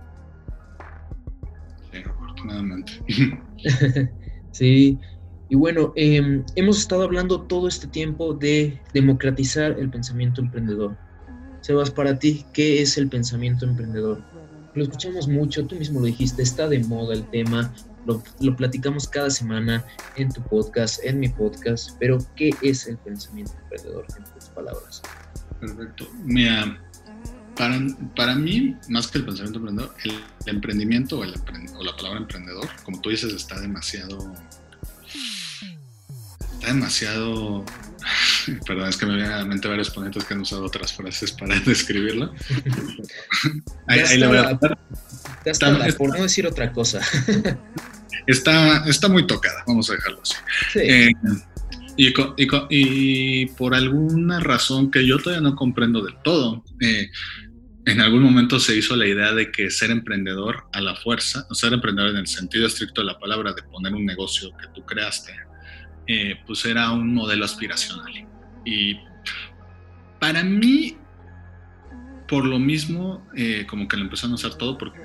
Sí, 1.93 1.99
afortunadamente. 2.05 2.93
sí, 4.53 4.99
Y 5.51 5.57
bueno, 5.57 5.93
em, 5.97 6.45
hemos 6.55 6.79
estado 6.79 7.03
hablando 7.03 7.43
todo 7.43 7.69
este 7.69 7.87
tiempo 7.89 8.33
de 8.33 8.81
democratizar 8.95 9.79
el 9.79 9.91
pensamiento 9.91 10.41
emprendedor. 10.41 10.97
Sebas, 11.61 11.91
para 11.91 12.19
ti, 12.19 12.47
¿qué 12.55 12.81
es 12.81 12.97
el 12.97 13.09
pensamiento 13.09 13.67
emprendedor? 13.67 14.23
Lo 14.75 14.85
escuchamos 14.85 15.29
mucho, 15.29 15.67
tú 15.67 15.77
mismo 15.77 16.01
lo 16.01 16.07
dijiste, 16.07 16.43
está 16.43 16.69
de 16.69 16.79
moda 16.81 17.15
el 17.15 17.29
tema, 17.31 17.73
lo, 18.07 18.23
lo, 18.41 18.57
platicamos 18.57 19.09
cada 19.09 19.31
semana 19.31 19.85
en 20.17 20.33
tu 20.33 20.43
podcast, 20.43 21.05
en 21.05 21.21
mi 21.21 21.29
podcast, 21.29 21.97
pero 21.99 22.19
¿qué 22.37 22.51
es 22.63 22.87
el 22.87 22.97
pensamiento 22.99 23.53
emprendedor 23.63 24.07
en 24.17 24.25
tus 24.33 24.45
palabras? 24.51 25.03
Perfecto. 25.59 26.09
Mira, 26.25 26.81
para, 27.57 27.79
para 28.17 28.35
mí, 28.35 28.77
más 28.89 29.09
que 29.09 29.19
el 29.19 29.25
pensamiento 29.25 29.59
emprendedor, 29.59 29.95
el, 30.05 30.55
emprendimiento 30.55 31.19
o, 31.19 31.25
el 31.25 31.35
o 31.77 31.83
la 31.83 31.97
palabra 31.97 32.21
emprendedor, 32.21 32.69
como 32.85 33.01
tú 33.01 33.11
dices, 33.11 33.35
está 33.35 33.61
demasiado 33.61 34.33
está 36.61 36.75
demasiado. 36.75 37.65
Perdón, 38.67 38.89
es 38.89 38.97
que 38.97 39.07
me 39.07 39.17
vienen 39.17 39.33
a 39.33 39.39
la 39.39 39.45
mente 39.45 39.69
varios 39.69 39.91
ponentes 39.91 40.25
que 40.25 40.35
han 40.35 40.41
usado 40.41 40.65
otras 40.65 40.93
frases 40.93 41.33
para 41.33 41.59
describirlo. 41.67 42.33
ahí, 43.87 44.01
ahí 44.01 44.23
voy 44.23 44.37
a 44.39 44.59
está, 45.45 45.87
por 45.97 46.17
no 46.17 46.23
decir 46.23 46.47
otra 46.47 46.73
cosa. 46.73 47.01
está, 48.27 48.85
está 48.87 49.09
muy 49.09 49.27
tocada, 49.27 49.65
vamos 49.67 49.91
a 49.91 49.95
dejarlo 49.95 50.21
así. 50.23 50.35
Eh, 50.77 51.13
y, 51.97 52.15
y, 52.71 53.47
por 53.47 53.75
alguna 53.75 54.41
razón 54.41 54.91
que 54.91 55.07
yo 55.07 55.19
todavía 55.19 55.49
no 55.49 55.55
comprendo 55.55 56.03
del 56.03 56.17
todo, 56.23 56.65
eh, 56.81 57.11
en 57.87 58.01
algún 58.01 58.23
momento 58.23 58.61
se 58.61 58.77
hizo 58.77 58.97
la 58.97 59.07
idea 59.07 59.33
de 59.33 59.51
que 59.51 59.71
ser 59.71 59.91
emprendedor 59.91 60.65
a 60.73 60.81
la 60.81 60.95
fuerza, 60.97 61.47
o 61.51 61.55
ser 61.55 61.73
emprendedor 61.73 62.11
en 62.11 62.19
el 62.19 62.27
sentido 62.27 62.67
estricto 62.67 63.01
de 63.01 63.09
la 63.09 63.19
palabra, 63.19 63.53
de 63.53 63.63
poner 63.65 63.95
un 63.95 64.07
negocio 64.07 64.51
que 64.57 64.69
tú 64.75 64.85
creaste, 64.85 65.33
eh, 66.07 66.41
pues 66.47 66.65
era 66.65 66.91
un 66.93 67.15
modelo 67.15 67.45
aspiracional. 67.45 68.27
Y 68.65 68.99
para 70.19 70.43
mí, 70.43 70.97
por 72.29 72.45
lo 72.45 72.59
mismo, 72.59 73.27
eh, 73.37 73.67
como 73.69 73.89
que 73.89 73.97
lo 73.97 74.05
empezaron 74.05 74.33
a 74.33 74.35
usar 74.35 74.55
todo 74.55 74.77
porque 74.77 75.01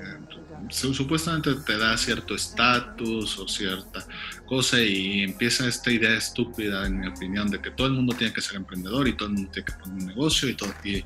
supuestamente 0.70 1.54
te 1.54 1.76
da 1.76 1.96
cierto 1.96 2.34
estatus 2.34 3.38
o 3.38 3.46
cierta 3.46 4.06
cosa 4.46 4.80
y 4.80 5.22
empieza 5.22 5.66
esta 5.68 5.90
idea 5.90 6.14
estúpida, 6.14 6.86
en 6.86 7.00
mi 7.00 7.08
opinión, 7.08 7.50
de 7.50 7.60
que 7.60 7.70
todo 7.70 7.86
el 7.88 7.92
mundo 7.94 8.14
tiene 8.16 8.32
que 8.32 8.40
ser 8.40 8.56
emprendedor 8.56 9.06
y 9.08 9.14
todo 9.14 9.28
el 9.28 9.34
mundo 9.34 9.50
tiene 9.52 9.66
que 9.66 9.72
poner 9.74 10.02
un 10.02 10.06
negocio 10.06 10.48
y, 10.48 10.54
todo, 10.54 10.72
y, 10.84 11.04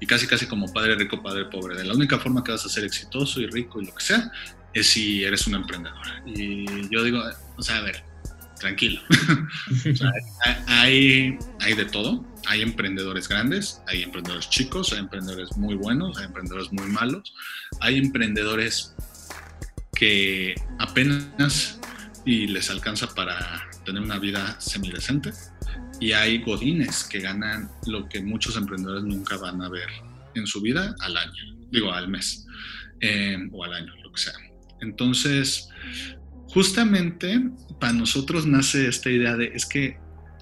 y 0.00 0.06
casi 0.06 0.26
casi 0.26 0.46
como 0.46 0.72
padre 0.72 0.94
rico, 0.94 1.22
padre 1.22 1.46
pobre. 1.46 1.76
De 1.76 1.84
la 1.84 1.94
única 1.94 2.18
forma 2.18 2.42
que 2.42 2.52
vas 2.52 2.64
a 2.64 2.68
ser 2.68 2.84
exitoso 2.84 3.40
y 3.40 3.46
rico 3.46 3.80
y 3.80 3.86
lo 3.86 3.94
que 3.94 4.04
sea 4.04 4.30
es 4.72 4.88
si 4.88 5.24
eres 5.24 5.46
un 5.46 5.54
emprendedor. 5.54 6.06
Y 6.26 6.88
yo 6.88 7.02
digo, 7.02 7.22
o 7.56 7.62
sea, 7.62 7.78
a 7.78 7.82
ver, 7.82 8.02
tranquilo. 8.62 9.02
hay, 10.66 11.36
hay 11.60 11.74
de 11.74 11.84
todo. 11.84 12.24
Hay 12.46 12.62
emprendedores 12.62 13.28
grandes, 13.28 13.82
hay 13.86 14.02
emprendedores 14.02 14.48
chicos, 14.50 14.92
hay 14.92 15.00
emprendedores 15.00 15.56
muy 15.56 15.74
buenos, 15.74 16.18
hay 16.18 16.24
emprendedores 16.24 16.72
muy 16.72 16.86
malos, 16.86 17.34
hay 17.80 17.98
emprendedores 17.98 18.94
que 19.94 20.54
apenas 20.78 21.78
y 22.24 22.48
les 22.48 22.70
alcanza 22.70 23.14
para 23.14 23.68
tener 23.84 24.02
una 24.02 24.18
vida 24.18 24.60
semidecente 24.60 25.32
y 26.00 26.12
hay 26.12 26.42
godines 26.42 27.04
que 27.04 27.20
ganan 27.20 27.70
lo 27.86 28.08
que 28.08 28.20
muchos 28.20 28.56
emprendedores 28.56 29.04
nunca 29.04 29.36
van 29.36 29.62
a 29.62 29.68
ver 29.68 29.88
en 30.34 30.46
su 30.46 30.60
vida 30.60 30.96
al 31.00 31.16
año, 31.16 31.56
digo 31.70 31.92
al 31.92 32.08
mes 32.08 32.44
eh, 33.00 33.38
o 33.52 33.64
al 33.64 33.72
año, 33.74 33.94
lo 34.02 34.12
que 34.12 34.20
sea. 34.20 34.34
Entonces, 34.80 35.68
justamente 36.52 37.50
para 37.78 37.92
nosotros 37.92 38.46
nace 38.46 38.88
esta 38.88 39.10
idea 39.10 39.36
de, 39.36 39.52
es 39.54 39.66
que, 39.66 39.98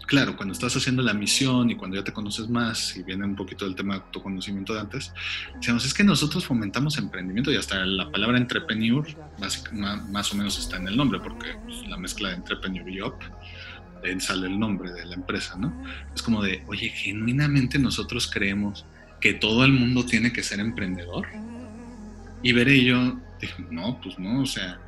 claro, 0.06 0.36
cuando 0.36 0.52
estás 0.52 0.76
haciendo 0.76 1.02
la 1.02 1.14
misión 1.14 1.70
y 1.70 1.76
cuando 1.76 1.96
ya 1.96 2.04
te 2.04 2.12
conoces 2.12 2.48
más 2.48 2.96
y 2.96 3.02
viene 3.02 3.24
un 3.24 3.36
poquito 3.36 3.64
del 3.64 3.74
tema 3.74 3.94
de 3.94 4.00
autoconocimiento 4.02 4.74
de 4.74 4.80
antes, 4.80 5.12
decimos, 5.54 5.84
es 5.84 5.94
que 5.94 6.04
nosotros 6.04 6.44
fomentamos 6.44 6.98
emprendimiento 6.98 7.52
y 7.52 7.56
hasta 7.56 7.84
la 7.86 8.10
palabra 8.10 8.38
entrepreneur 8.38 9.06
más, 9.38 10.32
o 10.32 10.36
menos 10.36 10.58
está 10.58 10.76
en 10.76 10.88
el 10.88 10.96
nombre, 10.96 11.20
porque 11.20 11.54
pues, 11.64 11.86
la 11.88 11.96
mezcla 11.96 12.30
de 12.30 12.36
entrepreneur 12.36 12.88
y 12.88 13.00
ahí 14.04 14.20
sale 14.20 14.48
el 14.48 14.58
nombre 14.58 14.92
de 14.92 15.04
la 15.04 15.14
empresa, 15.14 15.56
¿no? 15.58 15.72
Es 16.14 16.22
como 16.22 16.42
de, 16.42 16.62
oye, 16.66 16.88
genuinamente 16.88 17.78
nosotros 17.78 18.28
creemos 18.32 18.84
que 19.20 19.34
todo 19.34 19.64
el 19.64 19.72
mundo 19.72 20.04
tiene 20.04 20.32
que 20.32 20.42
ser 20.42 20.60
emprendedor. 20.60 21.26
Y 22.42 22.52
veré 22.52 22.82
yo, 22.82 23.20
dije, 23.40 23.66
no, 23.70 24.00
pues 24.02 24.18
no, 24.18 24.40
o 24.40 24.46
sea, 24.46 24.80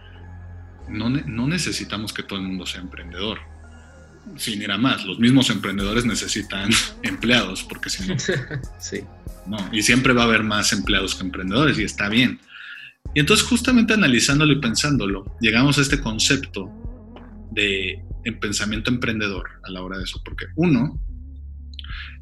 no, 0.88 1.46
necesitamos 1.46 2.12
que 2.12 2.22
todo 2.22 2.38
el 2.38 2.46
mundo 2.46 2.66
sea 2.66 2.80
emprendedor. 2.80 3.38
Sin 4.36 4.62
ir 4.62 4.70
a 4.70 4.78
más, 4.78 5.04
los 5.04 5.18
mismos 5.18 5.50
emprendedores 5.50 6.04
necesitan 6.04 6.70
empleados, 7.02 7.64
porque 7.64 7.90
si 7.90 8.06
no, 8.06 8.16
sí. 8.78 9.00
no, 9.46 9.58
y 9.72 9.82
siempre 9.82 10.12
va 10.12 10.22
a 10.22 10.26
haber 10.26 10.44
más 10.44 10.72
empleados 10.72 11.14
que 11.14 11.24
emprendedores, 11.24 11.78
y 11.78 11.82
está 11.82 12.08
bien. 12.08 12.38
Y 13.14 13.20
entonces, 13.20 13.46
justamente 13.46 13.94
analizándolo 13.94 14.52
y 14.52 14.60
pensándolo, 14.60 15.36
llegamos 15.40 15.76
a 15.78 15.82
este 15.82 16.00
concepto 16.00 16.70
de 17.50 18.02
pensamiento 18.40 18.90
emprendedor 18.90 19.50
a 19.64 19.70
la 19.70 19.82
hora 19.82 19.98
de 19.98 20.04
eso, 20.04 20.22
porque 20.24 20.46
uno, 20.54 21.00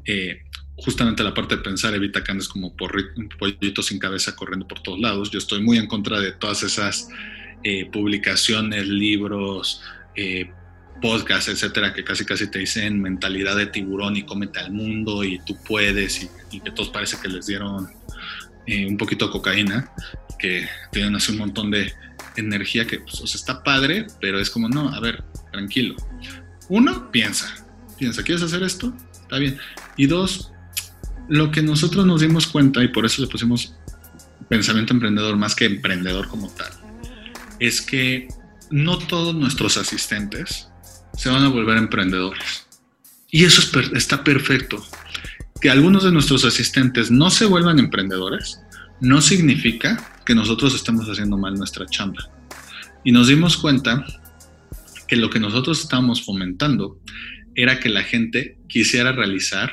eh, 0.05 0.41
justamente 0.77 1.23
la 1.23 1.33
parte 1.33 1.57
de 1.57 1.61
pensar 1.61 1.93
evita 1.93 2.23
que 2.23 2.31
andes 2.31 2.47
como 2.47 2.75
por 2.75 2.91
pollito 3.37 3.83
sin 3.83 3.99
cabeza 3.99 4.35
corriendo 4.35 4.67
por 4.67 4.81
todos 4.81 4.99
lados. 4.99 5.29
Yo 5.31 5.37
estoy 5.37 5.61
muy 5.61 5.77
en 5.77 5.87
contra 5.87 6.19
de 6.19 6.31
todas 6.31 6.63
esas 6.63 7.07
eh, 7.63 7.89
publicaciones, 7.91 8.87
libros, 8.87 9.81
eh, 10.15 10.51
podcasts, 11.01 11.49
etcétera, 11.49 11.93
que 11.93 12.03
casi 12.03 12.25
casi 12.25 12.49
te 12.49 12.59
dicen 12.59 13.01
mentalidad 13.01 13.55
de 13.55 13.65
tiburón 13.65 14.15
y 14.15 14.23
cómete 14.23 14.59
al 14.59 14.71
mundo 14.71 15.23
y 15.23 15.39
tú 15.39 15.57
puedes 15.63 16.29
y, 16.51 16.59
que 16.59 16.71
todos 16.71 16.89
parece 16.89 17.17
que 17.21 17.27
les 17.27 17.47
dieron 17.47 17.89
eh, 18.67 18.85
un 18.85 18.97
poquito 18.97 19.25
de 19.25 19.31
cocaína, 19.31 19.91
que 20.37 20.67
tienen 20.91 21.15
así 21.15 21.31
un 21.31 21.39
montón 21.39 21.71
de 21.71 21.91
energía 22.37 22.85
que 22.85 22.99
pues, 22.99 23.35
está 23.35 23.63
padre, 23.63 24.07
pero 24.19 24.39
es 24.39 24.49
como, 24.49 24.69
no, 24.69 24.89
a 24.89 24.99
ver, 24.99 25.23
tranquilo. 25.51 25.95
Uno, 26.69 27.11
piensa, 27.11 27.65
piensa, 27.97 28.23
¿quieres 28.23 28.43
hacer 28.43 28.63
esto? 28.63 28.93
Está 29.11 29.37
bien. 29.37 29.57
Y 29.97 30.05
dos, 30.05 30.51
lo 31.27 31.51
que 31.51 31.61
nosotros 31.61 32.05
nos 32.05 32.21
dimos 32.21 32.47
cuenta, 32.47 32.83
y 32.83 32.87
por 32.89 33.05
eso 33.05 33.21
le 33.21 33.27
pusimos 33.27 33.75
pensamiento 34.49 34.93
emprendedor 34.93 35.37
más 35.37 35.55
que 35.55 35.65
emprendedor 35.65 36.27
como 36.27 36.49
tal, 36.49 36.71
es 37.61 37.79
que 37.79 38.27
no 38.71 38.97
todos 38.97 39.35
nuestros 39.35 39.77
asistentes 39.77 40.67
se 41.13 41.29
van 41.29 41.43
a 41.43 41.49
volver 41.49 41.77
emprendedores. 41.77 42.67
Y 43.29 43.45
eso 43.45 43.61
está 43.93 44.23
perfecto. 44.23 44.83
Que 45.61 45.69
algunos 45.69 46.03
de 46.03 46.11
nuestros 46.11 46.43
asistentes 46.43 47.11
no 47.11 47.29
se 47.29 47.45
vuelvan 47.45 47.77
emprendedores 47.77 48.59
no 48.99 49.21
significa 49.21 50.19
que 50.25 50.33
nosotros 50.33 50.73
estemos 50.73 51.05
haciendo 51.07 51.37
mal 51.37 51.53
nuestra 51.53 51.85
chamba. 51.85 52.31
Y 53.03 53.11
nos 53.11 53.27
dimos 53.27 53.57
cuenta 53.57 54.05
que 55.07 55.15
lo 55.15 55.29
que 55.29 55.39
nosotros 55.39 55.81
estábamos 55.81 56.25
fomentando 56.25 56.99
era 57.53 57.79
que 57.79 57.89
la 57.89 58.01
gente 58.01 58.57
quisiera 58.67 59.11
realizar 59.11 59.71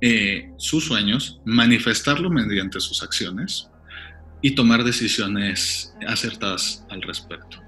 eh, 0.00 0.50
sus 0.56 0.84
sueños, 0.86 1.40
manifestarlo 1.44 2.30
mediante 2.30 2.80
sus 2.80 3.02
acciones 3.02 3.69
y 4.42 4.52
tomar 4.52 4.84
decisiones 4.84 5.92
acertadas 6.06 6.84
al 6.90 7.02
respecto. 7.02 7.58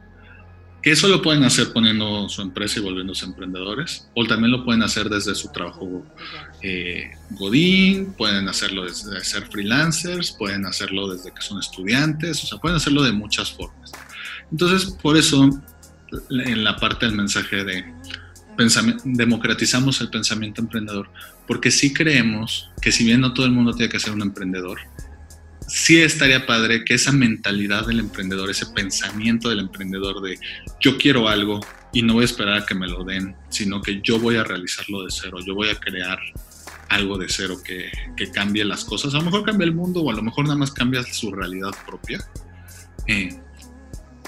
Que 0.83 0.91
eso 0.91 1.07
lo 1.07 1.23
pueden 1.23 1.45
hacer 1.45 1.73
poniendo 1.73 2.29
su 2.29 2.43
empresa 2.43 2.81
y 2.81 2.83
volviéndose 2.83 3.25
emprendedores, 3.25 4.09
o 4.15 4.27
también 4.27 4.51
lo 4.51 4.65
pueden 4.65 4.83
hacer 4.83 5.09
desde 5.09 5.35
su 5.37 5.53
trabajo 5.53 6.05
eh, 6.61 7.13
Godín, 7.31 8.15
pueden 8.15 8.49
hacerlo 8.49 8.85
desde 8.85 9.23
ser 9.23 9.47
freelancers, 9.47 10.33
pueden 10.33 10.67
hacerlo 10.67 11.09
desde 11.09 11.33
que 11.33 11.41
son 11.41 11.61
estudiantes, 11.61 12.43
o 12.43 12.47
sea, 12.49 12.59
pueden 12.59 12.77
hacerlo 12.77 13.05
de 13.05 13.13
muchas 13.13 13.53
formas. 13.53 13.93
Entonces, 14.51 14.91
por 15.01 15.17
eso, 15.17 15.49
en 16.31 16.65
la 16.65 16.77
parte 16.77 17.07
del 17.07 17.15
mensaje 17.15 17.65
de 17.65 17.85
democratizamos 19.05 20.01
el 20.01 20.11
pensamiento 20.11 20.61
emprendedor, 20.61 21.11
porque 21.47 21.71
sí 21.71 21.93
creemos 21.93 22.71
que 22.81 22.93
si 22.93 23.05
bien 23.05 23.21
no 23.21 23.33
todo 23.33 23.47
el 23.47 23.53
mundo 23.53 23.73
tiene 23.73 23.91
que 23.91 24.01
ser 24.01 24.13
un 24.13 24.23
emprendedor, 24.23 24.79
sí 25.69 26.01
estaría 26.01 26.47
padre 26.47 26.85
que 26.85 26.95
esa 26.95 27.13
mentalidad 27.13 27.87
del 27.87 28.01
emprendedor, 28.01 28.51
ese 28.51 28.67
pensamiento 28.67 29.49
del 29.49 29.61
emprendedor 29.61 30.21
de 30.23 30.39
yo 30.81 30.99
quiero 30.99 31.29
algo 31.29 31.61
y 31.93 32.03
no 32.03 32.15
voy 32.15 32.23
a 32.23 32.27
esperar 32.27 32.63
a 32.63 32.67
que 32.67 32.75
me 32.75 32.89
lo 32.89 33.05
den, 33.05 33.37
sino 33.51 33.83
que 33.83 34.01
yo 34.03 34.19
voy 34.19 34.37
a 34.37 34.45
realizarlo 34.45 35.05
de 35.05 35.11
cero, 35.11 35.39
yo 35.47 35.55
voy 35.55 35.69
a 35.69 35.79
crear 35.79 36.19
algo 36.89 37.19
de 37.19 37.29
cero 37.29 37.57
que, 37.65 37.91
cambie 38.33 38.65
las 38.65 38.85
cosas. 38.85 39.15
A 39.15 39.19
lo 39.19 39.25
mejor 39.25 39.45
cambia 39.45 39.65
el 39.65 39.75
mundo 39.75 40.03
o 40.03 40.11
a 40.11 40.15
lo 40.15 40.23
mejor 40.23 40.45
nada 40.45 40.57
más 40.57 40.71
cambia 40.71 41.03
su 41.03 41.33
realidad 41.33 41.73
propia. 41.87 42.21
Eh, 43.07 43.37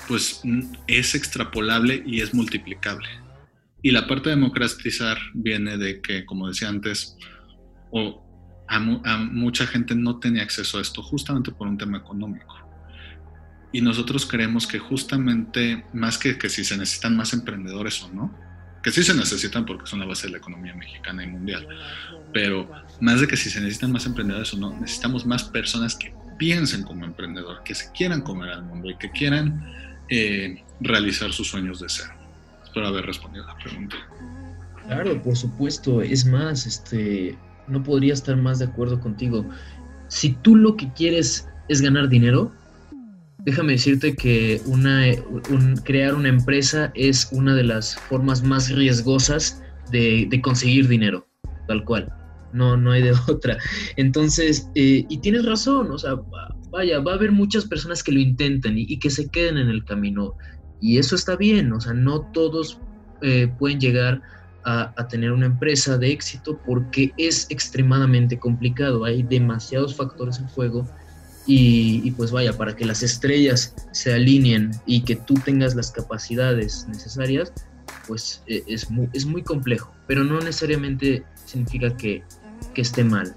pues 0.09 0.41
mm, 0.43 0.73
es 0.87 1.15
extrapolable 1.15 2.03
y 2.07 2.21
es 2.21 2.35
multiplicable. 2.35 3.09
Y 3.83 3.91
la 3.91 4.07
parte 4.07 4.31
de 4.31 4.37
democratizar 4.37 5.19
viene 5.35 5.77
de 5.77 6.01
que, 6.01 6.25
como 6.25 6.49
decía 6.49 6.69
antes, 6.69 7.17
o 7.91 8.24
a, 8.69 8.79
mucha 8.81 9.67
gente 9.67 9.95
no 9.95 10.19
tenía 10.19 10.43
acceso 10.43 10.79
a 10.79 10.81
esto 10.81 11.03
justamente 11.03 11.53
por 11.53 11.69
un 11.69 11.79
tema 11.79 11.99
económico. 11.99 12.55
Y 13.73 13.81
nosotros 13.81 14.27
creemos 14.27 14.67
que 14.67 14.79
justamente, 14.79 15.85
más 15.93 16.17
que 16.19 16.39
que 16.39 16.49
si 16.49 16.65
se 16.65 16.77
necesitan 16.77 17.17
más 17.17 17.33
emprendedores 17.33 18.03
o 18.03 18.09
no, 18.13 18.33
que 18.83 18.93
sí 18.93 19.03
se 19.03 19.15
necesitan 19.15 19.65
porque 19.65 19.87
son 19.87 20.01
la 20.01 20.07
base 20.07 20.27
de 20.27 20.33
la 20.33 20.39
economía 20.39 20.75
mexicana 20.75 21.25
y 21.25 21.27
mundial, 21.27 21.67
pero 22.33 22.71
más 23.01 23.21
de 23.21 23.27
que 23.27 23.37
si 23.37 23.51
se 23.51 23.61
necesitan 23.61 23.91
más 23.91 24.07
emprendedores 24.07 24.53
o 24.55 24.59
no, 24.59 24.79
necesitamos 24.79 25.27
más 25.27 25.45
personas 25.45 25.97
que 25.97 26.15
piensen 26.39 26.83
como 26.83 27.05
emprendedor, 27.05 27.63
que 27.65 27.75
se 27.75 27.91
quieran 27.93 28.21
comer 28.21 28.51
al 28.51 28.63
mundo 28.65 28.91
y 28.91 28.97
que 28.97 29.11
quieran 29.11 29.65
eh, 30.11 30.63
realizar 30.81 31.33
sus 31.33 31.49
sueños 31.49 31.81
de 31.81 31.89
ser. 31.89 32.07
Espero 32.63 32.87
haber 32.87 33.07
respondido 33.07 33.45
a 33.45 33.55
la 33.55 33.57
pregunta. 33.57 33.97
Claro, 34.87 35.23
por 35.23 35.37
supuesto. 35.37 36.03
Es 36.03 36.27
más, 36.27 36.67
este, 36.67 37.39
no 37.69 37.83
podría 37.83 38.13
estar 38.13 38.37
más 38.37 38.59
de 38.59 38.67
acuerdo 38.67 39.01
contigo. 39.01 39.45
Si 40.09 40.33
tú 40.43 40.57
lo 40.57 40.77
que 40.77 40.93
quieres 40.93 41.49
es 41.69 41.81
ganar 41.81 42.09
dinero, 42.09 42.53
déjame 43.45 43.73
decirte 43.73 44.15
que 44.15 44.61
crear 45.85 46.15
una 46.15 46.29
empresa 46.29 46.91
es 46.95 47.29
una 47.33 47.55
de 47.55 47.65
las 47.65 47.97
formas 47.97 48.43
más 48.43 48.71
riesgosas 48.71 49.63
de, 49.91 50.41
conseguir 50.43 50.89
dinero, 50.89 51.27
tal 51.69 51.85
cual. 51.85 52.13
No, 52.53 52.77
no 52.77 52.93
hay 52.93 53.03
de 53.03 53.13
otra. 53.29 53.59
Entonces, 53.97 54.69
eh, 54.75 55.05
y 55.09 55.19
tienes 55.19 55.45
razón, 55.45 55.91
o 55.91 55.99
sea, 55.99 56.15
vaya, 56.71 57.01
va 57.01 57.13
a 57.13 57.15
haber 57.17 57.33
muchas 57.33 57.65
personas 57.65 58.03
que 58.03 58.13
lo 58.13 58.21
intenten 58.21 58.79
y, 58.79 58.99
que 58.99 59.11
se 59.11 59.29
queden 59.29 59.59
en 59.59 59.69
el 59.69 59.85
camino. 59.85 60.35
Y 60.81 60.99
eso 60.99 61.15
está 61.15 61.37
bien, 61.37 61.73
o 61.73 61.81
sea, 61.81 61.95
no 61.95 62.21
todos 62.33 62.79
eh, 63.23 63.51
pueden 63.59 63.81
llegar 63.81 64.23
a, 64.65 65.09
tener 65.09 65.33
una 65.33 65.47
empresa 65.47 65.99
de 65.99 66.11
éxito 66.11 66.59
porque 66.65 67.13
es 67.17 67.47
extremadamente 67.51 68.39
complicado. 68.39 69.05
Hay 69.05 69.23
demasiados 69.23 69.95
factores 69.95 70.39
en 70.39 70.47
juego 70.49 70.89
y, 71.47 72.11
pues 72.13 72.31
vaya, 72.31 72.57
para 72.57 72.75
que 72.75 72.87
las 72.87 73.03
estrellas 73.03 73.75
se 73.93 74.15
alineen 74.15 74.71
y 74.87 75.03
que 75.03 75.17
tú 75.17 75.35
tengas 75.35 75.75
las 75.75 75.91
capacidades 75.91 76.87
necesarias, 76.89 77.53
pues 78.09 78.43
e, 78.47 78.65
es 78.67 78.91
muy, 78.91 79.09
es 79.13 79.27
muy 79.27 79.43
complejo, 79.43 79.93
pero 80.07 80.25
no 80.25 80.41
necesariamente 80.41 81.23
significa 81.45 81.95
que, 81.97 82.23
que 82.73 82.81
esté 82.81 83.05
mal. 83.05 83.37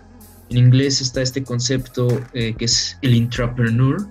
En 0.49 0.57
inglés 0.57 1.01
está 1.01 1.21
este 1.21 1.43
concepto 1.43 2.07
eh, 2.33 2.55
que 2.57 2.65
es 2.65 2.97
el 3.01 3.13
intrapreneur, 3.13 4.07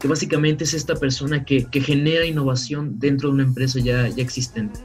que 0.00 0.08
básicamente 0.08 0.64
es 0.64 0.74
esta 0.74 0.96
persona 0.96 1.44
que, 1.44 1.64
que 1.66 1.80
genera 1.80 2.26
innovación 2.26 2.98
dentro 2.98 3.28
de 3.28 3.34
una 3.36 3.44
empresa 3.44 3.78
ya, 3.78 4.08
ya 4.08 4.22
existente. 4.22 4.80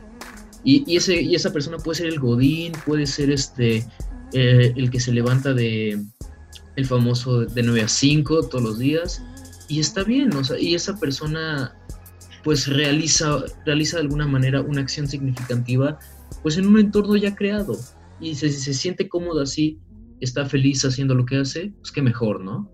Y, 0.63 0.95
ese, 0.95 1.21
y 1.21 1.33
esa 1.35 1.51
persona 1.51 1.77
puede 1.77 1.97
ser 1.97 2.07
el 2.07 2.19
Godín, 2.19 2.73
puede 2.85 3.07
ser 3.07 3.31
este, 3.31 3.85
eh, 4.33 4.73
el 4.75 4.91
que 4.91 4.99
se 4.99 5.11
levanta 5.11 5.53
de 5.53 5.99
el 6.75 6.85
famoso 6.85 7.41
de 7.41 7.63
9 7.63 7.81
a 7.81 7.87
5 7.87 8.47
todos 8.47 8.63
los 8.63 8.79
días. 8.79 9.23
Y 9.67 9.79
está 9.79 10.03
bien, 10.03 10.33
o 10.35 10.43
sea, 10.43 10.59
y 10.59 10.75
esa 10.75 10.99
persona 10.99 11.75
pues 12.43 12.67
realiza, 12.67 13.43
realiza 13.65 13.97
de 13.97 14.03
alguna 14.03 14.27
manera 14.27 14.61
una 14.61 14.81
acción 14.81 15.07
significativa 15.07 15.99
pues 16.41 16.57
en 16.57 16.67
un 16.67 16.79
entorno 16.79 17.15
ya 17.15 17.35
creado. 17.35 17.77
Y 18.19 18.35
si 18.35 18.51
se, 18.51 18.73
siente 18.73 19.09
cómodo 19.09 19.41
así, 19.41 19.79
está 20.19 20.45
feliz 20.45 20.83
haciendo 20.85 21.15
lo 21.15 21.25
que 21.25 21.37
hace, 21.37 21.73
pues 21.79 21.91
qué 21.91 22.01
mejor, 22.01 22.41
¿no? 22.41 22.71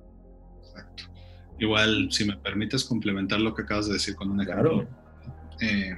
Exacto. 0.68 1.04
Igual, 1.60 2.10
si 2.12 2.26
me 2.26 2.38
permites 2.38 2.84
complementar 2.84 3.40
lo 3.40 3.54
que 3.54 3.64
acabas 3.64 3.88
de 3.88 3.94
decir 3.94 4.16
con 4.16 4.32
un 4.32 4.42
ejemplo. 4.42 4.88
Claro. 4.88 4.90
Eh, 5.62 5.96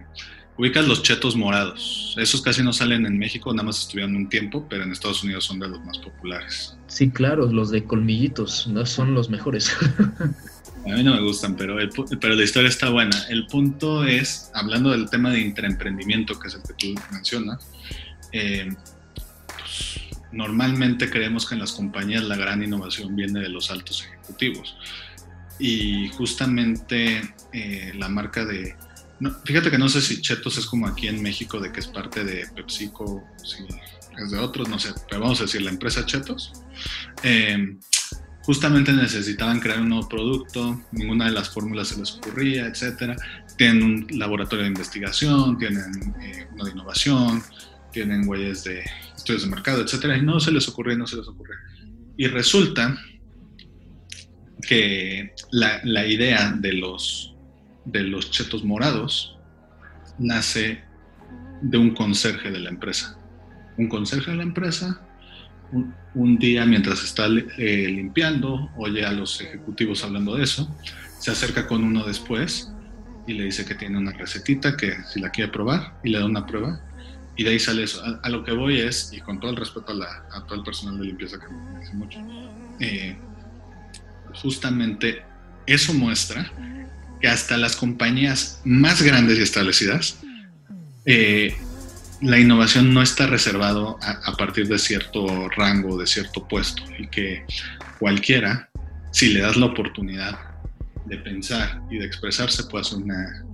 ubicas 0.60 0.86
los 0.86 1.02
chetos 1.04 1.38
morados. 1.38 2.14
Esos 2.18 2.42
casi 2.42 2.62
no 2.62 2.74
salen 2.74 3.06
en 3.06 3.18
México, 3.18 3.54
nada 3.54 3.68
más 3.68 3.80
estuvieron 3.80 4.14
un 4.18 4.28
tiempo, 4.28 4.68
pero 4.70 4.84
en 4.84 4.92
Estados 4.92 5.24
Unidos 5.24 5.46
son 5.46 5.58
de 5.60 5.70
los 5.70 5.80
más 5.86 5.98
populares. 6.00 6.76
Sí, 6.88 7.10
claro, 7.10 7.50
los 7.50 7.72
de 7.72 7.86
colmillitos, 7.86 8.68
no 8.68 8.86
son 8.86 9.16
los 9.16 9.30
mejores. 9.30 9.72
A 10.86 10.96
mí 10.96 11.04
no 11.04 11.14
me 11.14 11.22
gustan, 11.22 11.56
pero, 11.56 11.78
pero 12.20 12.36
la 12.36 12.44
historia 12.44 12.68
está 12.68 12.90
buena. 12.90 13.18
El 13.30 13.48
punto 13.48 14.06
es, 14.06 14.52
hablando 14.54 14.92
del 14.92 15.10
tema 15.10 15.30
de 15.30 15.40
intraemprendimiento, 15.40 16.38
que 16.38 16.50
es 16.50 16.56
el 16.56 16.62
que 16.64 16.74
tú 16.74 17.02
mencionas, 17.12 17.66
eh, 18.34 18.70
pues, 19.46 20.00
normalmente 20.34 21.10
creemos 21.10 21.48
que 21.48 21.56
en 21.56 21.62
las 21.62 21.72
compañías 21.72 22.24
la 22.24 22.36
gran 22.36 22.62
innovación 22.64 23.16
viene 23.16 23.40
de 23.40 23.50
los 23.50 23.72
altos 23.72 24.06
ejecutivos. 24.06 24.76
Y 25.58 26.10
justamente 26.10 27.22
eh, 27.54 27.94
la 27.96 28.10
marca 28.10 28.46
de 28.46 28.76
fíjate 29.44 29.72
que 29.72 29.78
no 29.78 29.90
sé 29.90 30.02
si 30.02 30.22
Chetos 30.22 30.58
es 30.58 30.66
como 30.66 30.88
aquí 30.88 31.08
en 31.08 31.22
México, 31.22 31.60
de 31.60 31.72
que 31.72 31.80
es 31.80 31.88
parte 31.88 32.24
de 32.24 32.48
PepsiCo, 32.56 33.24
si 33.44 33.64
es 34.22 34.32
de 34.32 34.38
otros, 34.38 34.70
no 34.70 34.80
sé, 34.80 34.90
pero 35.10 35.22
vamos 35.22 35.40
a 35.40 35.44
decir 35.44 35.62
la 35.62 35.72
empresa 35.72 36.06
Chetos. 36.06 36.52
Eh, 37.24 37.78
justamente 38.44 38.92
necesitaban 38.94 39.60
crear 39.60 39.80
un 39.80 39.90
nuevo 39.90 40.08
producto, 40.08 40.82
ninguna 40.92 41.26
de 41.26 41.32
las 41.32 41.50
fórmulas 41.50 41.90
se 41.90 42.00
les 42.00 42.14
ocurría, 42.14 42.66
etcétera. 42.66 43.16
Tienen 43.58 43.84
un 43.84 44.08
laboratorio 44.18 44.64
de 44.64 44.70
investigación, 44.70 45.58
tienen 45.58 46.16
eh, 46.22 46.48
uno 46.54 46.66
de 46.66 46.72
innovación, 46.72 47.44
tienen 47.92 48.28
huellas 48.28 48.64
de 48.64 48.84
estudios 49.16 49.44
de 49.44 49.50
mercado, 49.50 49.84
etcétera, 49.84 50.18
y 50.18 50.22
no 50.22 50.40
se 50.40 50.52
les 50.52 50.68
ocurre, 50.68 50.98
no 50.98 51.06
se 51.06 51.18
les 51.18 51.28
ocurre. 51.28 51.56
Y 52.18 52.28
resulta 52.28 52.98
que 54.68 55.34
la, 55.52 55.80
la 55.84 56.08
idea 56.08 56.52
de 56.52 56.74
los 56.74 57.29
de 57.92 58.04
los 58.04 58.32
chetos 58.32 58.64
morados 58.64 59.38
nace 60.18 60.84
de 61.62 61.78
un 61.78 61.92
conserje 61.92 62.52
de 62.52 62.60
la 62.60 62.70
empresa. 62.70 63.18
Un 63.78 63.88
conserje 63.88 64.32
de 64.32 64.38
la 64.38 64.44
empresa, 64.44 65.02
un, 66.14 66.38
día 66.38 66.66
mientras 66.66 67.04
está 67.04 67.28
eh, 67.28 67.88
limpiando, 67.88 68.70
oye 68.76 69.06
a 69.06 69.12
los 69.12 69.40
ejecutivos 69.42 70.04
hablando 70.04 70.36
de 70.36 70.44
eso, 70.44 70.70
se 71.20 71.32
acerca 71.32 71.68
con 71.68 71.84
uno 71.84 72.06
después 72.06 72.72
y 73.28 73.34
le 73.34 73.46
dice 73.46 73.66
que 73.66 73.76
tiene 73.76 73.98
una 73.98 74.12
recetita 74.12 74.76
que 74.76 74.96
si 75.04 75.20
la 75.20 75.30
quiere 75.30 75.52
probar 75.52 76.00
y 76.04 76.10
le 76.10 76.20
da 76.20 76.26
una 76.26 76.46
prueba 76.46 76.82
y 77.36 77.44
de 77.44 77.52
ahí 77.52 77.60
sale 77.60 77.84
eso. 77.84 78.02
A, 78.24 78.30
lo 78.30 78.44
que 78.44 78.52
voy 78.52 78.82
es, 78.82 79.14
y 79.14 79.22
con 79.22 79.40
todo 79.40 79.52
el 79.52 79.58
respeto 79.58 79.94
a, 79.94 80.46
todo 80.46 80.56
el 80.56 80.64
personal 80.64 81.00
de 81.00 81.06
limpieza 81.06 81.40
que 81.40 81.48
me 81.48 81.80
dice 81.80 81.94
mucho, 81.94 82.20
eh, 82.80 83.18
justamente 84.42 85.24
eso 85.66 85.94
muestra 85.94 86.52
que 87.20 87.28
hasta 87.28 87.58
las 87.58 87.76
compañías 87.76 88.62
más 88.64 89.02
grandes 89.02 89.38
y 89.38 89.42
establecidas, 89.42 90.20
eh, 91.06 91.56
la 92.22 92.40
innovación 92.40 92.94
no 92.94 93.02
está 93.02 93.28
reservado 93.28 93.98
a, 94.02 94.36
partir 94.36 94.68
de 94.68 94.78
cierto 94.78 95.50
rango, 95.50 95.98
de 95.98 96.06
cierto 96.06 96.48
puesto, 96.48 96.84
y 96.98 97.08
que 97.08 97.46
cualquiera, 97.98 98.70
si 99.12 99.30
le 99.30 99.42
das 99.42 99.56
la 99.56 99.68
oportunidad 99.68 100.38
de 101.06 101.18
pensar 101.18 101.82
y 101.90 101.98
de 101.98 102.06
expresarse, 102.06 102.66
puede 102.66 102.82
hacer 102.82 103.00
una, 103.00 103.46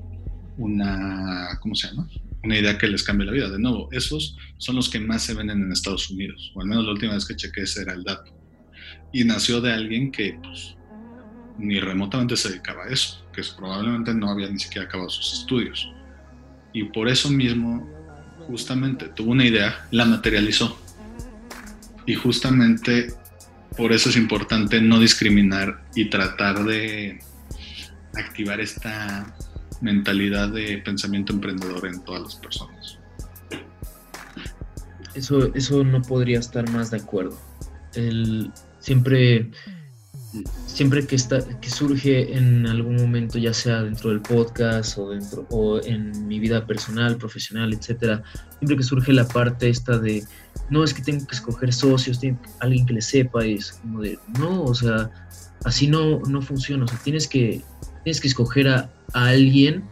una, 0.58 1.60
¿cómo 1.62 1.76
se 1.76 1.88
llama? 1.88 2.08
Una 2.44 2.58
idea 2.58 2.78
que 2.78 2.88
les 2.88 3.04
cambie 3.04 3.26
la 3.26 3.34
vida. 3.34 3.50
De 3.50 3.60
nuevo, 3.60 3.88
esos 3.92 4.36
son 4.58 4.76
los 4.76 4.90
que 4.90 5.00
más 5.00 5.24
se 5.24 5.34
venden 5.34 5.62
en 5.62 5.72
Estados 5.72 6.10
Unidos, 6.10 6.52
o 6.56 6.62
al 6.62 6.68
menos 6.68 6.86
la 6.86 6.92
última 6.92 7.14
vez 7.14 7.26
que 7.26 7.36
chequé 7.36 7.62
ese 7.62 7.84
era 7.84 7.94
el 7.94 8.04
dato. 8.04 8.36
Y 9.14 9.24
nació 9.24 9.62
de 9.62 9.74
alguien 9.74 10.12
que 10.12 10.40
pues, 10.42 10.76
ni 11.58 11.80
remotamente 11.80 12.36
se 12.36 12.50
dedicaba 12.50 12.86
a 12.86 12.90
eso, 12.90 13.25
que 13.36 13.42
probablemente 13.56 14.14
no 14.14 14.30
había 14.30 14.50
ni 14.50 14.60
siquiera 14.60 14.88
acabado 14.88 15.10
sus 15.10 15.42
estudios. 15.42 15.92
Y 16.74 16.86
por 16.86 17.08
eso 17.10 17.30
mismo, 17.30 17.88
justamente, 18.48 19.10
tuvo 19.10 19.32
una 19.32 19.46
idea, 19.46 19.88
la 19.92 20.06
materializó. 20.06 20.80
Y 22.06 22.16
justamente 22.16 23.14
por 23.78 23.92
eso 23.92 24.10
es 24.10 24.16
importante 24.16 24.82
no 24.82 25.00
discriminar 25.00 25.84
y 25.96 26.10
tratar 26.10 26.64
de 26.64 27.20
activar 28.14 28.62
esta 28.62 29.36
mentalidad 29.82 30.50
de 30.50 30.78
pensamiento 30.78 31.34
emprendedor 31.34 31.86
en 31.86 32.04
todas 32.04 32.22
las 32.24 32.36
personas. 32.36 33.00
Eso, 35.14 35.54
eso 35.56 35.84
no 35.84 36.02
podría 36.02 36.40
estar 36.40 36.70
más 36.72 36.92
de 36.92 36.98
acuerdo. 36.98 37.38
El, 37.94 38.52
siempre 38.80 39.52
siempre 40.66 41.06
que, 41.06 41.16
está, 41.16 41.40
que 41.60 41.70
surge 41.70 42.38
en 42.38 42.68
algún 42.68 42.96
momento, 42.96 43.38
ya 43.38 43.54
sea 43.54 43.82
dentro 43.84 44.10
del 44.10 44.22
podcast 44.22 44.98
o, 44.98 45.10
dentro, 45.10 45.46
o 45.50 45.82
en 45.84 46.28
mi 46.28 46.40
vida 46.40 46.66
personal, 46.66 47.18
profesional, 47.18 47.74
etcétera, 47.74 48.24
siempre 48.58 48.78
que 48.78 48.84
surge 48.84 49.14
la 49.14 49.28
parte 49.28 49.70
esta 49.70 49.98
de, 49.98 50.24
no, 50.70 50.84
es 50.84 50.94
que 50.94 51.02
tengo 51.02 51.26
que 51.26 51.36
escoger 51.36 51.74
socios, 51.74 52.20
alguien 52.60 52.86
que 52.86 52.94
le 52.94 53.02
sepa, 53.02 53.46
y 53.46 53.56
es 53.56 53.74
como 53.74 54.02
de, 54.02 54.20
no, 54.40 54.64
o 54.64 54.74
sea, 54.74 55.10
así 55.64 55.88
no, 55.88 56.20
no 56.22 56.42
funciona, 56.42 56.86
o 56.86 56.88
sea, 56.88 57.00
tienes 57.04 57.28
que, 57.28 57.62
tienes 58.04 58.22
que 58.22 58.28
escoger 58.28 58.68
a, 58.68 58.92
alguien 59.14 59.84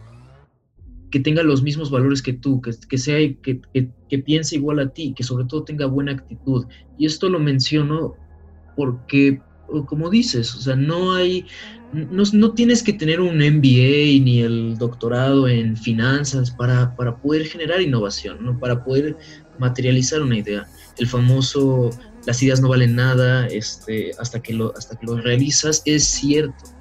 que 1.10 1.20
tenga 1.20 1.42
los 1.42 1.62
mismos 1.62 1.90
valores 1.90 2.20
que 2.20 2.32
tú, 2.32 2.60
que, 2.60 2.72
que 2.88 2.98
sea, 2.98 3.16
que, 3.16 3.60
que, 3.72 3.90
que 4.08 4.18
piense 4.18 4.56
igual 4.56 4.80
a 4.80 4.88
ti, 4.88 5.14
que 5.16 5.22
sobre 5.22 5.44
todo 5.44 5.64
tenga 5.64 5.86
buena 5.86 6.12
actitud. 6.12 6.66
Y 6.98 7.06
esto 7.06 7.28
lo 7.28 7.38
menciono 7.38 8.14
porque 8.76 9.40
como 9.82 10.10
dices, 10.10 10.54
o 10.54 10.60
sea, 10.60 10.76
no 10.76 11.14
hay, 11.14 11.46
no, 11.92 12.52
tienes 12.52 12.82
que 12.82 12.92
tener 12.92 13.20
un 13.20 13.36
MBA 13.38 14.22
ni 14.24 14.40
el 14.40 14.76
doctorado 14.78 15.48
en 15.48 15.76
finanzas 15.76 16.50
para, 16.50 16.94
poder 17.22 17.46
generar 17.46 17.80
innovación, 17.80 18.44
¿no? 18.44 18.58
para 18.58 18.84
poder 18.84 19.16
materializar 19.58 20.22
una 20.22 20.38
idea. 20.38 20.66
El 20.98 21.06
famoso, 21.06 21.90
las 22.26 22.42
ideas 22.42 22.60
no 22.60 22.68
valen 22.68 22.96
nada 22.96 23.46
este, 23.46 24.12
hasta, 24.18 24.40
que 24.40 24.54
lo, 24.54 24.72
hasta 24.76 24.96
que 24.96 25.06
lo 25.06 25.16
realizas, 25.20 25.82
es 25.84 26.04
cierto. 26.04 26.74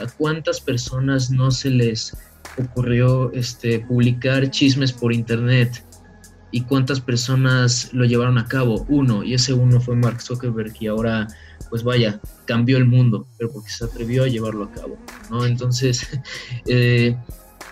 ¿A 0.00 0.06
cuántas 0.06 0.60
personas 0.60 1.30
no 1.30 1.50
se 1.50 1.70
les 1.70 2.16
ocurrió 2.56 3.32
este, 3.32 3.80
publicar 3.80 4.50
chismes 4.50 4.92
por 4.92 5.12
internet? 5.12 5.84
¿Y 6.50 6.62
cuántas 6.62 7.00
personas 7.00 7.92
lo 7.92 8.04
llevaron 8.04 8.38
a 8.38 8.46
cabo? 8.46 8.86
Uno, 8.88 9.22
y 9.22 9.34
ese 9.34 9.52
uno 9.52 9.80
fue 9.80 9.96
Mark 9.96 10.22
Zuckerberg 10.22 10.72
y 10.80 10.86
ahora, 10.86 11.28
pues 11.70 11.82
vaya, 11.82 12.20
cambió 12.46 12.78
el 12.78 12.86
mundo, 12.86 13.26
pero 13.36 13.50
porque 13.52 13.70
se 13.70 13.84
atrevió 13.84 14.24
a 14.24 14.28
llevarlo 14.28 14.64
a 14.64 14.72
cabo, 14.72 14.98
¿no? 15.30 15.44
Entonces, 15.44 16.06
eh, 16.66 17.16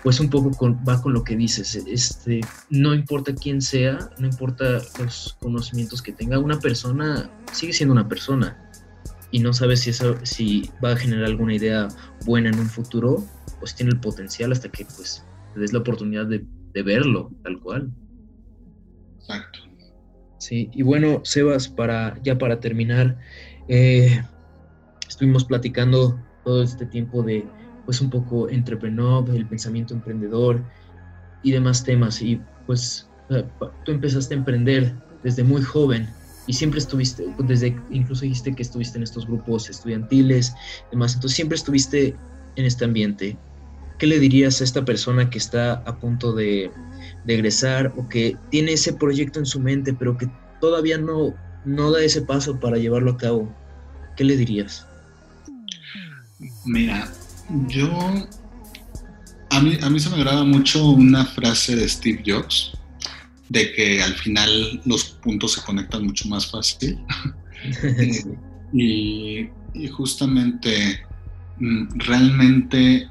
pues 0.03 0.19
un 0.19 0.29
poco 0.29 0.77
va 0.87 1.01
con 1.01 1.13
lo 1.13 1.23
que 1.23 1.35
dices, 1.35 1.75
este, 1.87 2.41
no 2.69 2.93
importa 2.93 3.33
quién 3.33 3.61
sea, 3.61 4.09
no 4.19 4.27
importa 4.27 4.81
los 4.99 5.35
conocimientos 5.39 6.01
que 6.01 6.13
tenga, 6.13 6.39
una 6.39 6.59
persona 6.59 7.29
sigue 7.51 7.73
siendo 7.73 7.93
una 7.93 8.07
persona 8.07 8.57
y 9.31 9.39
no 9.39 9.53
sabes 9.53 9.81
si 9.81 9.89
eso 9.89 10.15
si 10.23 10.69
va 10.83 10.91
a 10.91 10.95
generar 10.95 11.25
alguna 11.25 11.55
idea 11.55 11.87
buena 12.25 12.49
en 12.49 12.59
un 12.59 12.69
futuro, 12.69 13.25
pues 13.59 13.75
tiene 13.75 13.91
el 13.91 13.99
potencial 13.99 14.51
hasta 14.51 14.69
que 14.69 14.85
pues 14.85 15.23
te 15.53 15.59
des 15.59 15.73
la 15.73 15.79
oportunidad 15.79 16.25
de, 16.25 16.45
verlo 16.83 17.31
tal 17.41 17.59
cual. 17.59 17.91
Exacto. 19.17 19.59
Sí, 20.37 20.69
y 20.71 20.83
bueno, 20.83 21.21
Sebas, 21.25 21.67
para, 21.67 22.21
ya 22.21 22.37
para 22.37 22.59
terminar, 22.59 23.17
eh, 23.67 24.23
estuvimos 25.07 25.45
platicando 25.45 26.19
todo 26.43 26.63
este 26.63 26.85
tiempo 26.85 27.23
de 27.23 27.45
pues 27.85 28.01
un 28.01 28.09
poco 28.09 28.49
entrepreneur, 28.49 29.23
el 29.33 29.47
pensamiento 29.47 29.93
emprendedor 29.93 30.61
y 31.41 31.51
demás 31.51 31.83
temas. 31.83 32.21
Y 32.21 32.41
pues 32.65 33.07
tú 33.85 33.91
empezaste 33.91 34.33
a 34.33 34.37
emprender 34.37 34.93
desde 35.23 35.43
muy 35.43 35.61
joven 35.61 36.07
y 36.47 36.53
siempre 36.53 36.79
estuviste, 36.79 37.25
desde 37.39 37.77
incluso 37.89 38.23
dijiste 38.23 38.53
que 38.55 38.61
estuviste 38.61 38.97
en 38.97 39.03
estos 39.03 39.25
grupos 39.25 39.69
estudiantiles, 39.69 40.53
demás, 40.91 41.15
entonces 41.15 41.35
siempre 41.35 41.57
estuviste 41.57 42.15
en 42.55 42.65
este 42.65 42.85
ambiente. 42.85 43.37
¿Qué 43.99 44.07
le 44.07 44.19
dirías 44.19 44.61
a 44.61 44.63
esta 44.63 44.85
persona 44.85 45.29
que 45.29 45.37
está 45.37 45.73
a 45.73 45.97
punto 45.97 46.33
de, 46.33 46.71
de 47.25 47.33
egresar 47.33 47.93
o 47.97 48.07
que 48.07 48.37
tiene 48.49 48.73
ese 48.73 48.93
proyecto 48.93 49.39
en 49.39 49.45
su 49.45 49.59
mente, 49.59 49.93
pero 49.93 50.17
que 50.17 50.29
todavía 50.61 50.97
no, 50.97 51.33
no 51.67 51.91
da 51.91 52.01
ese 52.01 52.21
paso 52.21 52.59
para 52.59 52.77
llevarlo 52.77 53.11
a 53.11 53.17
cabo? 53.17 53.53
¿Qué 54.15 54.23
le 54.23 54.37
dirías? 54.37 54.87
Mira, 56.65 57.11
yo, 57.67 57.89
a 59.49 59.59
mí, 59.59 59.77
a 59.81 59.89
mí 59.89 59.99
se 59.99 60.09
me 60.09 60.15
agrada 60.15 60.43
mucho 60.43 60.89
una 60.91 61.25
frase 61.25 61.75
de 61.75 61.87
Steve 61.89 62.23
Jobs, 62.25 62.71
de 63.49 63.73
que 63.73 64.01
al 64.01 64.13
final 64.13 64.81
los 64.85 65.03
puntos 65.05 65.53
se 65.53 65.61
conectan 65.61 66.05
mucho 66.05 66.27
más 66.29 66.49
fácil. 66.49 66.99
y, 68.73 69.49
justamente, 69.91 71.01
mm, 71.59 71.99
realmente 71.99 73.09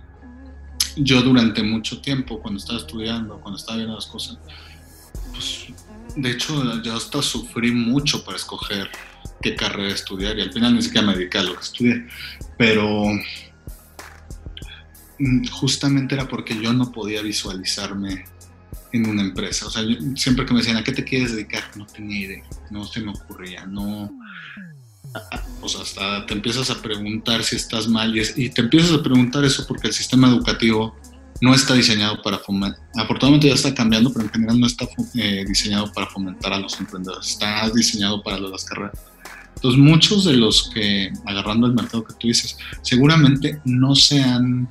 yo 0.97 1.21
durante 1.21 1.63
mucho 1.63 2.01
tiempo, 2.01 2.41
cuando 2.41 2.59
estaba 2.59 2.79
estudiando, 2.79 3.39
cuando 3.41 3.59
estaba 3.59 3.77
viendo 3.77 3.95
las 3.95 4.07
cosas, 4.07 4.39
pues 5.33 5.67
de 6.17 6.31
hecho 6.31 6.83
yo 6.83 6.97
hasta 6.97 7.23
sufrí 7.23 7.73
mucho 7.73 8.25
para 8.25 8.37
escoger 8.37 8.91
qué 9.41 9.55
carrera 9.55 9.95
estudiar 9.95 10.37
y 10.39 10.43
al 10.43 10.53
final 10.53 10.75
ni 10.75 10.83
siquiera 10.83 11.07
me 11.07 11.15
dediqué 11.15 11.39
a 11.39 11.43
lo 11.43 11.55
que 11.55 11.63
estudié. 11.63 12.07
Pero 12.59 13.11
Mm, 15.19 15.47
justamente 15.47 16.15
era 16.15 16.29
porque 16.29 16.61
yo 16.61 16.73
no 16.73 16.93
podía 16.93 17.23
visualizarme 17.23 18.25
en 18.93 19.09
una 19.09 19.23
empresa. 19.23 19.67
O 19.67 19.71
sea, 19.71 19.83
siempre 20.15 20.45
que 20.45 20.53
me 20.53 20.61
decían, 20.61 20.77
¿a 20.77 20.85
qué 20.85 20.93
te 20.93 21.05
quieres 21.05 21.33
dedicar? 21.33 21.65
No 21.77 21.87
tenía 21.87 22.27
idea, 22.27 22.45
no 22.71 22.85
se 22.85 23.01
me 23.01 23.11
ocurría, 23.11 23.67
no... 23.67 24.11
O 25.63 25.69
sea, 25.69 25.81
hasta 25.81 26.27
te 26.27 26.35
empiezas 26.35 26.69
a 26.71 26.83
preguntar 26.83 27.43
si 27.43 27.57
estás 27.57 27.89
mal 27.89 28.15
y, 28.15 28.51
te 28.51 28.61
empiezas 28.61 28.93
a 28.93 29.03
preguntar 29.03 29.45
eso 29.45 29.67
porque 29.67 29.87
el 29.87 29.95
sistema 29.95 30.29
educativo 30.29 30.95
no 31.41 31.55
está 31.55 31.75
diseñado 31.75 32.23
para 32.23 32.39
fomentar, 32.39 32.81
afortunadamente 32.97 33.49
ya 33.49 33.55
está 33.55 33.75
cambiando, 33.75 34.13
pero 34.13 34.25
en 34.25 34.33
general 34.33 34.61
no 34.61 34.67
está 34.67 34.87
eh, 35.15 35.45
diseñado 35.47 35.93
para 35.93 36.07
fomentar 36.07 36.53
a 36.53 36.59
los 36.59 36.79
emprendedores, 36.81 37.29
está 37.29 37.69
diseñado 37.71 38.23
para 38.23 38.39
las 38.39 38.65
carreras. 38.65 38.99
Entonces, 39.57 39.81
muchos 39.81 40.25
de 40.25 40.35
los 40.35 40.71
que, 40.71 41.11
agarrando 41.25 41.67
el 41.67 41.75
mercado 41.75 42.05
que 42.05 42.15
tú 42.15 42.29
dices, 42.29 42.59
seguramente 42.83 43.61
no 43.65 43.95
se 43.95 44.23
han 44.23 44.69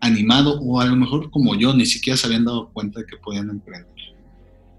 animado 0.00 0.60
o 0.60 0.80
a 0.80 0.86
lo 0.86 0.96
mejor 0.96 1.30
como 1.30 1.54
yo 1.54 1.74
ni 1.74 1.86
siquiera 1.86 2.16
se 2.16 2.26
habían 2.26 2.44
dado 2.44 2.68
cuenta 2.70 3.00
de 3.00 3.06
que 3.06 3.16
podían 3.16 3.50
emprender. 3.50 3.94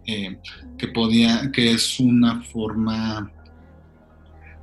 Eh, 0.08 0.38
que, 0.78 0.88
podía, 0.90 1.52
que 1.52 1.72
es 1.72 2.00
una 2.00 2.44
forma 2.44 3.32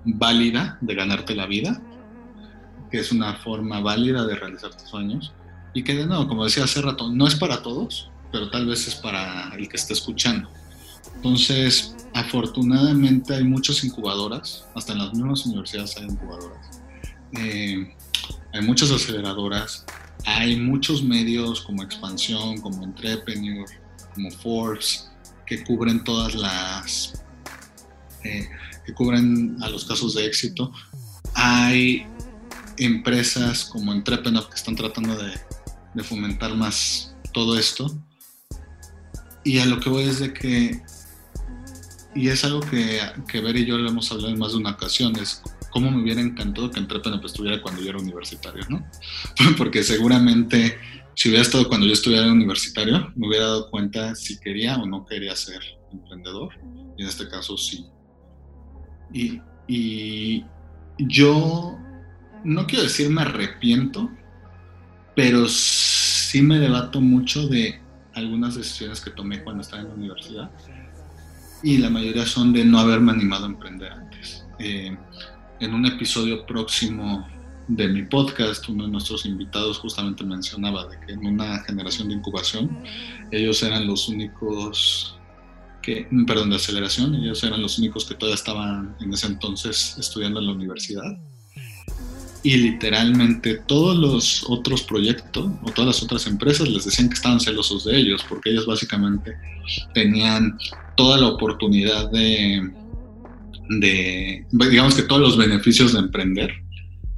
válida 0.05 0.79
de 0.81 0.95
ganarte 0.95 1.35
la 1.35 1.47
vida, 1.47 1.83
que 2.91 3.01
es 3.01 3.11
una 3.11 3.35
forma 3.35 3.81
válida 3.81 4.25
de 4.25 4.37
realizar 4.37 4.71
tus 4.77 4.89
sueños 4.89 5.33
y 5.75 5.83
que 5.83 5.95
de 5.95 6.07
nuevo, 6.07 6.29
como 6.29 6.45
decía 6.45 6.65
hace 6.65 6.83
rato, 6.83 7.11
no 7.11 7.27
es 7.27 7.35
para 7.35 7.63
todos, 7.63 8.11
pero 8.31 8.51
tal 8.51 8.67
vez 8.67 8.87
es 8.89 8.95
para 8.95 9.55
el 9.57 9.69
que 9.69 9.77
esté 9.77 9.93
escuchando. 9.93 10.51
Entonces, 11.17 11.95
afortunadamente 12.15 13.35
hay 13.35 13.45
muchas 13.45 13.85
incubadoras, 13.85 14.67
hasta 14.75 14.93
en 14.93 14.99
las 14.99 15.15
mismas 15.15 15.47
universidades 15.47 15.97
hay 15.97 16.05
incubadoras. 16.05 16.81
Eh, 17.39 17.95
hay 18.53 18.63
muchas 18.63 18.91
aceleradoras, 18.91 19.85
hay 20.27 20.57
muchos 20.57 21.03
medios 21.03 21.61
como 21.63 21.83
Expansión, 21.83 22.61
como 22.61 22.85
Entrepreneur, 22.85 23.67
como 24.15 24.31
Forbes, 24.31 25.11
que 25.47 25.65
cubren 25.65 26.05
todas 26.05 26.35
las, 26.35 27.25
eh, 28.25 28.49
que 28.85 28.93
cubren 28.95 29.57
a 29.63 29.69
los 29.69 29.85
casos 29.85 30.15
de 30.15 30.27
éxito. 30.27 30.73
Hay 31.35 32.07
empresas 32.77 33.65
como 33.65 33.93
Entrepreneur 33.93 34.49
que 34.49 34.57
están 34.57 34.77
tratando 34.77 35.17
de, 35.17 35.33
fomentar 36.03 36.55
más 36.55 37.15
todo 37.33 37.59
esto. 37.59 37.95
Y 39.45 39.59
a 39.59 39.67
lo 39.67 39.81
que 39.81 39.91
voy 39.91 40.05
es 40.05 40.21
de 40.21 40.33
que, 40.33 40.81
y 42.15 42.29
es 42.29 42.45
algo 42.45 42.61
que, 42.61 43.01
que 43.29 43.41
Ver 43.41 43.57
y 43.57 43.67
yo 43.67 43.77
lo 43.79 43.89
hemos 43.89 44.11
hablado 44.13 44.31
en 44.31 44.39
más 44.39 44.53
de 44.53 44.59
una 44.59 44.71
ocasión, 44.71 45.17
es 45.17 45.43
cómo 45.71 45.91
me 45.91 46.03
hubiera 46.03 46.21
encantado 46.21 46.71
que 46.71 46.79
Entrepreneur 46.79 47.25
estuviera 47.25 47.61
cuando 47.61 47.83
yo 47.83 47.91
era 47.91 47.99
universitario, 47.99 48.65
¿no? 48.69 48.87
Porque 49.57 49.83
seguramente 49.83 50.79
si 51.15 51.29
hubiera 51.29 51.43
estado 51.43 51.69
cuando 51.69 51.87
yo 51.87 51.93
estuviera 51.93 52.31
universitario, 52.31 53.13
me 53.17 53.29
hubiera 53.29 53.47
dado 53.47 53.71
cuenta 53.71 54.15
si 54.15 54.39
quería 54.39 54.77
o 54.77 54.87
no 54.87 55.05
quería 55.05 55.37
ser 55.37 55.61
emprendedor. 55.93 56.55
Y 56.97 57.03
en 57.03 57.09
este 57.09 57.29
caso 57.29 57.57
sí. 57.57 57.87
Y, 59.13 59.41
y 59.67 60.45
yo 60.99 61.77
no 62.45 62.67
quiero 62.67 62.85
decir 62.85 63.11
me 63.11 63.23
arrepiento, 63.23 64.11
pero 65.15 65.49
sí 65.49 66.43
me 66.43 66.59
debato 66.59 67.01
mucho 67.01 67.47
de 67.49 67.81
algunas 68.15 68.55
decisiones 68.55 69.01
que 69.01 69.11
tomé 69.11 69.43
cuando 69.43 69.63
estaba 69.63 69.83
en 69.83 69.89
la 69.89 69.95
universidad. 69.95 70.51
Y 71.63 71.79
la 71.79 71.91
mayoría 71.91 72.27
son 72.27 72.53
de 72.53 72.65
no 72.65 72.79
haberme 72.79 73.13
animado 73.13 73.45
a 73.45 73.49
emprender 73.49 73.93
antes. 73.93 74.45
Eh, 74.59 74.97
en 75.61 75.75
un 75.75 75.87
episodio 75.87 76.45
próximo 76.45 77.27
de 77.69 77.89
mi 77.89 78.03
podcast, 78.03 78.69
uno 78.69 78.85
de 78.85 78.91
nuestros 78.91 79.25
invitados 79.25 79.79
justamente 79.79 80.25
mencionaba 80.25 80.87
de 80.89 80.99
que 81.01 81.13
en 81.13 81.25
una 81.25 81.61
generación 81.61 82.09
de 82.09 82.15
incubación, 82.15 82.83
ellos 83.31 83.63
eran 83.63 83.87
los 83.87 84.09
únicos 84.09 85.17
que, 85.81 86.09
perdón, 86.27 86.51
de 86.51 86.57
aceleración, 86.57 87.15
ellos 87.15 87.43
eran 87.45 87.63
los 87.63 87.79
únicos 87.79 88.05
que 88.05 88.15
todavía 88.15 88.35
estaban 88.35 88.97
en 89.01 89.13
ese 89.13 89.27
entonces 89.27 89.97
estudiando 89.99 90.41
en 90.41 90.47
la 90.47 90.53
universidad. 90.53 91.19
Y 92.45 92.57
literalmente 92.57 93.55
todos 93.55 93.97
los 93.97 94.45
otros 94.49 94.83
proyectos 94.83 95.51
o 95.63 95.71
todas 95.71 95.87
las 95.87 96.03
otras 96.03 96.27
empresas 96.27 96.69
les 96.69 96.85
decían 96.85 97.09
que 97.09 97.15
estaban 97.15 97.39
celosos 97.39 97.85
de 97.85 97.97
ellos, 97.97 98.25
porque 98.29 98.51
ellos 98.51 98.67
básicamente 98.67 99.37
tenían 99.95 100.59
toda 100.97 101.19
la 101.19 101.29
oportunidad 101.29 102.11
de 102.11 102.71
digamos 103.71 104.95
que 104.95 105.03
todos 105.03 105.21
los 105.21 105.37
beneficios 105.37 105.93
de 105.93 106.01
emprender 106.01 106.53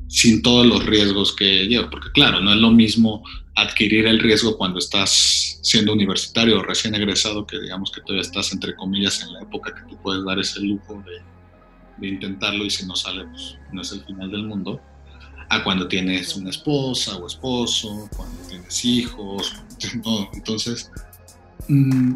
sin 0.09 0.43
todos 0.43 0.67
los 0.67 0.85
riesgos 0.85 1.35
que 1.35 1.67
lleva, 1.67 1.91
porque 1.91 2.11
claro, 2.13 2.41
no 2.41 2.53
es 2.53 2.61
lo 2.61 2.71
mismo 2.71 3.25
adquirir 3.57 4.07
el 4.07 4.21
riesgo 4.21 4.57
cuando 4.57 4.79
estás 4.79 5.59
siendo 5.63 5.93
universitario 5.93 6.59
o 6.59 6.63
recién 6.63 6.95
egresado, 6.95 7.47
que 7.47 7.59
digamos 7.59 7.91
que 7.91 8.01
todavía 8.01 8.23
estás 8.23 8.53
entre 8.53 8.75
comillas 8.77 9.23
en 9.23 9.33
la 9.33 9.41
época 9.41 9.75
que 9.75 9.91
te 9.91 9.97
puedes 10.03 10.25
dar 10.25 10.39
ese 10.39 10.61
lujo 10.61 11.03
de, 11.07 11.21
de 11.99 12.15
intentarlo 12.15 12.65
y 12.65 12.71
si 12.71 12.87
no 12.87 12.95
sale, 12.95 13.25
pues 13.25 13.57
no 13.73 13.83
es 13.83 13.93
el 13.93 14.05
final 14.05 14.31
del 14.31 14.45
mundo, 14.45 14.81
a 15.55 15.65
cuando 15.65 15.89
tienes 15.89 16.35
una 16.37 16.51
esposa 16.51 17.17
o 17.17 17.27
esposo, 17.27 18.09
cuando 18.17 18.37
tienes 18.49 18.85
hijos, 18.85 19.55
entonces... 20.35 20.91
Mm, 21.69 22.15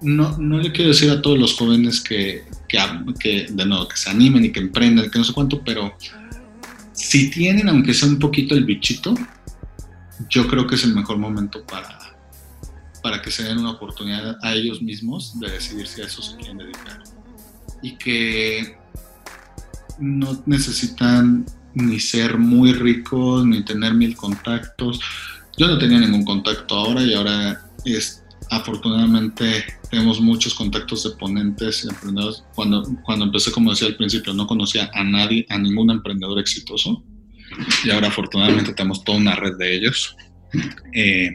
no, 0.00 0.38
no 0.38 0.58
le 0.58 0.70
quiero 0.70 0.90
decir 0.90 1.10
a 1.10 1.20
todos 1.20 1.38
los 1.38 1.54
jóvenes 1.54 2.00
que, 2.00 2.44
que, 2.68 3.46
de 3.50 3.66
nuevo, 3.66 3.88
que 3.88 3.96
se 3.96 4.10
animen 4.10 4.44
y 4.44 4.52
que 4.52 4.60
emprendan, 4.60 5.10
que 5.10 5.18
no 5.18 5.24
sé 5.24 5.32
cuánto, 5.32 5.62
pero 5.64 5.92
si 6.92 7.30
tienen, 7.30 7.68
aunque 7.68 7.94
sea 7.94 8.08
un 8.08 8.18
poquito 8.18 8.54
el 8.54 8.64
bichito, 8.64 9.14
yo 10.28 10.46
creo 10.46 10.66
que 10.66 10.76
es 10.76 10.84
el 10.84 10.94
mejor 10.94 11.18
momento 11.18 11.64
para, 11.64 12.16
para 13.02 13.22
que 13.22 13.30
se 13.30 13.44
den 13.44 13.58
una 13.58 13.72
oportunidad 13.72 14.36
a 14.42 14.54
ellos 14.54 14.82
mismos 14.82 15.38
de 15.40 15.50
decidir 15.50 15.86
si 15.86 16.02
a 16.02 16.06
eso 16.06 16.22
se 16.22 16.36
quieren 16.36 16.58
dedicar. 16.58 17.02
Y 17.82 17.96
que 17.96 18.76
no 19.98 20.42
necesitan 20.46 21.44
ni 21.78 22.00
ser 22.00 22.38
muy 22.38 22.72
rico, 22.72 23.42
ni 23.44 23.64
tener 23.64 23.94
mil 23.94 24.16
contactos. 24.16 25.00
Yo 25.56 25.66
no 25.66 25.78
tenía 25.78 25.98
ningún 25.98 26.24
contacto 26.24 26.74
ahora 26.74 27.02
y 27.02 27.14
ahora 27.14 27.60
es, 27.84 28.22
afortunadamente 28.50 29.64
tenemos 29.90 30.20
muchos 30.20 30.54
contactos 30.54 31.04
de 31.04 31.10
ponentes 31.18 31.84
y 31.84 31.88
emprendedores. 31.88 32.44
Cuando, 32.54 32.84
cuando 33.04 33.26
empecé, 33.26 33.50
como 33.52 33.70
decía 33.70 33.88
al 33.88 33.96
principio, 33.96 34.34
no 34.34 34.46
conocía 34.46 34.90
a 34.92 35.04
nadie, 35.04 35.46
a 35.48 35.58
ningún 35.58 35.90
emprendedor 35.90 36.38
exitoso 36.38 37.02
y 37.84 37.90
ahora 37.90 38.08
afortunadamente 38.08 38.74
tenemos 38.74 39.04
toda 39.04 39.18
una 39.18 39.34
red 39.34 39.56
de 39.56 39.74
ellos. 39.74 40.16
Eh, 40.92 41.30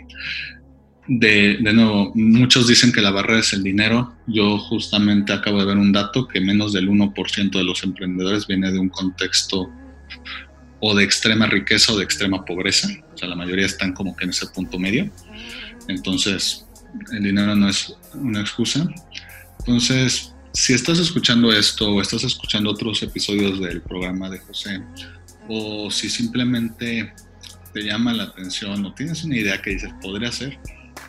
de, 1.07 1.57
de, 1.59 1.73
nuevo, 1.73 2.11
muchos 2.15 2.67
dicen 2.67 2.91
que 2.91 3.01
la 3.01 3.11
barrera 3.11 3.39
es 3.39 3.53
el 3.53 3.63
dinero. 3.63 4.13
Yo 4.27 4.57
justamente 4.57 5.33
acabo 5.33 5.59
de 5.59 5.65
ver 5.65 5.77
un 5.77 5.91
dato 5.91 6.27
que 6.27 6.39
menos 6.39 6.71
del 6.73 6.89
1% 6.89 7.51
de 7.51 7.63
los 7.63 7.83
emprendedores 7.83 8.47
viene 8.47 8.71
de 8.71 8.79
un 8.79 8.89
contexto 8.89 9.69
o 10.79 10.95
de 10.95 11.03
extrema 11.03 11.45
riqueza 11.47 11.93
o 11.93 11.97
de 11.97 12.03
extrema 12.03 12.43
pobreza. 12.45 12.89
O 13.13 13.17
sea, 13.17 13.29
la 13.29 13.35
mayoría 13.35 13.65
están 13.65 13.93
como 13.93 14.15
que 14.15 14.25
en 14.25 14.31
ese 14.31 14.47
punto 14.47 14.77
medio. 14.79 15.09
Entonces, 15.87 16.65
el 17.11 17.23
dinero 17.23 17.55
no 17.55 17.69
es 17.69 17.95
una 18.13 18.41
excusa. 18.41 18.87
Entonces, 19.59 20.33
si 20.53 20.73
estás 20.73 20.99
escuchando 20.99 21.51
esto 21.51 21.89
o 21.89 22.01
estás 22.01 22.23
escuchando 22.23 22.69
otros 22.69 23.01
episodios 23.01 23.59
del 23.59 23.81
programa 23.81 24.29
de 24.29 24.39
José, 24.39 24.81
o 25.47 25.89
si 25.89 26.09
simplemente 26.09 27.13
te 27.73 27.83
llama 27.83 28.13
la 28.13 28.23
atención 28.23 28.85
o 28.85 28.93
tienes 28.93 29.23
una 29.23 29.37
idea 29.37 29.61
que 29.61 29.71
dices 29.71 29.91
podría 30.01 30.31
ser, 30.31 30.59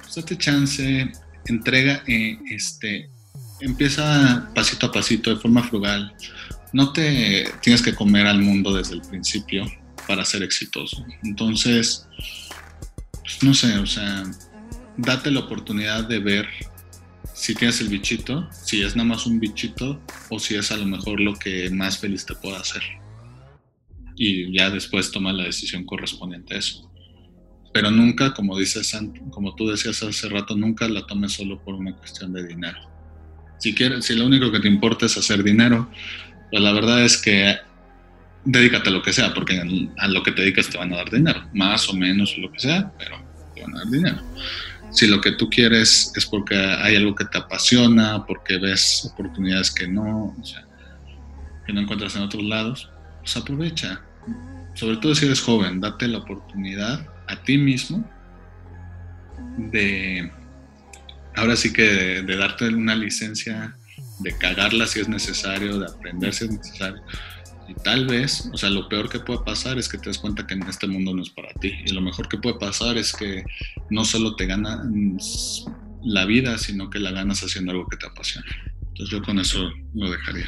pues 0.02 0.14
date 0.14 0.38
chance, 0.38 1.12
entrega, 1.46 2.02
eh, 2.06 2.38
este, 2.50 3.10
empieza 3.60 4.50
pasito 4.54 4.86
a 4.86 4.92
pasito 4.92 5.30
de 5.30 5.36
forma 5.36 5.62
frugal. 5.62 6.14
No 6.74 6.92
te 6.92 7.50
tienes 7.62 7.80
que 7.80 7.94
comer 7.94 8.26
al 8.26 8.42
mundo 8.42 8.74
desde 8.74 8.94
el 8.94 9.00
principio 9.00 9.64
para 10.06 10.24
ser 10.26 10.42
exitoso. 10.42 11.02
Entonces, 11.22 12.06
pues 13.22 13.42
no 13.42 13.54
sé, 13.54 13.78
o 13.78 13.86
sea, 13.86 14.24
date 14.98 15.30
la 15.30 15.40
oportunidad 15.40 16.06
de 16.06 16.18
ver 16.18 16.46
si 17.32 17.54
tienes 17.54 17.80
el 17.80 17.88
bichito, 17.88 18.46
si 18.50 18.82
es 18.82 18.94
nada 18.94 19.08
más 19.08 19.24
un 19.24 19.40
bichito 19.40 20.02
o 20.28 20.38
si 20.38 20.56
es 20.56 20.70
a 20.70 20.76
lo 20.76 20.84
mejor 20.84 21.20
lo 21.20 21.34
que 21.34 21.70
más 21.70 21.98
feliz 21.98 22.26
te 22.26 22.34
pueda 22.34 22.60
hacer 22.60 22.82
y 24.16 24.56
ya 24.56 24.70
después 24.70 25.10
toma 25.10 25.32
la 25.32 25.44
decisión 25.44 25.84
correspondiente 25.84 26.54
a 26.54 26.58
eso. 26.58 26.90
Pero 27.72 27.90
nunca, 27.90 28.32
como 28.34 28.56
dices, 28.58 28.96
como 29.30 29.54
tú 29.54 29.68
decías 29.68 30.02
hace 30.02 30.28
rato, 30.28 30.56
nunca 30.56 30.88
la 30.88 31.06
tomes 31.06 31.32
solo 31.32 31.62
por 31.64 31.74
una 31.74 31.94
cuestión 31.96 32.32
de 32.32 32.46
dinero. 32.46 32.78
Si 33.58 33.74
quieres, 33.74 34.04
si 34.04 34.14
lo 34.14 34.26
único 34.26 34.52
que 34.52 34.60
te 34.60 34.68
importa 34.68 35.06
es 35.06 35.16
hacer 35.16 35.42
dinero, 35.42 35.90
pues 36.54 36.62
la 36.62 36.72
verdad 36.72 37.04
es 37.04 37.20
que 37.20 37.56
dedícate 38.44 38.88
a 38.88 38.92
lo 38.92 39.02
que 39.02 39.12
sea, 39.12 39.34
porque 39.34 39.60
a 39.98 40.06
lo 40.06 40.22
que 40.22 40.30
te 40.30 40.42
dedicas 40.42 40.68
te 40.68 40.78
van 40.78 40.92
a 40.92 40.98
dar 40.98 41.10
dinero, 41.10 41.42
más 41.52 41.88
o 41.88 41.94
menos 41.94 42.38
lo 42.38 42.52
que 42.52 42.60
sea, 42.60 42.92
pero 42.96 43.16
te 43.56 43.62
van 43.62 43.74
a 43.74 43.78
dar 43.78 43.88
dinero. 43.88 44.22
Si 44.92 45.08
lo 45.08 45.20
que 45.20 45.32
tú 45.32 45.50
quieres 45.50 46.12
es 46.14 46.24
porque 46.24 46.54
hay 46.54 46.94
algo 46.94 47.16
que 47.16 47.24
te 47.24 47.38
apasiona, 47.38 48.24
porque 48.24 48.58
ves 48.58 49.10
oportunidades 49.12 49.72
que 49.72 49.88
no, 49.88 50.36
que 51.66 51.72
no 51.72 51.80
encuentras 51.80 52.14
en 52.14 52.22
otros 52.22 52.44
lados, 52.44 52.88
pues 53.18 53.36
aprovecha. 53.36 54.00
Sobre 54.74 54.98
todo 54.98 55.12
si 55.16 55.26
eres 55.26 55.40
joven, 55.40 55.80
date 55.80 56.06
la 56.06 56.18
oportunidad 56.18 57.04
a 57.26 57.34
ti 57.42 57.58
mismo 57.58 58.08
de, 59.56 60.30
ahora 61.34 61.56
sí 61.56 61.72
que 61.72 61.82
de, 62.22 62.36
darte 62.36 62.68
una 62.68 62.94
licencia, 62.94 63.76
de 64.20 64.36
cagarla 64.36 64.86
si 64.86 65.00
es 65.00 65.08
necesario, 65.08 65.78
de 65.78 65.86
aprender 65.86 66.32
si 66.32 66.44
es 66.44 66.50
necesario. 66.52 67.02
Y 67.68 67.74
tal 67.74 68.06
vez, 68.06 68.50
o 68.52 68.58
sea, 68.58 68.70
lo 68.70 68.88
peor 68.88 69.08
que 69.08 69.20
puede 69.20 69.40
pasar 69.44 69.78
es 69.78 69.88
que 69.88 69.98
te 69.98 70.10
des 70.10 70.18
cuenta 70.18 70.46
que 70.46 70.54
en 70.54 70.62
este 70.64 70.86
mundo 70.86 71.14
no 71.14 71.22
es 71.22 71.30
para 71.30 71.52
ti. 71.54 71.72
Y 71.86 71.92
lo 71.92 72.00
mejor 72.00 72.28
que 72.28 72.38
puede 72.38 72.58
pasar 72.58 72.98
es 72.98 73.12
que 73.12 73.44
no 73.90 74.04
solo 74.04 74.36
te 74.36 74.46
ganas 74.46 75.64
la 76.02 76.26
vida, 76.26 76.58
sino 76.58 76.90
que 76.90 76.98
la 76.98 77.10
ganas 77.10 77.40
haciendo 77.40 77.72
algo 77.72 77.86
que 77.88 77.96
te 77.96 78.06
apasiona. 78.06 78.46
Entonces 78.88 79.08
yo 79.08 79.22
con 79.22 79.38
eso 79.38 79.70
lo 79.94 80.10
dejaría. 80.10 80.46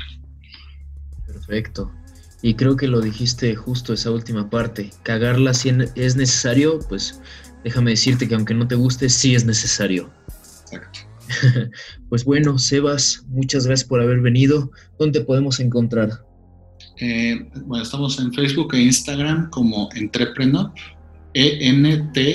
Perfecto. 1.27 1.91
Y 2.43 2.55
creo 2.55 2.77
que 2.77 2.87
lo 2.87 3.01
dijiste 3.01 3.57
justo 3.57 3.95
esa 3.95 4.11
última 4.11 4.51
parte. 4.51 4.91
Cagarla 5.03 5.55
si 5.55 5.71
es 5.95 6.17
necesario, 6.17 6.79
pues 6.89 7.21
déjame 7.65 7.93
decirte 7.93 8.29
que 8.29 8.35
aunque 8.35 8.55
no 8.55 8.69
te 8.69 8.75
guste, 8.75 9.09
sí 9.09 9.35
es 9.35 9.45
necesario. 9.45 10.11
Pues 12.09 12.25
bueno, 12.25 12.59
Sebas, 12.59 13.25
muchas 13.29 13.67
gracias 13.67 13.89
por 13.89 14.01
haber 14.01 14.21
venido. 14.21 14.71
¿Dónde 14.99 15.21
podemos 15.21 15.61
encontrar? 15.61 16.11
Eh, 16.99 17.49
bueno, 17.67 17.83
estamos 17.83 18.19
en 18.19 18.33
Facebook 18.33 18.75
e 18.75 18.83
Instagram 18.83 19.51
como 19.51 19.89
Entrepreneur, 19.95 20.73
E-N-T-R-E-P-R-E-N-U-P. 21.35 22.27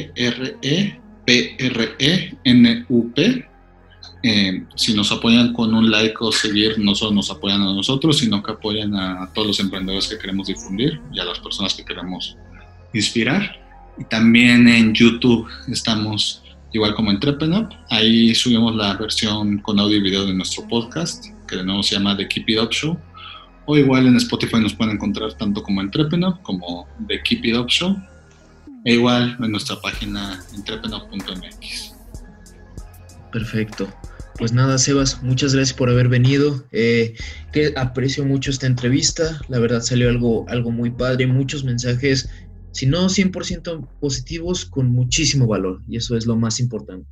Eh, 4.24 4.64
si 4.76 4.94
nos 4.94 5.12
apoyan 5.12 5.52
con 5.54 5.74
un 5.74 5.90
like 5.90 6.16
o 6.20 6.32
seguir, 6.32 6.78
no 6.78 6.94
solo 6.94 7.16
nos 7.16 7.32
apoyan 7.32 7.62
a 7.62 7.74
nosotros, 7.74 8.20
sino 8.20 8.44
que 8.44 8.52
apoyan 8.52 8.94
a 8.96 9.32
todos 9.34 9.48
los 9.48 9.60
emprendedores 9.60 10.08
que 10.08 10.20
queremos 10.20 10.46
difundir 10.48 11.02
y 11.12 11.20
a 11.20 11.26
las 11.26 11.40
personas 11.40 11.74
que 11.74 11.84
queremos 11.84 12.38
inspirar. 12.94 13.60
Y 13.98 14.04
también 14.06 14.68
en 14.68 14.94
YouTube 14.94 15.48
estamos 15.68 16.41
igual 16.74 16.94
como 16.96 17.12
Entrepreneur. 17.12 17.68
Ahí 17.90 18.34
subimos 18.36 18.76
la 18.76 18.96
versión 18.96 19.60
con 19.60 19.80
audio 19.80 19.98
y 19.98 20.02
video 20.02 20.26
de 20.26 20.34
nuestro 20.34 20.68
podcast, 20.68 21.26
que 21.48 21.58
de 21.58 21.64
nuevo 21.64 21.84
se 21.84 21.96
llama 21.96 22.16
The 22.16 22.28
Keep 22.28 22.50
It 22.50 22.60
Up 22.60 22.70
Show. 22.72 22.98
O 23.66 23.78
igual 23.78 24.08
en 24.08 24.16
Spotify 24.18 24.60
nos 24.60 24.74
pueden 24.74 24.96
encontrar 24.96 25.34
tanto 25.34 25.62
como 25.62 25.82
Entrepreneur 25.82 26.40
como 26.42 26.88
The 27.08 27.22
Keep 27.22 27.46
It 27.46 27.56
Up 27.58 27.68
Show. 27.68 27.96
E 28.86 28.94
igual 28.94 29.38
en 29.40 29.52
nuestra 29.52 29.80
página 29.80 30.44
entrepreneur.mx. 30.56 31.94
Perfecto. 33.32 33.88
Pues 34.38 34.54
nada, 34.54 34.80
Sebas, 34.80 35.22
muchas 35.22 35.54
gracias 35.54 35.78
por 35.78 35.90
haber 35.90 36.08
venido. 36.08 36.66
Eh, 36.72 37.14
que 37.52 37.74
aprecio 37.76 38.26
mucho 38.26 38.50
esta 38.50 38.66
entrevista. 38.66 39.40
La 39.50 39.60
verdad 39.60 39.82
salió 39.82 40.10
algo, 40.10 40.46
algo 40.50 40.72
muy 40.72 40.90
padre, 40.90 41.28
muchos 41.28 41.64
mensajes, 41.64 42.30
si 42.72 42.86
no 42.86 43.08
100% 43.08 44.00
positivos, 44.00 44.66
con 44.66 44.92
muchísimo 44.92 45.48
valor. 45.48 45.82
Y 45.88 45.98
eso 45.98 46.16
es 46.16 46.26
lo 46.26 46.36
más 46.36 46.60
importante. 46.60 47.10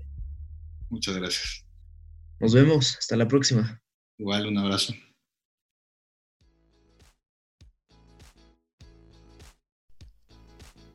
Muchas 0.90 1.16
gracias. 1.18 1.66
Nos 2.40 2.54
vemos. 2.54 2.96
Hasta 2.98 3.16
la 3.18 3.28
próxima. 3.28 3.82
Igual, 4.18 4.48
un 4.48 4.58
abrazo. 4.58 4.94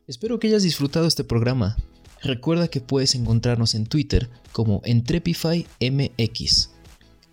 Espero 0.06 0.38
que 0.38 0.48
hayas 0.48 0.62
disfrutado 0.62 1.06
este 1.06 1.24
programa. 1.24 1.76
Recuerda 2.22 2.68
que 2.68 2.80
puedes 2.80 3.14
encontrarnos 3.14 3.74
en 3.74 3.86
Twitter 3.86 4.28
como 4.52 4.82
EntrepifyMX. 4.84 6.70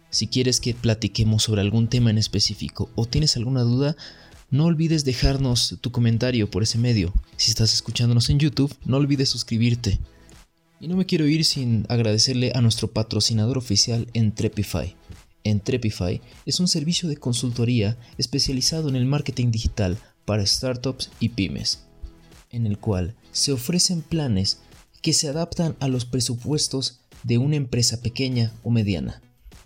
Si 0.10 0.28
quieres 0.28 0.60
que 0.60 0.74
platiquemos 0.74 1.44
sobre 1.44 1.62
algún 1.62 1.88
tema 1.88 2.10
en 2.10 2.18
específico 2.18 2.90
o 2.96 3.06
tienes 3.06 3.38
alguna 3.38 3.62
duda, 3.62 3.96
no 4.52 4.66
olvides 4.66 5.06
dejarnos 5.06 5.78
tu 5.80 5.92
comentario 5.92 6.52
por 6.52 6.62
ese 6.62 6.78
medio. 6.78 7.14
Si 7.38 7.50
estás 7.50 7.74
escuchándonos 7.74 8.30
en 8.30 8.38
YouTube, 8.38 8.76
no 8.86 8.98
olvides 8.98 9.30
suscribirte. 9.30 10.00
Y 10.82 10.90
no 10.90 10.98
me 10.98 11.06
quiero 11.06 11.26
ir 11.26 11.46
sin 11.46 11.86
agradecerle 11.88 12.52
a 12.54 12.62
nuestro 12.62 12.92
patrocinador 12.92 13.58
oficial 13.58 14.08
Entrepify. 14.14 14.96
Entrepify 15.46 16.22
es 16.46 16.60
un 16.60 16.68
servicio 16.68 17.08
de 17.08 17.18
consultoría 17.18 17.98
especializado 18.18 18.90
en 18.90 18.98
el 18.98 19.06
marketing 19.06 19.52
digital 19.52 19.98
para 20.26 20.46
startups 20.46 21.10
y 21.20 21.30
pymes, 21.30 21.86
en 22.52 22.68
el 22.68 22.78
cual 22.78 23.16
se 23.32 23.54
ofrecen 23.54 24.02
planes 24.02 24.60
que 25.02 25.14
se 25.14 25.30
adaptan 25.30 25.76
a 25.80 25.88
los 25.88 26.06
presupuestos 26.06 27.00
de 27.24 27.38
una 27.38 27.56
empresa 27.56 28.02
pequeña 28.02 28.52
o 28.64 28.70
mediana, 28.70 29.22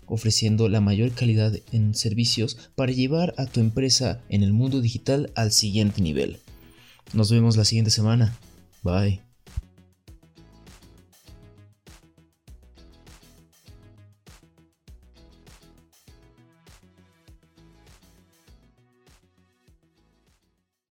ofreciendo 0.06 0.68
la 0.68 0.80
mayor 0.80 1.12
calidad 1.12 1.52
en 1.72 1.94
servicios 1.94 2.70
para 2.74 2.92
llevar 2.92 3.34
a 3.36 3.46
tu 3.46 3.60
empresa 3.60 4.20
en 4.28 4.42
el 4.42 4.52
mundo 4.52 4.80
digital 4.80 5.30
al 5.34 5.52
siguiente 5.52 6.02
nivel. 6.02 6.38
Nos 7.12 7.30
vemos 7.30 7.56
la 7.56 7.64
siguiente 7.64 7.90
semana. 7.90 8.36
Bye. 8.82 9.25